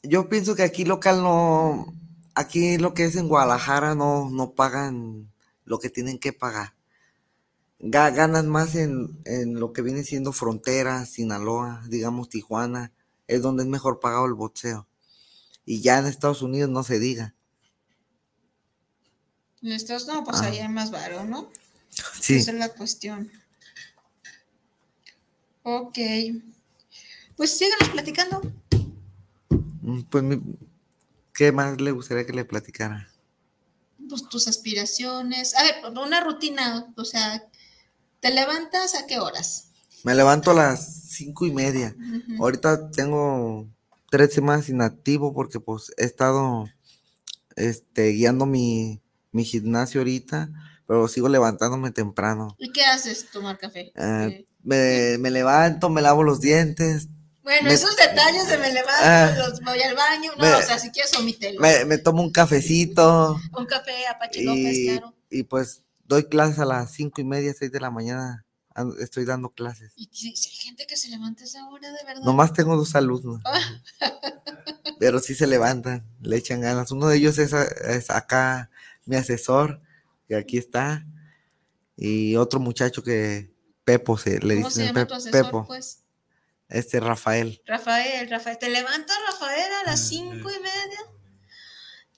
yo 0.04 0.30
pienso 0.30 0.56
que 0.56 0.64
aquí 0.64 0.86
local 0.86 1.22
no, 1.22 1.94
aquí 2.36 2.78
lo 2.78 2.94
que 2.94 3.06
es 3.06 3.16
en 3.16 3.28
Guadalajara 3.28 3.96
no, 3.96 4.30
no 4.30 4.52
pagan 4.52 5.32
lo 5.66 5.80
que 5.80 5.90
tienen 5.90 6.20
que 6.20 6.34
pagar. 6.34 6.74
Ga- 7.80 8.14
ganan 8.14 8.48
más 8.50 8.76
en, 8.76 9.20
en 9.26 9.60
lo 9.60 9.72
que 9.74 9.82
viene 9.82 10.04
siendo 10.04 10.32
frontera, 10.34 11.06
Sinaloa, 11.06 11.84
digamos 11.88 12.30
Tijuana, 12.30 12.92
es 13.28 13.42
donde 13.42 13.64
es 13.64 13.70
mejor 13.70 14.00
pagado 14.00 14.26
el 14.26 14.34
boxeo. 14.34 14.88
Y 15.66 15.82
ya 15.82 16.00
en 16.00 16.06
Estados 16.08 16.42
Unidos 16.42 16.70
no 16.70 16.84
se 16.84 17.00
diga. 17.00 17.36
En 19.62 19.72
Estados 19.74 20.08
no, 20.08 20.24
pues 20.24 20.38
Ah. 20.42 20.46
allá 20.46 20.64
hay 20.64 20.70
más 20.74 20.90
varo, 20.92 21.26
¿no? 21.26 21.50
Sí, 22.20 22.36
Esa 22.38 22.52
es 22.52 22.58
la 22.58 22.70
cuestión. 22.70 23.30
Ok. 25.64 25.98
Pues 27.36 27.58
síganos 27.58 27.90
platicando. 27.90 28.42
Mm, 29.96 30.04
pues 30.10 30.24
¿qué 31.34 31.52
más 31.52 31.80
le 31.82 31.92
gustaría 31.92 32.26
que 32.26 32.34
le 32.34 32.46
platicara? 32.46 33.08
pues, 34.10 34.28
tus 34.30 34.48
aspiraciones. 34.48 35.56
A 35.56 35.64
ver, 35.64 35.76
una 35.98 36.22
rutina, 36.22 36.92
o 36.96 37.06
sea, 37.06 37.44
¿te 38.20 38.34
levantas 38.34 38.96
a 38.96 39.06
qué 39.08 39.20
horas? 39.20 39.72
Me 40.04 40.16
levanto 40.16 40.52
a 40.52 40.54
las 40.54 41.10
cinco 41.10 41.46
y 41.46 41.52
media. 41.52 41.96
Ahorita 42.40 42.90
tengo 42.92 43.68
tres 44.10 44.34
semanas 44.34 44.70
inactivo 44.70 45.34
porque 45.34 45.60
pues 45.60 45.92
he 45.98 46.06
estado 46.06 46.66
este, 47.56 48.10
guiando 48.12 48.46
mi, 48.46 49.02
mi 49.32 49.44
gimnasio 49.44 50.02
ahorita, 50.02 50.50
pero 50.88 51.08
sigo 51.08 51.28
levantándome 51.28 51.92
temprano. 51.92 52.56
¿Y 52.58 52.72
qué 52.72 52.84
haces? 52.86 53.30
Tomar 53.30 53.58
café. 53.58 53.92
Ah, 53.96 54.28
Eh, 54.28 54.48
me, 54.64 55.18
me 55.20 55.32
levanto, 55.32 55.90
me 55.90 56.02
lavo 56.02 56.24
los 56.24 56.40
dientes, 56.40 57.10
bueno, 57.50 57.68
me- 57.70 57.74
esos 57.74 57.96
detalles 57.96 58.48
de 58.48 58.58
me 58.58 58.72
levanto, 58.72 59.02
Ah. 59.04 59.34
los 59.38 59.60
voy 59.62 59.82
al 59.82 59.96
baño, 59.96 60.32
no, 60.38 60.44
Me- 60.44 60.54
o 60.54 60.62
sea, 60.62 60.80
si 60.80 60.90
quieres 60.92 61.14
omítelo. 61.18 61.60
me, 61.60 61.86
me 61.86 61.98
tomo 61.98 62.22
un 62.22 62.32
cafecito 62.32 63.40
Un 63.58 63.66
café, 63.66 64.08
Apache 64.08 64.44
López, 64.44 64.78
y, 64.78 64.88
claro. 64.88 65.14
y 65.30 65.44
pues 65.44 65.84
doy 66.06 66.24
clases 66.26 66.60
a 66.60 66.66
las 66.66 66.92
cinco 66.92 67.22
y 67.22 67.24
media, 67.24 67.54
seis 67.58 67.72
de 67.72 67.80
la 67.80 67.92
mañana. 67.92 68.46
Estoy 69.02 69.26
dando 69.26 69.50
clases. 69.50 69.92
Y 69.98 70.10
si, 70.14 70.34
si 70.38 70.50
hay 70.52 70.56
gente 70.56 70.88
que 70.88 70.96
se 70.96 71.10
levanta 71.10 71.44
a 71.44 71.46
esa 71.46 71.68
hora, 71.68 71.92
de 71.92 72.04
verdad. 72.06 72.22
Nomás 72.24 72.54
tengo 72.54 72.78
dos 72.78 72.96
alumnos. 72.96 73.42
Ah. 73.44 73.60
Pero 75.00 75.20
sí 75.20 75.36
se 75.36 75.48
levantan, 75.48 76.06
le 76.22 76.38
echan 76.38 76.62
ganas. 76.62 76.92
Uno 76.92 77.08
de 77.08 77.18
ellos 77.18 77.38
es, 77.40 77.52
es 77.54 78.10
acá 78.10 78.70
mi 79.06 79.16
asesor, 79.18 79.82
que 80.28 80.36
aquí 80.36 80.58
está. 80.58 81.06
Y 81.98 82.36
otro 82.38 82.60
muchacho 82.62 83.04
que 83.04 83.52
Pepo 83.84 84.18
se 84.18 84.40
le 84.40 84.56
¿Cómo 84.56 84.70
se 84.70 84.82
dicen 84.82 84.96
llama 84.96 85.06
Pe- 85.06 85.10
tu 85.10 85.14
asesor, 85.16 85.32
Pepo, 85.46 85.68
pues? 85.68 86.00
Este 86.70 87.00
Rafael. 87.00 87.62
Rafael, 87.66 88.30
Rafael. 88.30 88.58
¿Te 88.58 88.70
levantas, 88.70 89.18
Rafael, 89.32 89.72
a 89.84 89.90
las 89.90 90.08
cinco 90.08 90.50
y 90.50 90.60
media? 90.62 91.00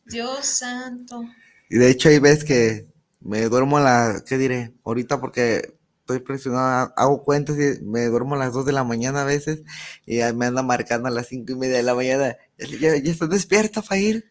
Dios 0.05 0.45
santo. 0.45 1.23
Y 1.69 1.77
de 1.77 1.89
hecho 1.89 2.09
hay 2.09 2.19
veces 2.19 2.43
que 2.43 2.87
me 3.21 3.41
duermo 3.43 3.77
a 3.77 3.81
la, 3.81 4.23
¿qué 4.25 4.37
diré? 4.37 4.73
Ahorita 4.83 5.21
porque 5.21 5.73
estoy 6.01 6.19
presionado, 6.19 6.93
hago 6.97 7.23
cuentas 7.23 7.55
y 7.57 7.81
me 7.83 8.05
duermo 8.07 8.35
a 8.35 8.39
las 8.39 8.53
2 8.53 8.65
de 8.65 8.73
la 8.73 8.83
mañana 8.83 9.21
a 9.21 9.25
veces 9.25 9.61
y 10.05 10.19
me 10.33 10.47
anda 10.47 10.61
marcando 10.63 11.07
a 11.07 11.11
las 11.11 11.27
cinco 11.27 11.53
y 11.53 11.55
media 11.55 11.77
de 11.77 11.83
la 11.83 11.95
mañana. 11.95 12.35
Ya, 12.57 12.97
ya 12.97 13.11
estás 13.11 13.29
despierta, 13.29 13.81
Fair. 13.81 14.25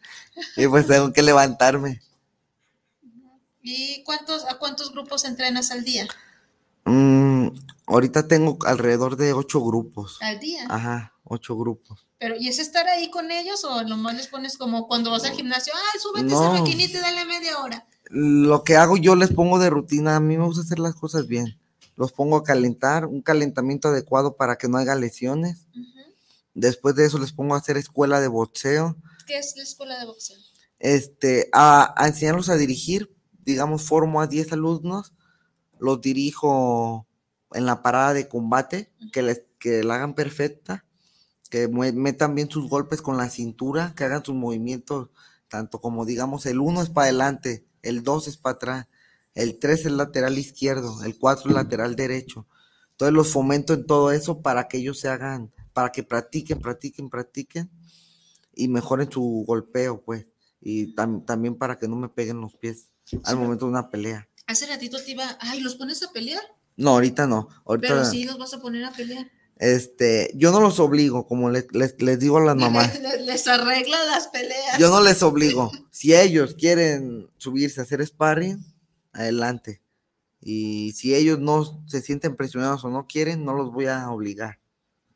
Y 0.55 0.67
pues 0.67 0.85
tengo 0.87 1.11
que 1.11 1.23
levantarme. 1.23 2.01
¿Y 3.63 4.03
cuántos, 4.03 4.45
a 4.45 4.57
cuántos 4.57 4.91
grupos 4.91 5.25
entrenas 5.25 5.71
al 5.71 5.83
día? 5.83 6.07
Mm, 6.85 7.30
ahorita 7.93 8.27
tengo 8.27 8.57
alrededor 8.65 9.15
de 9.17 9.33
ocho 9.33 9.61
grupos. 9.63 10.17
Al 10.21 10.39
día. 10.39 10.65
Ajá, 10.69 11.13
ocho 11.23 11.55
grupos. 11.57 12.07
Pero, 12.17 12.35
¿y 12.39 12.47
es 12.47 12.59
estar 12.59 12.87
ahí 12.87 13.09
con 13.09 13.31
ellos 13.31 13.63
o 13.63 13.83
nomás 13.83 14.15
les 14.15 14.27
pones 14.27 14.57
como 14.57 14.87
cuando 14.87 15.11
vas 15.11 15.23
al 15.23 15.31
gimnasio? 15.33 15.73
¡Ay, 15.75 15.99
súbete 15.99 16.25
No. 16.27 16.41
esa 16.53 16.59
maquinita 16.61 16.97
y 16.97 17.01
dale 17.01 17.25
media 17.25 17.57
hora! 17.59 17.87
Lo 18.13 18.63
que 18.63 18.75
hago 18.75 18.97
yo 18.97 19.15
les 19.15 19.31
pongo 19.31 19.57
de 19.57 19.69
rutina. 19.69 20.17
A 20.17 20.19
mí 20.19 20.37
me 20.37 20.45
gusta 20.45 20.61
hacer 20.61 20.79
las 20.79 20.95
cosas 20.95 21.27
bien. 21.27 21.57
Los 21.95 22.11
pongo 22.11 22.37
a 22.37 22.43
calentar, 22.43 23.05
un 23.05 23.21
calentamiento 23.21 23.87
adecuado 23.87 24.35
para 24.35 24.57
que 24.57 24.67
no 24.67 24.77
haya 24.77 24.95
lesiones. 24.95 25.67
Después 26.53 26.95
de 26.95 27.05
eso 27.05 27.17
les 27.19 27.31
pongo 27.31 27.55
a 27.55 27.59
hacer 27.59 27.77
escuela 27.77 28.19
de 28.19 28.27
boxeo. 28.27 28.97
¿Qué 29.25 29.37
es 29.37 29.55
la 29.55 29.63
escuela 29.63 29.97
de 29.97 30.05
boxeo? 30.05 30.37
Este, 30.79 31.49
a, 31.53 31.93
a 31.95 32.07
enseñarlos 32.07 32.49
a 32.49 32.57
dirigir. 32.57 33.15
Digamos, 33.43 33.83
formo 33.83 34.21
a 34.21 34.27
10 34.27 34.51
alumnos. 34.53 35.13
Los 35.79 36.01
dirijo 36.01 37.07
en 37.53 37.65
la 37.65 37.81
parada 37.81 38.13
de 38.13 38.27
combate, 38.27 38.91
que, 39.11 39.21
les, 39.21 39.43
que 39.59 39.83
la 39.83 39.95
hagan 39.95 40.13
perfecta. 40.15 40.85
Que 41.49 41.67
metan 41.67 42.33
bien 42.33 42.49
sus 42.49 42.69
golpes 42.69 43.01
con 43.01 43.17
la 43.17 43.29
cintura, 43.29 43.93
que 43.93 44.05
hagan 44.05 44.23
sus 44.23 44.35
movimientos, 44.35 45.09
tanto 45.49 45.81
como 45.81 46.05
digamos, 46.05 46.45
el 46.45 46.59
1 46.61 46.81
es 46.81 46.89
para 46.89 47.07
adelante, 47.07 47.65
el 47.81 48.03
2 48.03 48.29
es 48.29 48.37
para 48.37 48.55
atrás, 48.55 48.87
el 49.35 49.59
3 49.59 49.85
es 49.87 49.91
lateral 49.91 50.37
izquierdo, 50.37 51.03
el 51.03 51.17
4 51.19 51.49
es 51.49 51.55
lateral 51.55 51.97
derecho. 51.97 52.47
Entonces 52.91 53.13
los 53.13 53.27
fomento 53.27 53.73
en 53.73 53.85
todo 53.85 54.13
eso 54.13 54.41
para 54.41 54.69
que 54.69 54.77
ellos 54.77 54.97
se 54.97 55.09
hagan, 55.09 55.51
para 55.73 55.91
que 55.91 56.03
practiquen, 56.03 56.59
practiquen, 56.61 57.09
practiquen 57.09 57.69
y 58.55 58.69
mejoren 58.69 59.11
su 59.11 59.43
golpeo, 59.45 60.01
pues. 60.03 60.27
Y 60.61 60.95
tam- 60.95 61.25
también 61.25 61.55
para 61.55 61.77
que 61.77 61.89
no 61.89 61.97
me 61.97 62.07
peguen 62.07 62.39
los 62.39 62.55
pies 62.55 62.87
al 63.25 63.35
momento 63.35 63.65
de 63.65 63.71
una 63.71 63.89
pelea. 63.89 64.29
Hace 64.47 64.67
ratito 64.67 65.03
te 65.03 65.11
iba, 65.11 65.37
ay, 65.41 65.59
¿los 65.59 65.75
pones 65.75 66.01
a 66.03 66.13
pelear? 66.13 66.43
No, 66.77 66.91
ahorita 66.91 67.27
no. 67.27 67.47
Ahorita, 67.65 67.87
Pero 67.87 68.05
sí 68.05 68.23
los 68.25 68.37
vas 68.37 68.53
a 68.53 68.59
poner 68.61 68.83
a 68.85 68.91
pelear. 68.91 69.29
este, 69.57 70.31
yo 70.35 70.51
no 70.51 70.59
los 70.61 70.79
obligo, 70.79 71.27
como 71.27 71.49
le- 71.49 71.67
les, 71.71 72.01
les 72.01 72.19
digo 72.19 72.37
a 72.37 72.41
las 72.41 72.55
mamás. 72.57 72.99
Les, 73.01 73.21
les 73.21 73.47
arregla 73.47 74.03
las 74.05 74.27
peleas. 74.29 74.79
Yo 74.79 74.89
no 74.89 75.01
les 75.01 75.21
obligo. 75.23 75.71
Si 75.91 76.13
ellos 76.15 76.55
quieren 76.55 77.29
subirse 77.37 77.79
a 77.79 77.83
hacer 77.83 78.05
sparring, 78.05 78.63
adelante. 79.13 79.81
Y 80.39 80.93
si 80.93 81.13
ellos 81.13 81.39
no 81.39 81.83
se 81.87 82.01
sienten 82.01 82.35
presionados 82.35 82.83
o 82.83 82.89
no 82.89 83.05
quieren, 83.07 83.45
no 83.45 83.53
los 83.53 83.71
voy 83.71 83.85
a 83.85 84.09
obligar. 84.09 84.59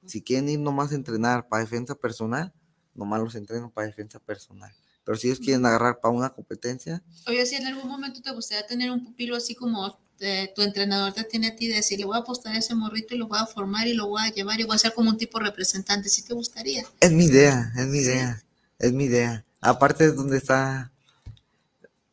Si 0.06 0.22
quieren 0.22 0.47
ir 0.49 0.60
nomás 0.60 0.91
a 0.91 0.95
entrenar 0.95 1.47
para 1.47 1.64
defensa 1.64 1.95
personal, 1.95 2.53
nomás 2.93 3.22
los 3.22 3.34
entreno 3.34 3.72
para 3.72 3.88
defensa 3.88 4.20
personal. 4.20 4.72
Pero 5.03 5.18
si 5.18 5.28
ellos 5.28 5.39
quieren 5.39 5.66
agarrar 5.66 5.99
para 5.99 6.14
una 6.14 6.30
competencia, 6.30 7.01
Oye, 7.28 7.43
si 7.47 7.56
en 7.56 7.66
algún 7.66 7.88
momento 7.88 8.22
te 8.22 8.32
gustaría 8.32 8.68
tener 8.68 8.91
un 8.91 9.03
pupilo 9.03 9.36
así 9.36 9.56
como 9.56 9.97
eh, 10.20 10.51
tu 10.55 10.61
entrenador 10.61 11.13
te 11.13 11.24
tiene 11.24 11.47
a 11.47 11.55
ti 11.55 11.68
de 11.68 11.76
decir, 11.76 11.99
le 11.99 12.05
voy 12.05 12.16
a 12.16 12.20
apostar 12.22 12.55
a 12.55 12.57
ese 12.59 12.74
morrito 12.76 13.16
y 13.16 13.18
lo 13.18 13.28
voy 13.28 13.39
a 13.39 13.45
formar 13.45 13.88
y 13.88 13.93
lo 13.93 14.07
voy 14.07 14.22
a 14.24 14.32
llevar 14.34 14.59
y 14.59 14.63
voy 14.63 14.76
a 14.76 14.80
ser 14.80 14.93
como 14.93 15.09
un 15.09 15.18
tipo 15.18 15.39
representante, 15.39 16.09
¿sí 16.09 16.24
te 16.24 16.34
gustaría? 16.34 16.84
Es 16.99 17.11
mi 17.11 17.26
idea, 17.26 17.72
es 17.78 17.86
mi 17.88 17.99
idea, 17.99 18.41
es 18.80 18.91
mi 18.93 19.05
idea. 19.05 19.43
Aparte 19.61 20.05
es 20.05 20.16
donde 20.16 20.38
está, 20.38 20.91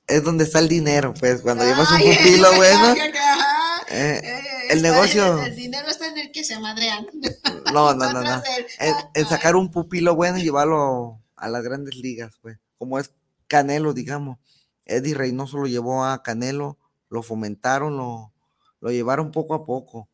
es 0.07 0.23
donde 0.25 0.45
está 0.45 0.59
el 0.59 0.69
dinero, 0.69 1.15
pues, 1.19 1.41
cuando 1.43 1.65
llevas 1.65 1.91
un 1.93 1.99
pupilo 2.01 2.53
bueno. 2.57 2.95
eh, 2.95 4.21
Eh, 4.25 4.43
el 4.71 4.79
está- 4.79 4.89
negocio- 4.91 5.43
El, 5.43 5.55
dinero 5.57 5.89
está 5.89 6.07
en 6.09 6.19
el 6.19 6.33
que 6.33 6.45
se 6.45 6.59
madrean. 6.59 7.07
No, 7.73 7.95
no, 7.95 8.13
no, 8.13 8.23
no. 8.23 8.43
En, 8.81 8.95
en 9.15 9.27
sacar 9.27 9.57
un 9.57 9.71
pupilo 9.71 10.15
bueno 10.15 10.37
y 10.37 10.43
llevarlo 10.43 11.21
a 11.37 11.49
las 11.49 11.63
grandes 11.63 11.95
ligas, 11.97 12.35
pues. 12.43 12.59
Como 12.77 12.99
es 12.99 13.11
Canelo, 13.49 13.95
digamos. 13.95 14.39
Eddie 14.85 15.15
Reynoso 15.15 15.57
lo 15.57 15.67
llevó 15.67 16.05
a 16.05 16.23
Canelo, 16.23 16.77
lo 17.13 17.23
fomentaron, 17.23 17.97
lo, 17.97 18.33
lo 18.81 18.91
llevaron 18.91 19.31
poco 19.31 19.55
a 19.55 19.65
poco, 19.65 20.09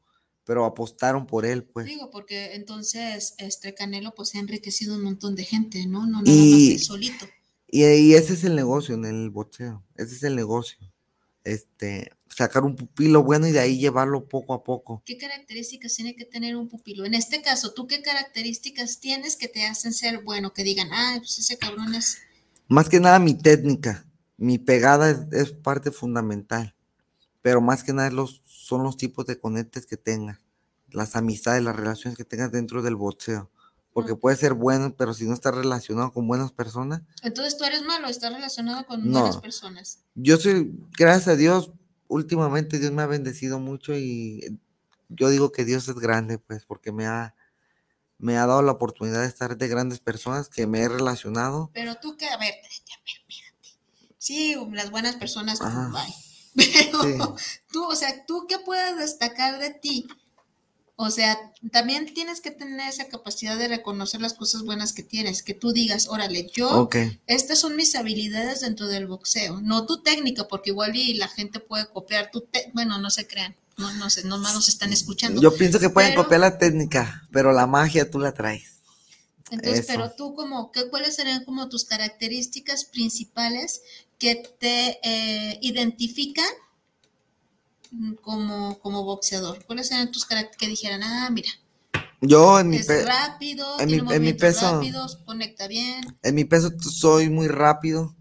pero 0.44 0.64
apostaron 0.64 1.26
por 1.26 1.46
él, 1.46 1.62
pues. 1.64 1.86
Digo, 1.86 2.10
porque 2.10 2.54
entonces 2.54 3.34
este 3.38 3.74
Canelo 3.74 4.14
pues 4.14 4.34
ha 4.34 4.38
enriquecido 4.40 4.96
un 4.96 5.02
montón 5.04 5.34
de 5.34 5.44
gente, 5.44 5.86
¿no? 5.86 6.06
No 6.06 6.22
nada 6.22 6.30
Y- 6.30 6.72
él 6.72 6.80
solito. 6.80 7.26
Y, 7.70 7.84
y 7.84 8.14
ese 8.14 8.32
es 8.32 8.44
el 8.44 8.56
negocio 8.56 8.94
en 8.94 9.04
el 9.04 9.30
boxeo. 9.30 9.84
Ese 9.94 10.14
es 10.16 10.22
el 10.22 10.34
negocio. 10.36 10.78
Este, 11.44 12.10
sacar 12.34 12.64
un 12.64 12.74
pupilo 12.76 13.22
bueno 13.22 13.46
y 13.46 13.52
de 13.52 13.60
ahí 13.60 13.78
llevarlo 13.78 14.26
poco 14.26 14.54
a 14.54 14.64
poco. 14.64 15.02
¿Qué 15.04 15.18
características 15.18 15.94
tiene 15.94 16.16
que 16.16 16.24
tener 16.24 16.56
un 16.56 16.68
pupilo? 16.68 17.04
En 17.04 17.14
este 17.14 17.42
caso, 17.42 17.72
¿tú 17.74 17.86
qué 17.86 18.00
características 18.02 19.00
tienes 19.00 19.36
que 19.36 19.48
te 19.48 19.64
hacen 19.66 19.92
ser 19.92 20.22
bueno? 20.24 20.52
Que 20.52 20.62
digan, 20.64 20.88
ah, 20.92 21.16
pues 21.18 21.38
ese 21.38 21.58
cabrón 21.58 21.94
es... 21.94 22.18
Más 22.68 22.88
que 22.88 23.00
nada 23.00 23.18
mi 23.18 23.34
técnica, 23.34 24.06
mi 24.36 24.58
pegada 24.58 25.10
es, 25.10 25.18
es 25.32 25.52
parte 25.52 25.90
fundamental, 25.90 26.74
pero 27.42 27.60
más 27.60 27.82
que 27.84 27.92
nada 27.92 28.10
los, 28.10 28.42
son 28.46 28.82
los 28.82 28.96
tipos 28.96 29.26
de 29.26 29.38
conectes 29.38 29.86
que 29.86 29.96
tengas, 29.96 30.40
las 30.90 31.16
amistades, 31.16 31.62
las 31.62 31.76
relaciones 31.76 32.16
que 32.16 32.24
tengas 32.24 32.50
dentro 32.52 32.82
del 32.82 32.96
boxeo, 32.96 33.50
porque 33.92 34.14
puede 34.14 34.36
ser 34.36 34.54
bueno, 34.54 34.94
pero 34.96 35.14
si 35.14 35.24
no 35.26 35.34
estás 35.34 35.54
relacionado 35.54 36.12
con 36.12 36.26
buenas 36.28 36.52
personas, 36.52 37.02
Entonces 37.22 37.56
tú 37.56 37.64
eres 37.64 37.82
malo, 37.82 38.08
estás 38.08 38.32
relacionado 38.32 38.86
con 38.86 39.10
No. 39.10 39.20
buenas 39.20 39.38
personas. 39.38 39.98
yo 40.14 40.36
soy, 40.36 40.72
gracias 40.98 41.28
a 41.28 41.36
Dios, 41.36 41.72
últimamente 42.08 42.78
Dios 42.78 42.92
me 42.92 43.02
ha 43.02 43.06
bendecido 43.06 43.58
mucho 43.58 43.94
y 43.96 44.58
yo 45.08 45.30
digo 45.30 45.52
que 45.52 45.64
Dios 45.64 45.88
es 45.88 45.96
grande, 45.96 46.38
pues, 46.38 46.64
porque 46.66 46.92
me 46.92 47.06
ha, 47.06 47.34
me 48.18 48.36
ha 48.36 48.46
dado 48.46 48.62
la 48.62 48.72
oportunidad 48.72 49.20
de 49.22 49.26
estar 49.28 49.56
de 49.56 49.68
grandes 49.68 50.00
personas 50.00 50.48
que 50.48 50.66
me 50.66 50.80
he 50.82 50.88
relacionado. 50.88 51.70
Pero 51.72 51.94
tú 51.96 52.16
que, 52.16 52.26
a 52.28 52.36
ver, 52.36 52.54
espérate, 52.54 52.92
a 52.92 52.98
ver, 53.04 53.16
espérate. 53.28 54.14
Sí, 54.18 54.56
las 54.72 54.90
buenas 54.90 55.16
personas, 55.16 55.60
Ajá. 55.60 55.90
bye. 55.92 56.14
Pero 56.58 57.02
Sí. 57.02 57.44
tú, 57.72 57.84
o 57.84 57.94
sea, 57.96 58.26
¿tú 58.26 58.46
qué 58.48 58.58
puedes 58.58 58.96
destacar 58.96 59.58
de 59.60 59.70
ti? 59.70 60.06
O 61.00 61.10
sea, 61.12 61.38
también 61.70 62.12
tienes 62.12 62.40
que 62.40 62.50
tener 62.50 62.88
esa 62.88 63.06
capacidad 63.06 63.56
de 63.56 63.68
reconocer 63.68 64.20
las 64.20 64.34
cosas 64.34 64.62
buenas 64.64 64.92
que 64.92 65.04
tienes, 65.04 65.44
que 65.44 65.54
tú 65.54 65.70
digas, 65.70 66.08
órale, 66.08 66.50
yo, 66.52 66.88
estas 67.28 67.60
son 67.60 67.76
mis 67.76 67.94
habilidades 67.94 68.62
dentro 68.62 68.88
del 68.88 69.06
boxeo, 69.06 69.60
no 69.60 69.86
tu 69.86 70.02
técnica, 70.02 70.48
porque 70.48 70.70
igual 70.70 70.96
y 70.96 71.14
la 71.14 71.28
gente 71.28 71.60
puede 71.60 71.86
copiar 71.86 72.32
tu 72.32 72.40
te 72.40 72.72
bueno, 72.74 72.98
no 72.98 73.10
se 73.10 73.28
crean, 73.28 73.54
no, 73.76 73.92
no 73.94 74.10
sé, 74.10 74.24
nomás 74.24 74.54
nos 74.54 74.68
están 74.68 74.92
escuchando. 74.92 75.40
yo 75.40 75.54
pienso 75.54 75.78
que 75.78 75.88
pueden 75.88 76.10
Pero- 76.10 76.24
copiar 76.24 76.40
la 76.40 76.58
técnica, 76.58 77.28
pero 77.30 77.52
la 77.52 77.68
magia 77.68 78.10
tú 78.10 78.18
la 78.18 78.32
traes. 78.34 78.80
Entonces, 79.50 79.78
Eso. 79.84 79.86
pero 79.86 80.10
tú 80.16 80.34
como, 80.34 80.72
¿qué, 80.72 80.90
¿cuáles 80.90 81.14
serían 81.14 81.44
como 81.44 81.68
tus 81.68 81.84
características 81.84 82.84
principales 82.84 83.82
que 84.18 84.42
te 84.58 84.98
eh, 85.02 85.58
identifican 85.62 86.46
como, 88.22 88.78
como 88.80 89.04
boxeador? 89.04 89.64
¿Cuáles 89.64 89.88
serían 89.88 90.10
tus 90.10 90.24
características 90.24 90.58
que 90.58 90.68
dijeran, 90.68 91.02
ah, 91.02 91.30
mira, 91.30 91.48
Yo 92.20 92.58
en 92.60 92.70
mi, 92.70 92.76
es 92.76 92.86
pe- 92.86 93.04
rápido, 93.04 93.78
en 93.78 93.86
tiene 93.88 94.02
mi- 94.02 94.14
en 94.14 94.22
mi 94.22 94.32
movimientos 94.32 94.40
peso- 94.40 94.72
rápidos, 94.74 95.16
conecta 95.24 95.68
bien? 95.68 96.00
en 96.22 96.34
mi 96.34 96.44
peso 96.44 96.70
soy 96.80 97.30
muy 97.30 97.48
rápido, 97.48 98.14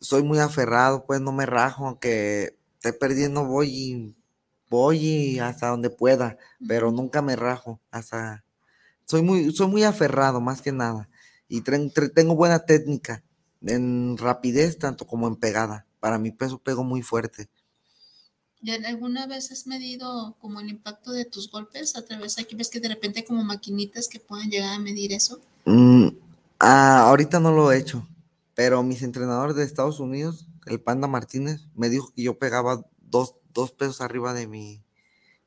soy 0.00 0.22
muy 0.22 0.38
aferrado, 0.38 1.04
pues 1.06 1.20
no 1.20 1.32
me 1.32 1.46
rajo, 1.46 1.86
aunque 1.86 2.56
esté 2.74 2.92
perdiendo 2.92 3.44
voy 3.46 3.68
y 3.70 4.16
voy 4.68 4.98
y 4.98 5.38
hasta 5.38 5.68
donde 5.68 5.90
pueda, 5.90 6.36
pero 6.66 6.90
nunca 6.90 7.22
me 7.22 7.36
rajo, 7.36 7.80
hasta 7.90 8.44
soy 9.06 9.22
muy, 9.22 9.52
soy 9.52 9.68
muy 9.68 9.84
aferrado 9.84 10.40
más 10.40 10.62
que 10.62 10.72
nada 10.72 11.08
y 11.48 11.62
tengo 12.14 12.34
buena 12.34 12.64
técnica 12.64 13.22
en 13.66 14.16
rapidez 14.18 14.78
tanto 14.78 15.06
como 15.06 15.28
en 15.28 15.36
pegada. 15.36 15.86
Para 16.00 16.18
mi 16.18 16.30
peso 16.32 16.58
pego 16.58 16.84
muy 16.84 17.02
fuerte. 17.02 17.48
¿Ya 18.60 18.74
alguna 18.86 19.26
vez 19.26 19.50
has 19.50 19.66
medido 19.66 20.36
como 20.40 20.60
el 20.60 20.68
impacto 20.68 21.10
de 21.10 21.24
tus 21.24 21.50
golpes 21.50 21.96
a 21.96 22.04
través? 22.04 22.38
Aquí 22.38 22.54
ves 22.54 22.70
que 22.70 22.78
de 22.80 22.88
repente 22.88 23.20
hay 23.20 23.24
como 23.26 23.42
maquinitas 23.42 24.06
que 24.08 24.20
pueden 24.20 24.50
llegar 24.50 24.74
a 24.74 24.78
medir 24.78 25.12
eso. 25.12 25.40
Mm, 25.64 26.08
ah, 26.60 27.08
ahorita 27.08 27.40
no 27.40 27.50
lo 27.50 27.72
he 27.72 27.78
hecho, 27.78 28.06
pero 28.54 28.82
mis 28.84 29.02
entrenadores 29.02 29.56
de 29.56 29.64
Estados 29.64 29.98
Unidos, 29.98 30.46
el 30.66 30.80
Panda 30.80 31.08
Martínez, 31.08 31.66
me 31.74 31.88
dijo 31.88 32.12
que 32.14 32.22
yo 32.22 32.38
pegaba 32.38 32.84
dos, 33.00 33.34
dos 33.52 33.72
pesos 33.72 34.00
arriba 34.00 34.32
de 34.32 34.46
mi, 34.46 34.84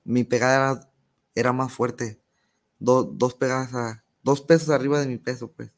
mi 0.03 0.25
pegada 0.25 0.55
era, 0.73 0.89
era 1.35 1.53
más 1.53 1.71
fuerte, 1.71 2.19
do- 2.79 3.03
dos 3.03 3.33
pegadas 3.33 3.73
a, 3.73 4.03
dos 4.23 4.41
pesos 4.41 4.69
arriba 4.71 4.99
de 4.99 5.07
mi 5.07 5.17
peso, 5.17 5.49
pues, 5.51 5.71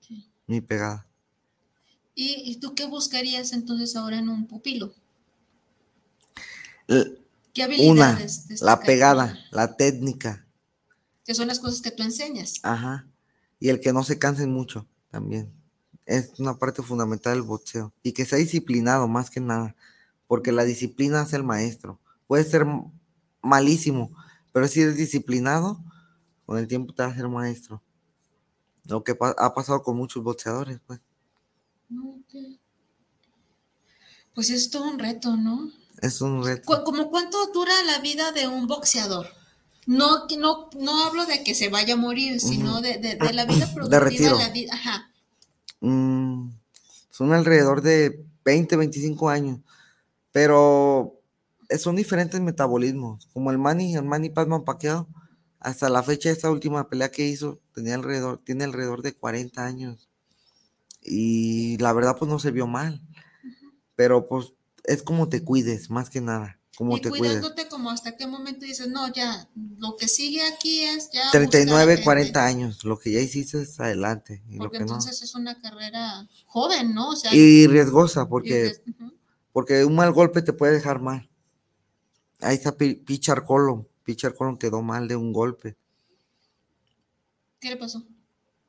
Sí. 0.00 0.28
mi 0.48 0.60
pegada. 0.60 1.06
¿Y, 2.20 2.42
y 2.50 2.56
tú 2.56 2.74
qué 2.74 2.84
buscarías 2.86 3.54
entonces 3.54 3.96
ahora 3.96 4.18
en 4.18 4.28
un 4.28 4.46
pupilo? 4.46 4.92
L- 6.86 7.16
¿Qué 7.54 7.62
Una, 7.62 7.64
habilidades? 7.64 8.42
la 8.42 8.48
destacarías? 8.48 8.86
pegada, 8.86 9.38
la 9.52 9.76
técnica, 9.76 10.46
Que 11.24 11.34
son 11.34 11.48
las 11.48 11.58
cosas 11.60 11.80
que 11.80 11.90
tú 11.90 12.02
enseñas. 12.02 12.60
ajá, 12.62 13.06
y 13.58 13.70
el 13.70 13.80
que 13.80 13.94
no 13.94 14.04
se 14.04 14.18
cansen 14.18 14.52
mucho 14.52 14.86
también. 15.10 15.50
Es 16.04 16.38
una 16.38 16.58
parte 16.58 16.82
fundamental 16.82 17.34
del 17.34 17.42
boxeo. 17.42 17.92
Y 18.02 18.12
que 18.12 18.26
sea 18.26 18.38
disciplinado 18.38 19.08
más 19.08 19.30
que 19.30 19.40
nada, 19.40 19.74
porque 20.26 20.52
la 20.52 20.64
disciplina 20.64 21.22
hace 21.22 21.36
el 21.36 21.44
maestro. 21.44 21.98
Puede 22.26 22.44
ser 22.44 22.66
malísimo, 23.40 24.14
pero 24.52 24.68
si 24.68 24.82
eres 24.82 24.96
disciplinado, 24.96 25.82
con 26.44 26.58
el 26.58 26.68
tiempo 26.68 26.92
te 26.92 27.02
va 27.02 27.08
a 27.08 27.14
ser 27.14 27.28
maestro. 27.28 27.80
Lo 28.84 29.04
que 29.04 29.14
pa- 29.14 29.34
ha 29.38 29.54
pasado 29.54 29.82
con 29.82 29.96
muchos 29.96 30.22
boxeadores, 30.22 30.80
pues. 30.86 31.00
Pues 34.34 34.50
es 34.50 34.70
todo 34.70 34.84
un 34.90 34.98
reto, 34.98 35.36
¿no? 35.36 35.70
Es 36.00 36.20
un 36.20 36.44
reto. 36.44 36.84
¿Como 36.84 37.10
cuánto 37.10 37.46
dura 37.52 37.72
la 37.84 37.98
vida 37.98 38.32
de 38.32 38.48
un 38.48 38.66
boxeador? 38.66 39.26
No, 39.86 40.26
no, 40.38 40.70
no 40.78 41.04
hablo 41.04 41.26
de 41.26 41.42
que 41.42 41.54
se 41.54 41.68
vaya 41.68 41.94
a 41.94 41.96
morir, 41.96 42.40
sino 42.40 42.80
de, 42.80 42.98
de- 42.98 43.16
de 43.16 43.32
la 43.32 43.44
vida 43.44 43.66
productiva, 43.74 44.00
retiro. 44.04 44.38
la 44.38 44.50
vida, 44.50 44.72
ajá. 44.74 45.10
Mm, 45.80 46.50
son 47.10 47.32
alrededor 47.32 47.82
de 47.82 48.24
20, 48.44 48.76
25 48.76 49.28
años, 49.30 49.60
pero 50.32 51.20
son 51.78 51.96
diferentes 51.96 52.40
metabolismos, 52.40 53.26
como 53.32 53.50
el 53.50 53.58
Manny, 53.58 53.94
el 53.96 54.04
Manny 54.04 54.30
Pacman 54.30 54.64
Pacquiao, 54.64 55.08
hasta 55.58 55.88
la 55.88 56.02
fecha 56.02 56.28
de 56.28 56.34
esta 56.34 56.50
última 56.50 56.88
pelea 56.88 57.10
que 57.10 57.26
hizo, 57.26 57.58
tenía 57.74 57.94
alrededor, 57.94 58.38
tiene 58.44 58.64
alrededor 58.64 59.02
de 59.02 59.14
40 59.14 59.64
años, 59.64 60.09
y 61.02 61.76
la 61.78 61.92
verdad 61.92 62.16
pues 62.18 62.30
no 62.30 62.38
se 62.38 62.50
vio 62.50 62.66
mal, 62.66 63.00
pero 63.96 64.28
pues 64.28 64.52
es 64.84 65.02
como 65.02 65.28
te 65.28 65.42
cuides, 65.44 65.90
más 65.90 66.10
que 66.10 66.20
nada, 66.20 66.58
como 66.76 66.96
Y 66.96 67.00
te 67.00 67.10
cuides. 67.10 67.26
cuidándote 67.38 67.68
como 67.68 67.90
hasta 67.90 68.16
qué 68.16 68.26
momento 68.26 68.64
dices, 68.64 68.88
no, 68.88 69.12
ya, 69.12 69.48
lo 69.78 69.96
que 69.96 70.08
sigue 70.08 70.42
aquí 70.42 70.80
es 70.80 71.10
ya. 71.12 71.30
39, 71.30 71.92
buscar, 71.92 72.04
40 72.04 72.44
años, 72.46 72.84
lo 72.84 72.98
que 72.98 73.12
ya 73.12 73.20
hiciste 73.20 73.60
es 73.62 73.78
adelante, 73.80 74.42
y 74.48 74.54
lo 74.54 74.60
Porque 74.64 74.78
no. 74.80 74.84
entonces 74.86 75.20
es 75.22 75.34
una 75.34 75.60
carrera 75.60 76.28
joven, 76.46 76.94
¿no? 76.94 77.10
O 77.10 77.16
sea, 77.16 77.34
Y 77.34 77.66
riesgosa, 77.66 78.22
y 78.22 78.26
porque 78.26 78.72
porque 79.52 79.84
un 79.84 79.94
mal 79.96 80.12
golpe 80.12 80.42
te 80.42 80.52
puede 80.52 80.74
dejar 80.74 81.00
mal. 81.00 81.28
Ahí 82.40 82.54
está 82.56 82.76
Pi- 82.76 82.94
Pichar 82.94 83.44
Colon. 83.44 83.86
Pichar 84.04 84.34
Colon 84.34 84.56
quedó 84.56 84.80
mal 84.80 85.08
de 85.08 85.16
un 85.16 85.32
golpe. 85.32 85.76
¿qué 87.58 87.68
le 87.68 87.76
pasó? 87.76 88.02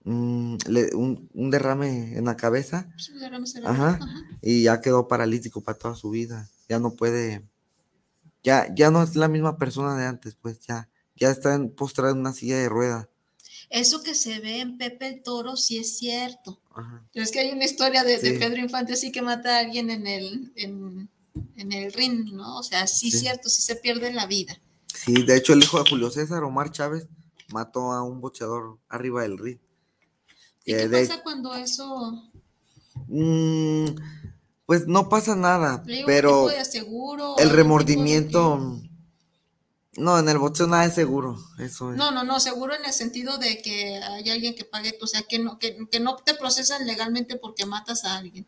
Mm, 0.03 0.55
le- 0.67 0.95
un, 0.95 1.29
un 1.33 1.49
derrame 1.51 2.17
en 2.17 2.25
la 2.25 2.35
cabeza 2.35 2.87
derrame 3.19 3.45
cerebral. 3.45 3.75
Ajá. 3.75 3.89
Ajá. 4.01 4.07
y 4.41 4.63
ya 4.63 4.81
quedó 4.81 5.07
paralítico 5.07 5.61
para 5.61 5.77
toda 5.77 5.95
su 5.95 6.09
vida. 6.09 6.49
Ya 6.67 6.79
no 6.79 6.95
puede, 6.95 7.43
ya, 8.43 8.67
ya 8.73 8.89
no 8.89 9.03
es 9.03 9.15
la 9.15 9.27
misma 9.27 9.57
persona 9.57 9.95
de 9.95 10.05
antes, 10.05 10.35
pues 10.35 10.59
ya, 10.61 10.89
ya 11.15 11.29
está 11.29 11.53
en- 11.53 11.69
postrado 11.69 12.13
en 12.13 12.19
una 12.19 12.33
silla 12.33 12.57
de 12.57 12.69
ruedas. 12.69 13.07
Eso 13.69 14.01
que 14.03 14.15
se 14.15 14.39
ve 14.39 14.59
en 14.61 14.77
Pepe 14.77 15.07
el 15.07 15.23
Toro 15.23 15.55
sí 15.55 15.77
es 15.77 15.97
cierto. 15.97 16.59
Ajá. 16.75 17.05
Pero 17.13 17.23
es 17.23 17.31
que 17.31 17.39
hay 17.39 17.51
una 17.51 17.63
historia 17.63 18.03
de. 18.03 18.17
Pedro 18.17 18.57
Infante 18.57 18.93
así 18.93 19.11
que 19.11 19.21
mata 19.21 19.55
a 19.57 19.59
alguien 19.59 19.89
en 19.89 20.07
el, 20.07 20.51
en, 20.55 21.09
en 21.55 21.71
el 21.71 21.93
ring, 21.93 22.33
¿no? 22.33 22.57
O 22.57 22.63
sea, 22.63 22.85
sí 22.87 23.07
es 23.09 23.13
Sí. 23.13 23.19
cierto, 23.19 23.49
sí 23.49 23.61
se 23.61 23.75
pierde 23.77 24.11
la 24.11 24.25
vida. 24.25 24.59
Sí, 24.87 25.23
de 25.23 25.37
hecho 25.37 25.53
el 25.53 25.63
hijo 25.63 25.81
de 25.81 25.89
Julio 25.89 26.09
César, 26.09 26.43
Omar 26.43 26.71
Chávez, 26.71 27.07
mató 27.53 27.91
a 27.93 28.03
un 28.03 28.19
boxeador 28.19 28.77
arriba 28.89 29.21
del 29.21 29.37
ring. 29.37 29.59
¿Y 30.65 30.73
Que 30.73 30.77
qué 30.77 30.87
de- 30.87 31.07
pasa 31.07 31.23
cuando 31.23 31.53
eso... 31.55 32.23
Mm, 33.07 33.85
Pues 34.65 34.87
no 34.87 35.09
pasa 35.09 35.35
nada, 35.35 35.83
pero 36.05 36.47
tipo 36.47 36.49
de 36.49 36.65
seguro, 36.65 37.37
el 37.39 37.49
remordimiento, 37.49 38.79
de 38.81 38.89
no, 40.01 40.17
en 40.17 40.29
el 40.29 40.37
boxeo 40.37 40.67
nada 40.67 40.85
es 40.85 40.93
seguro, 40.93 41.37
eso 41.59 41.91
es. 41.91 41.97
No, 41.97 42.11
no, 42.11 42.23
no, 42.23 42.39
seguro 42.39 42.73
en 42.73 42.85
el 42.85 42.93
sentido 42.93 43.37
de 43.37 43.61
que 43.61 43.97
hay 43.97 44.29
alguien 44.29 44.55
que 44.55 44.63
pague, 44.63 44.97
o 45.01 45.07
sea, 45.07 45.23
que 45.23 45.39
no, 45.39 45.59
que, 45.59 45.77
que 45.91 45.99
no 45.99 46.15
te 46.15 46.33
procesan 46.35 46.87
legalmente 46.87 47.35
porque 47.35 47.65
matas 47.65 48.05
a 48.05 48.15
alguien. 48.17 48.47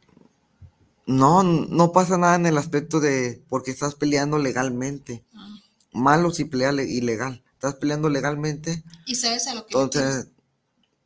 No, 1.05 1.43
no 1.43 1.91
pasa 1.91 2.17
nada 2.17 2.35
en 2.35 2.45
el 2.45 2.57
aspecto 2.57 3.01
de 3.01 3.43
porque 3.49 3.71
estás 3.71 3.95
peleando 3.95 4.37
legalmente. 4.37 5.25
Ah, 5.35 5.57
Malo 5.91 6.31
si 6.31 6.45
pelea 6.45 6.71
le- 6.71 6.89
ilegal. 6.89 7.43
Estás 7.55 7.75
peleando 7.75 8.07
legalmente, 8.07 8.81
Y 9.05 9.15
sabes 9.15 9.47
a 9.47 9.55
lo 9.55 9.65
que 9.65 9.73
entonces 9.77 10.27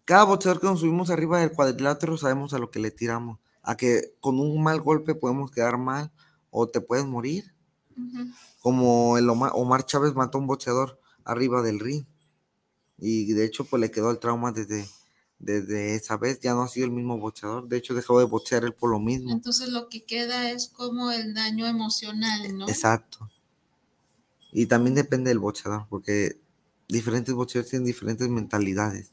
cada 0.08 0.24
boxeador 0.24 0.62
que 0.62 0.68
nos 0.68 0.80
subimos 0.80 1.10
arriba 1.10 1.42
del 1.42 1.52
cuadrilátero 1.52 2.18
sabemos 2.18 2.54
a 2.54 2.60
lo 2.60 2.72
que 2.72 2.80
le 2.80 2.92
tiramos. 2.92 3.40
A 3.62 3.76
que 3.76 4.14
con 4.22 4.40
un 4.40 4.64
mal 4.64 4.80
golpe 4.80 5.16
podemos 5.16 5.52
quedar 5.52 5.78
mal 5.78 6.14
o 6.50 6.66
te 6.66 6.80
puedes 6.80 7.06
morir. 7.06 7.54
Como 8.62 9.18
el 9.18 9.30
Omar, 9.30 9.52
Omar 9.54 9.86
Chávez 9.86 10.16
mató 10.16 10.38
a 10.38 10.42
un 10.42 10.48
boxeador 10.48 10.98
arriba 11.26 11.62
del 11.62 11.82
ring. 11.82 12.06
Y 12.98 13.34
de 13.34 13.44
hecho, 13.44 13.66
pues 13.66 13.82
le 13.82 13.92
quedó 13.92 14.10
el 14.10 14.20
trauma 14.20 14.54
desde, 14.54 14.88
desde 15.40 15.96
esa 15.96 16.16
vez. 16.16 16.40
Ya 16.40 16.54
no 16.54 16.62
ha 16.62 16.70
sido 16.70 16.86
el 16.86 16.94
mismo 16.94 17.18
boxeador. 17.18 17.68
De 17.68 17.76
hecho, 17.76 17.94
dejó 17.94 18.18
de 18.20 18.26
boxear 18.26 18.64
él 18.64 18.74
por 18.74 18.92
lo 18.92 19.02
mismo. 19.02 19.32
Entonces 19.32 19.68
lo 19.68 19.90
que 19.90 20.06
queda 20.06 20.52
es 20.52 20.70
como 20.70 21.12
el 21.12 21.34
daño 21.34 21.68
emocional, 21.68 22.58
¿no? 22.58 22.70
Exacto. 22.70 23.30
Y 24.54 24.68
también 24.68 24.96
depende 24.96 25.32
del 25.32 25.40
boxeador, 25.40 25.86
porque 25.90 26.40
diferentes 26.88 27.36
boxeadores 27.36 27.72
tienen 27.72 27.86
diferentes 27.86 28.30
mentalidades. 28.30 29.12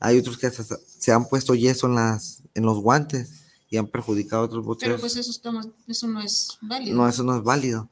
Hay 0.00 0.18
otros 0.18 0.38
que 0.38 0.46
hasta 0.46 0.64
se 0.64 1.12
han 1.12 1.28
puesto 1.28 1.54
yeso 1.54 1.86
en, 1.86 1.96
las, 1.96 2.42
en 2.54 2.64
los 2.64 2.78
guantes 2.80 3.44
y 3.68 3.76
han 3.76 3.88
perjudicado 3.88 4.42
a 4.42 4.44
otros 4.46 4.62
Pero 4.62 4.68
boxeadores. 4.68 5.00
pues 5.00 5.16
eso, 5.16 5.30
estamos, 5.30 5.68
eso 5.86 6.06
no 6.08 6.20
es 6.20 6.58
válido. 6.62 6.96
No, 6.96 7.08
eso 7.08 7.22
no 7.22 7.36
es 7.36 7.42
válido. 7.42 7.88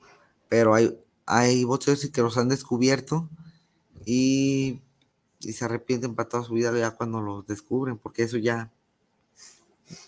Pero 0.48 0.74
hay, 0.74 0.96
hay 1.26 1.64
boxeadores 1.64 2.10
que 2.10 2.22
los 2.22 2.36
han 2.38 2.48
descubierto 2.48 3.28
y, 4.04 4.80
y 5.40 5.52
se 5.52 5.64
arrepienten 5.64 6.14
para 6.14 6.28
toda 6.28 6.44
su 6.44 6.54
vida 6.54 6.76
ya 6.78 6.92
cuando 6.92 7.20
los 7.20 7.46
descubren, 7.46 7.98
porque 7.98 8.22
eso 8.22 8.38
ya, 8.38 8.72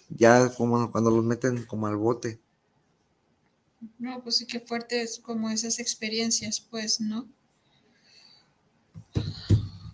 ya 0.08 0.54
como 0.54 0.90
cuando 0.90 1.10
los 1.10 1.24
meten 1.24 1.64
como 1.64 1.86
al 1.86 1.96
bote. 1.96 2.40
No, 3.98 4.22
pues 4.22 4.36
sí 4.38 4.46
que 4.46 4.60
fuerte 4.60 5.02
es 5.02 5.18
como 5.18 5.50
esas 5.50 5.78
experiencias, 5.78 6.60
pues, 6.60 7.00
¿no? 7.00 7.28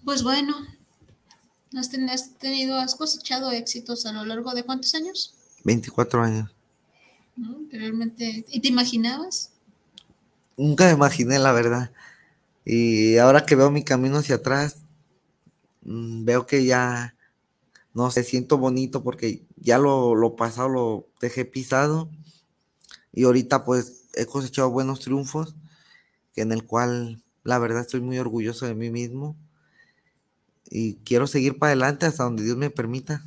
Pues 0.05 0.22
bueno, 0.22 0.55
has, 1.80 1.90
ten- 1.90 2.08
has 2.08 2.34
tenido, 2.38 2.78
has 2.78 2.94
cosechado 2.94 3.50
éxitos 3.50 4.06
a 4.06 4.12
lo 4.12 4.24
largo 4.24 4.52
de 4.54 4.62
cuántos 4.64 4.94
años? 4.94 5.34
24 5.64 6.22
años. 6.22 6.50
¿No? 7.36 7.56
Realmente, 7.70 8.44
¿y 8.48 8.60
te 8.60 8.68
imaginabas? 8.68 9.50
Nunca 10.56 10.86
me 10.86 10.92
imaginé, 10.92 11.38
la 11.38 11.52
verdad. 11.52 11.90
Y 12.64 13.16
ahora 13.18 13.44
que 13.44 13.56
veo 13.56 13.70
mi 13.70 13.82
camino 13.82 14.18
hacia 14.18 14.36
atrás, 14.36 14.76
mm, 15.82 16.24
veo 16.24 16.46
que 16.46 16.64
ya, 16.64 17.16
no 17.92 18.10
sé, 18.10 18.22
siento 18.24 18.58
bonito 18.58 19.02
porque 19.02 19.42
ya 19.56 19.78
lo, 19.78 20.14
lo 20.14 20.36
pasado 20.36 20.68
lo 20.68 21.08
dejé 21.20 21.44
pisado. 21.44 22.08
Y 23.12 23.24
ahorita 23.24 23.64
pues 23.64 24.04
he 24.14 24.26
cosechado 24.26 24.70
buenos 24.70 25.00
triunfos, 25.00 25.54
que 26.34 26.42
en 26.42 26.52
el 26.52 26.64
cual 26.64 27.22
la 27.42 27.58
verdad 27.58 27.82
estoy 27.82 28.00
muy 28.00 28.18
orgulloso 28.18 28.66
de 28.66 28.74
mí 28.74 28.90
mismo. 28.90 29.36
Y 30.70 30.96
quiero 31.04 31.26
seguir 31.26 31.58
para 31.58 31.70
adelante 31.72 32.06
hasta 32.06 32.24
donde 32.24 32.42
Dios 32.44 32.56
me 32.56 32.70
permita. 32.70 33.22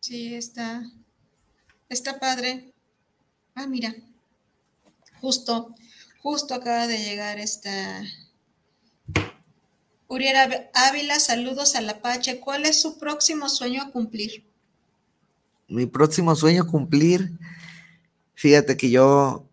Sí, 0.00 0.34
está, 0.34 0.82
está 1.88 2.18
padre. 2.18 2.72
Ah, 3.54 3.66
mira, 3.66 3.94
justo, 5.20 5.74
justo 6.22 6.54
acaba 6.54 6.86
de 6.86 6.98
llegar 6.98 7.38
esta 7.38 8.02
Uriel 10.08 10.36
Ávila- 10.74 11.18
saludos 11.20 11.74
a 11.76 11.80
la 11.80 12.02
Pache. 12.02 12.40
¿Cuál 12.40 12.66
es 12.66 12.80
su 12.82 12.98
próximo 12.98 13.48
sueño 13.48 13.82
a 13.82 13.90
cumplir? 13.90 14.44
Mi 15.68 15.86
próximo 15.86 16.34
sueño 16.36 16.66
cumplir, 16.66 17.30
fíjate 18.34 18.76
que 18.76 18.90
yo 18.90 19.48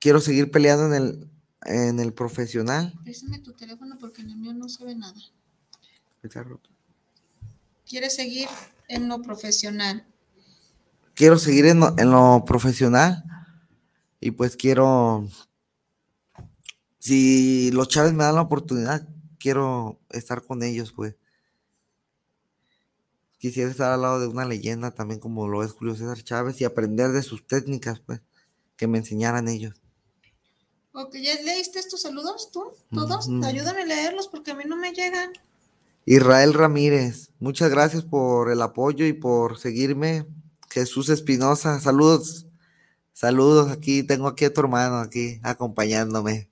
quiero 0.00 0.20
seguir 0.20 0.50
peleando 0.50 0.86
en 0.86 0.94
el, 1.02 1.30
en 1.64 2.00
el 2.00 2.12
profesional. 2.12 2.92
Préstame 3.02 3.38
tu 3.38 3.52
teléfono 3.52 3.96
porque 3.98 4.22
en 4.22 4.30
el 4.30 4.36
mío 4.36 4.54
no 4.54 4.68
se 4.68 4.84
ve 4.84 4.94
nada. 4.94 5.20
Está 6.22 6.42
roto. 6.42 6.70
¿Quieres 7.86 8.14
seguir 8.14 8.48
en 8.88 9.08
lo 9.08 9.20
profesional? 9.22 10.06
Quiero 11.14 11.38
seguir 11.38 11.66
en 11.66 11.80
lo, 11.80 11.98
en 11.98 12.10
lo 12.10 12.44
profesional 12.44 13.24
y 14.20 14.30
pues 14.30 14.56
quiero, 14.56 15.28
si 16.98 17.70
los 17.72 17.88
Chávez 17.88 18.14
me 18.14 18.24
dan 18.24 18.36
la 18.36 18.40
oportunidad, 18.40 19.06
quiero 19.38 20.00
estar 20.08 20.42
con 20.42 20.62
ellos, 20.62 20.92
pues. 20.92 21.16
Quisiera 23.36 23.70
estar 23.70 23.92
al 23.92 24.00
lado 24.00 24.20
de 24.20 24.26
una 24.26 24.46
leyenda 24.46 24.92
también 24.92 25.20
como 25.20 25.46
lo 25.46 25.62
es 25.62 25.72
Julio 25.72 25.94
César 25.94 26.22
Chávez 26.24 26.58
y 26.58 26.64
aprender 26.64 27.12
de 27.12 27.22
sus 27.22 27.46
técnicas, 27.46 28.00
pues, 28.00 28.22
que 28.76 28.86
me 28.86 28.96
enseñaran 28.96 29.46
ellos. 29.46 29.74
Ok, 30.96 31.16
¿ya 31.16 31.34
leíste 31.42 31.80
estos 31.80 32.02
saludos 32.02 32.50
tú? 32.52 32.62
¿Todos? 32.92 33.28
Ayúdame 33.44 33.82
a 33.82 33.86
leerlos 33.86 34.28
porque 34.28 34.52
a 34.52 34.54
mí 34.54 34.62
no 34.66 34.76
me 34.76 34.92
llegan. 34.92 35.32
Israel 36.06 36.54
Ramírez, 36.54 37.30
muchas 37.40 37.70
gracias 37.70 38.04
por 38.04 38.50
el 38.50 38.62
apoyo 38.62 39.04
y 39.06 39.12
por 39.12 39.58
seguirme. 39.58 40.24
Jesús 40.70 41.08
Espinosa, 41.08 41.80
saludos, 41.80 42.46
saludos, 43.12 43.72
aquí 43.72 44.02
tengo 44.04 44.28
aquí 44.28 44.44
a 44.44 44.52
tu 44.52 44.60
hermano 44.60 44.98
aquí 44.98 45.40
acompañándome. 45.42 46.48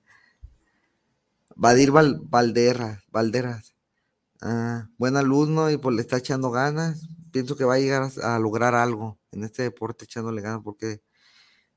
Vadir 1.55 1.91
Val- 1.91 2.19
Valderra, 2.23 3.03
Valderas, 3.11 3.73
ah, 4.41 4.89
buen 4.97 5.15
alumno 5.15 5.69
y 5.71 5.77
pues 5.77 5.95
le 5.95 6.01
está 6.01 6.17
echando 6.17 6.51
ganas. 6.51 7.07
Pienso 7.31 7.55
que 7.55 7.63
va 7.63 7.75
a 7.75 7.79
llegar 7.79 8.11
a, 8.23 8.35
a 8.35 8.39
lograr 8.39 8.75
algo 8.75 9.17
en 9.31 9.43
este 9.45 9.63
deporte 9.63 10.03
echándole 10.05 10.41
ganas 10.41 10.61
porque 10.63 11.01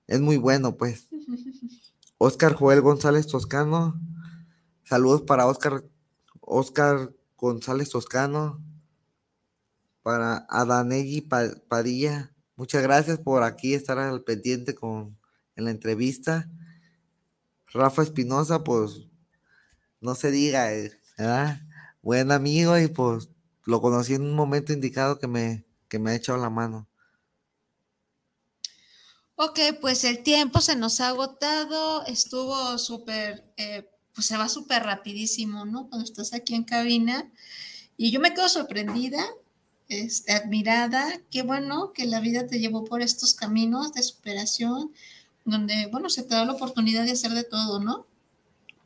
es 0.08 0.20
muy 0.20 0.36
bueno, 0.36 0.76
pues. 0.76 1.06
Oscar 2.18 2.54
Joel 2.54 2.80
González 2.80 3.26
Toscano, 3.26 4.00
saludos 4.84 5.22
para 5.22 5.46
Oscar, 5.46 5.84
Oscar 6.40 7.12
González 7.36 7.90
Toscano, 7.90 8.62
para 10.02 10.46
Adanelli 10.48 11.20
Pa- 11.20 11.54
Padilla. 11.68 12.32
Muchas 12.56 12.82
gracias 12.82 13.18
por 13.18 13.42
aquí 13.42 13.74
estar 13.74 13.98
al 13.98 14.22
pendiente 14.22 14.74
con 14.74 15.18
en 15.56 15.64
la 15.64 15.70
entrevista. 15.70 16.48
Rafa 17.72 18.02
Espinosa, 18.02 18.64
pues 18.64 19.08
no 20.00 20.14
se 20.14 20.30
diga, 20.30 20.72
eh, 20.72 20.92
¿verdad? 21.18 21.60
Buen 22.02 22.30
amigo 22.30 22.78
y 22.78 22.88
pues 22.88 23.28
lo 23.64 23.80
conocí 23.80 24.14
en 24.14 24.22
un 24.22 24.34
momento 24.34 24.72
indicado 24.72 25.18
que 25.18 25.26
me, 25.26 25.66
que 25.88 25.98
me 25.98 26.12
ha 26.12 26.14
echado 26.14 26.38
la 26.38 26.50
mano. 26.50 26.88
Ok, 29.38 29.60
pues 29.82 30.02
el 30.04 30.22
tiempo 30.22 30.62
se 30.62 30.76
nos 30.76 31.00
ha 31.00 31.08
agotado, 31.08 32.06
estuvo 32.06 32.78
súper, 32.78 33.44
eh, 33.58 33.86
pues 34.14 34.26
se 34.26 34.38
va 34.38 34.48
súper 34.48 34.82
rapidísimo, 34.82 35.66
¿no? 35.66 35.88
Cuando 35.88 36.06
estás 36.06 36.32
aquí 36.32 36.54
en 36.54 36.64
cabina. 36.64 37.30
Y 37.98 38.10
yo 38.10 38.18
me 38.18 38.32
quedo 38.32 38.48
sorprendida, 38.48 39.22
este, 39.88 40.32
admirada, 40.32 41.20
qué 41.30 41.42
bueno 41.42 41.92
que 41.92 42.06
la 42.06 42.20
vida 42.20 42.46
te 42.46 42.58
llevó 42.58 42.84
por 42.84 43.02
estos 43.02 43.34
caminos 43.34 43.92
de 43.92 44.02
superación, 44.02 44.92
donde, 45.44 45.86
bueno, 45.92 46.08
se 46.08 46.22
te 46.22 46.34
da 46.34 46.46
la 46.46 46.52
oportunidad 46.52 47.04
de 47.04 47.12
hacer 47.12 47.32
de 47.32 47.44
todo, 47.44 47.78
¿no? 47.78 48.06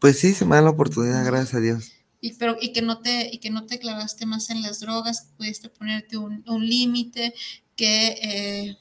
Pues 0.01 0.19
sí, 0.19 0.35
se 0.35 0.45
me 0.45 0.57
da 0.57 0.63
la 0.63 0.71
oportunidad, 0.71 1.25
gracias 1.25 1.55
a 1.55 1.61
Dios. 1.61 1.93
Y, 2.21 2.33
pero, 2.35 2.57
y, 2.61 2.73
que 2.73 2.83
no 2.83 3.01
te, 3.01 3.31
y 3.33 3.39
que 3.39 3.51
no 3.51 3.67
te 3.67 3.79
clavaste 3.79 4.27
más 4.27 4.51
en 4.51 4.63
las 4.63 4.81
drogas, 4.81 5.23
que 5.23 5.37
pudiste 5.37 5.69
ponerte 5.69 6.17
un, 6.17 6.43
un 6.49 6.69
límite, 6.69 7.35
que 7.77 8.19
eh, 8.21 8.79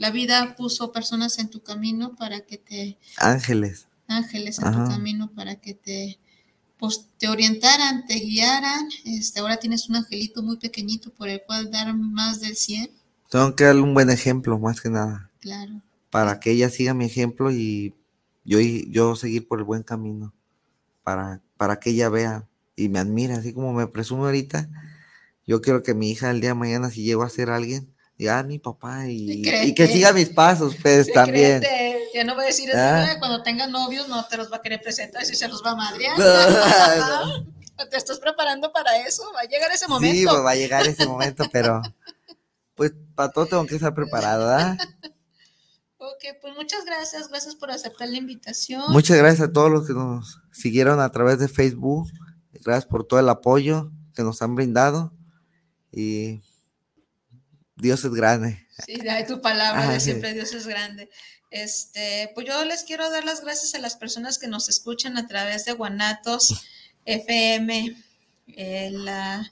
la 0.00 0.10
vida 0.10 0.56
puso 0.56 0.92
personas 0.92 1.38
en 1.38 1.50
tu 1.50 1.62
camino 1.62 2.16
para 2.16 2.40
que 2.40 2.56
te, 2.56 2.98
Ángeles. 3.18 3.86
ángeles 4.08 4.58
en 4.58 4.64
Ajá. 4.68 4.84
tu 4.84 4.90
camino 4.90 5.30
para 5.34 5.56
que 5.56 5.74
te, 5.74 6.18
pues, 6.78 7.06
te 7.18 7.28
orientaran, 7.28 8.06
te 8.06 8.14
guiaran. 8.14 8.88
Este, 9.04 9.40
ahora 9.40 9.58
tienes 9.58 9.90
un 9.90 9.96
angelito 9.96 10.42
muy 10.42 10.56
pequeñito 10.56 11.12
por 11.12 11.28
el 11.28 11.42
cual 11.46 11.70
dar 11.70 11.94
más 11.94 12.40
del 12.40 12.56
100, 12.56 12.90
Tengo 13.30 13.54
que 13.54 13.64
darle 13.64 13.82
un 13.82 13.92
buen 13.94 14.08
ejemplo, 14.10 14.58
más 14.58 14.80
que 14.80 14.88
nada. 14.88 15.30
claro. 15.40 15.82
para 16.10 16.40
que 16.40 16.50
ella 16.52 16.70
siga 16.70 16.94
mi 16.94 17.04
ejemplo 17.04 17.52
y 17.52 17.94
yo, 18.44 18.58
yo 18.58 19.14
seguir 19.16 19.46
por 19.46 19.58
el 19.60 19.64
buen 19.66 19.82
camino, 19.84 20.32
para, 21.04 21.40
para 21.58 21.78
que 21.78 21.90
ella 21.90 22.08
vea 22.08 22.48
y 22.74 22.88
me 22.88 22.98
admire, 22.98 23.34
así 23.34 23.52
como 23.52 23.72
me 23.74 23.86
presume 23.86 24.22
ahorita. 24.24 24.68
Yo 25.46 25.60
quiero 25.60 25.82
que 25.82 25.92
mi 25.94 26.10
hija 26.10 26.30
el 26.30 26.40
día 26.40 26.50
de 26.50 26.54
mañana, 26.54 26.88
si 26.90 27.02
llego 27.04 27.22
a 27.22 27.28
ser 27.28 27.50
alguien, 27.50 27.89
diga, 28.20 28.38
ah, 28.38 28.42
mi 28.42 28.58
papá, 28.58 29.06
y, 29.08 29.44
Sí, 29.44 29.50
y 29.64 29.74
que 29.74 29.86
siga 29.86 30.12
mis 30.12 30.28
pasos, 30.30 30.76
pues 30.80 31.06
Sí, 31.06 31.12
también. 31.12 31.62
Ya 32.14 32.24
no 32.24 32.34
va 32.36 32.42
a 32.42 32.46
decir, 32.46 32.70
Ah. 32.74 33.08
"Ah, 33.12 33.18
cuando 33.18 33.42
tengan 33.42 33.70
novios 33.72 34.08
no 34.08 34.24
te 34.26 34.36
los 34.36 34.50
va 34.52 34.56
a 34.56 34.62
querer 34.62 34.80
presentar, 34.82 35.24
si 35.24 35.34
se 35.36 35.48
los 35.48 35.62
va 35.64 35.70
a 35.72 35.76
madrear. 35.76 36.18
No. 36.18 36.26
Te 37.90 37.96
estás 37.96 38.18
preparando 38.18 38.70
para 38.72 38.98
eso, 39.06 39.22
va 39.34 39.40
a 39.40 39.44
llegar 39.44 39.70
ese 39.72 39.86
Sí, 39.86 39.90
momento. 39.90 40.30
pues 40.32 40.44
va 40.44 40.50
a 40.50 40.54
llegar 40.54 40.86
ese 40.86 41.06
momento, 41.06 41.44
pero 41.50 41.80
pues 42.74 42.92
para 43.14 43.30
todo 43.32 43.46
tengo 43.46 43.64
que 43.66 43.76
estar 43.76 43.94
preparado, 43.94 44.46
¿verdad? 44.48 44.76
Ok, 45.96 46.24
pues 46.42 46.54
muchas 46.56 46.84
gracias, 46.84 47.28
gracias 47.28 47.54
por 47.54 47.70
aceptar 47.70 48.08
la 48.08 48.18
invitación. 48.18 48.82
Muchas 48.88 49.16
gracias 49.16 49.48
a 49.48 49.52
todos 49.52 49.70
los 49.70 49.86
que 49.86 49.94
nos 49.94 50.40
siguieron 50.52 51.00
a 51.00 51.10
través 51.10 51.38
de 51.38 51.48
Facebook. 51.48 52.08
Gracias 52.52 52.84
por 52.86 53.06
todo 53.06 53.18
el 53.20 53.28
apoyo 53.30 53.90
que 54.14 54.22
nos 54.22 54.42
han 54.42 54.54
brindado. 54.54 55.12
Y 55.92 56.40
Dios 57.80 58.04
es 58.04 58.12
grande. 58.12 58.66
Sí, 58.84 59.06
hay 59.08 59.26
tu 59.26 59.40
palabra 59.40 59.82
Ajá, 59.82 59.92
de 59.92 60.00
sí. 60.00 60.06
siempre 60.06 60.34
Dios 60.34 60.52
es 60.52 60.66
grande. 60.66 61.10
Este, 61.50 62.30
pues 62.34 62.46
yo 62.46 62.64
les 62.64 62.84
quiero 62.84 63.10
dar 63.10 63.24
las 63.24 63.42
gracias 63.42 63.74
a 63.74 63.78
las 63.78 63.96
personas 63.96 64.38
que 64.38 64.46
nos 64.46 64.68
escuchan 64.68 65.18
a 65.18 65.26
través 65.26 65.64
de 65.64 65.72
Guanatos 65.72 66.62
FM, 67.04 67.96
eh, 68.56 68.90
la, 68.92 69.50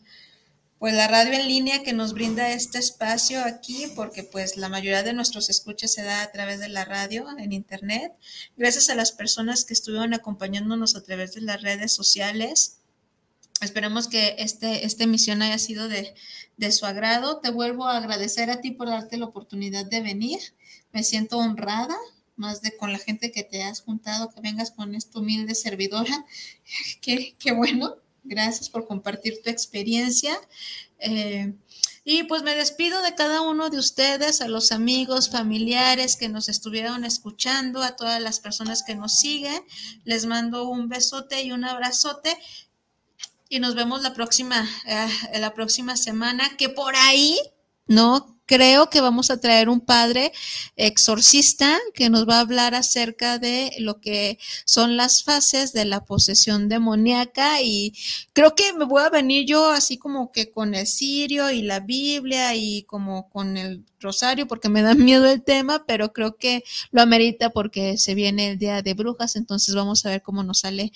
pues 0.78 0.94
la 0.94 1.08
radio 1.08 1.32
en 1.32 1.48
línea 1.48 1.82
que 1.82 1.92
nos 1.92 2.12
brinda 2.12 2.50
este 2.50 2.78
espacio 2.78 3.42
aquí, 3.44 3.90
porque 3.96 4.22
pues 4.22 4.56
la 4.56 4.68
mayoría 4.68 5.02
de 5.02 5.12
nuestros 5.12 5.50
escuchas 5.50 5.92
se 5.92 6.02
da 6.04 6.22
a 6.22 6.30
través 6.30 6.60
de 6.60 6.68
la 6.68 6.84
radio, 6.84 7.26
en 7.36 7.52
internet. 7.52 8.12
Gracias 8.56 8.90
a 8.90 8.94
las 8.94 9.10
personas 9.10 9.64
que 9.64 9.74
estuvieron 9.74 10.14
acompañándonos 10.14 10.94
a 10.94 11.02
través 11.02 11.34
de 11.34 11.40
las 11.40 11.62
redes 11.62 11.92
sociales. 11.92 12.77
Esperemos 13.60 14.08
que 14.08 14.36
este, 14.38 14.86
esta 14.86 15.04
emisión 15.04 15.42
haya 15.42 15.58
sido 15.58 15.88
de, 15.88 16.14
de 16.56 16.72
su 16.72 16.86
agrado. 16.86 17.38
Te 17.38 17.50
vuelvo 17.50 17.86
a 17.86 17.96
agradecer 17.96 18.50
a 18.50 18.60
ti 18.60 18.70
por 18.70 18.88
darte 18.88 19.16
la 19.16 19.26
oportunidad 19.26 19.86
de 19.86 20.00
venir. 20.00 20.38
Me 20.92 21.02
siento 21.02 21.38
honrada, 21.38 21.96
más 22.36 22.62
de 22.62 22.76
con 22.76 22.92
la 22.92 22.98
gente 22.98 23.32
que 23.32 23.42
te 23.42 23.62
has 23.62 23.80
juntado, 23.80 24.30
que 24.30 24.40
vengas 24.40 24.70
con 24.70 24.94
esta 24.94 25.18
humilde 25.18 25.54
servidora. 25.54 26.26
Qué, 27.00 27.36
qué 27.38 27.52
bueno. 27.52 27.96
Gracias 28.24 28.68
por 28.68 28.86
compartir 28.86 29.40
tu 29.42 29.48
experiencia. 29.48 30.38
Eh, 30.98 31.54
y 32.10 32.22
pues 32.24 32.42
me 32.42 32.54
despido 32.54 33.02
de 33.02 33.14
cada 33.14 33.42
uno 33.42 33.68
de 33.68 33.78
ustedes, 33.78 34.40
a 34.40 34.48
los 34.48 34.72
amigos, 34.72 35.28
familiares 35.30 36.16
que 36.16 36.28
nos 36.28 36.48
estuvieron 36.48 37.04
escuchando, 37.04 37.82
a 37.82 37.96
todas 37.96 38.20
las 38.20 38.40
personas 38.40 38.82
que 38.82 38.94
nos 38.94 39.18
siguen. 39.18 39.62
Les 40.04 40.24
mando 40.24 40.68
un 40.68 40.88
besote 40.88 41.42
y 41.42 41.52
un 41.52 41.64
abrazote 41.64 42.34
y 43.48 43.60
nos 43.60 43.74
vemos 43.74 44.02
la 44.02 44.14
próxima, 44.14 44.68
eh, 44.86 45.38
la 45.38 45.54
próxima 45.54 45.96
semana, 45.96 46.56
que 46.56 46.68
por 46.68 46.94
ahí, 46.96 47.38
¿no? 47.86 48.37
Creo 48.48 48.88
que 48.88 49.02
vamos 49.02 49.30
a 49.30 49.40
traer 49.42 49.68
un 49.68 49.82
padre 49.82 50.32
exorcista 50.74 51.78
que 51.92 52.08
nos 52.08 52.26
va 52.26 52.36
a 52.36 52.40
hablar 52.40 52.74
acerca 52.74 53.38
de 53.38 53.72
lo 53.78 54.00
que 54.00 54.38
son 54.64 54.96
las 54.96 55.22
fases 55.22 55.74
de 55.74 55.84
la 55.84 56.06
posesión 56.06 56.70
demoníaca 56.70 57.60
y 57.60 57.92
creo 58.32 58.54
que 58.54 58.72
me 58.72 58.86
voy 58.86 59.02
a 59.02 59.10
venir 59.10 59.44
yo 59.44 59.70
así 59.70 59.98
como 59.98 60.32
que 60.32 60.50
con 60.50 60.74
el 60.74 60.86
cirio 60.86 61.50
y 61.50 61.60
la 61.60 61.80
Biblia 61.80 62.54
y 62.54 62.84
como 62.84 63.28
con 63.28 63.58
el 63.58 63.84
rosario 64.00 64.48
porque 64.48 64.70
me 64.70 64.80
da 64.80 64.94
miedo 64.94 65.26
el 65.26 65.42
tema, 65.42 65.84
pero 65.86 66.14
creo 66.14 66.38
que 66.38 66.64
lo 66.90 67.02
amerita 67.02 67.50
porque 67.50 67.98
se 67.98 68.14
viene 68.14 68.52
el 68.52 68.58
Día 68.58 68.80
de 68.80 68.94
Brujas, 68.94 69.36
entonces 69.36 69.74
vamos 69.74 70.06
a 70.06 70.08
ver 70.08 70.22
cómo 70.22 70.42
nos 70.42 70.60
sale 70.60 70.90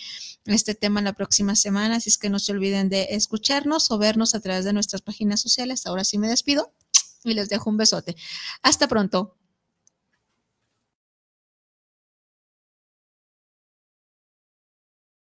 este 0.47 0.75
tema 0.75 1.03
la 1.03 1.13
próxima 1.13 1.55
semana, 1.55 1.97
así 1.97 2.09
es 2.09 2.17
que 2.17 2.31
no 2.31 2.39
se 2.39 2.53
olviden 2.53 2.89
de 2.89 3.09
escucharnos 3.11 3.91
o 3.91 3.99
vernos 3.99 4.35
a 4.35 4.41
través 4.41 4.65
de 4.65 4.73
nuestras 4.73 5.03
páginas 5.03 5.43
sociales. 5.43 5.85
Ahora 5.85 6.05
sí 6.05 6.17
me 6.17 6.29
despido 6.29 6.73
y 7.25 7.35
les 7.35 7.49
dejo 7.49 7.71
un 7.71 7.77
besote. 7.77 8.17
Hasta 8.63 8.89
pronto. 8.89 9.37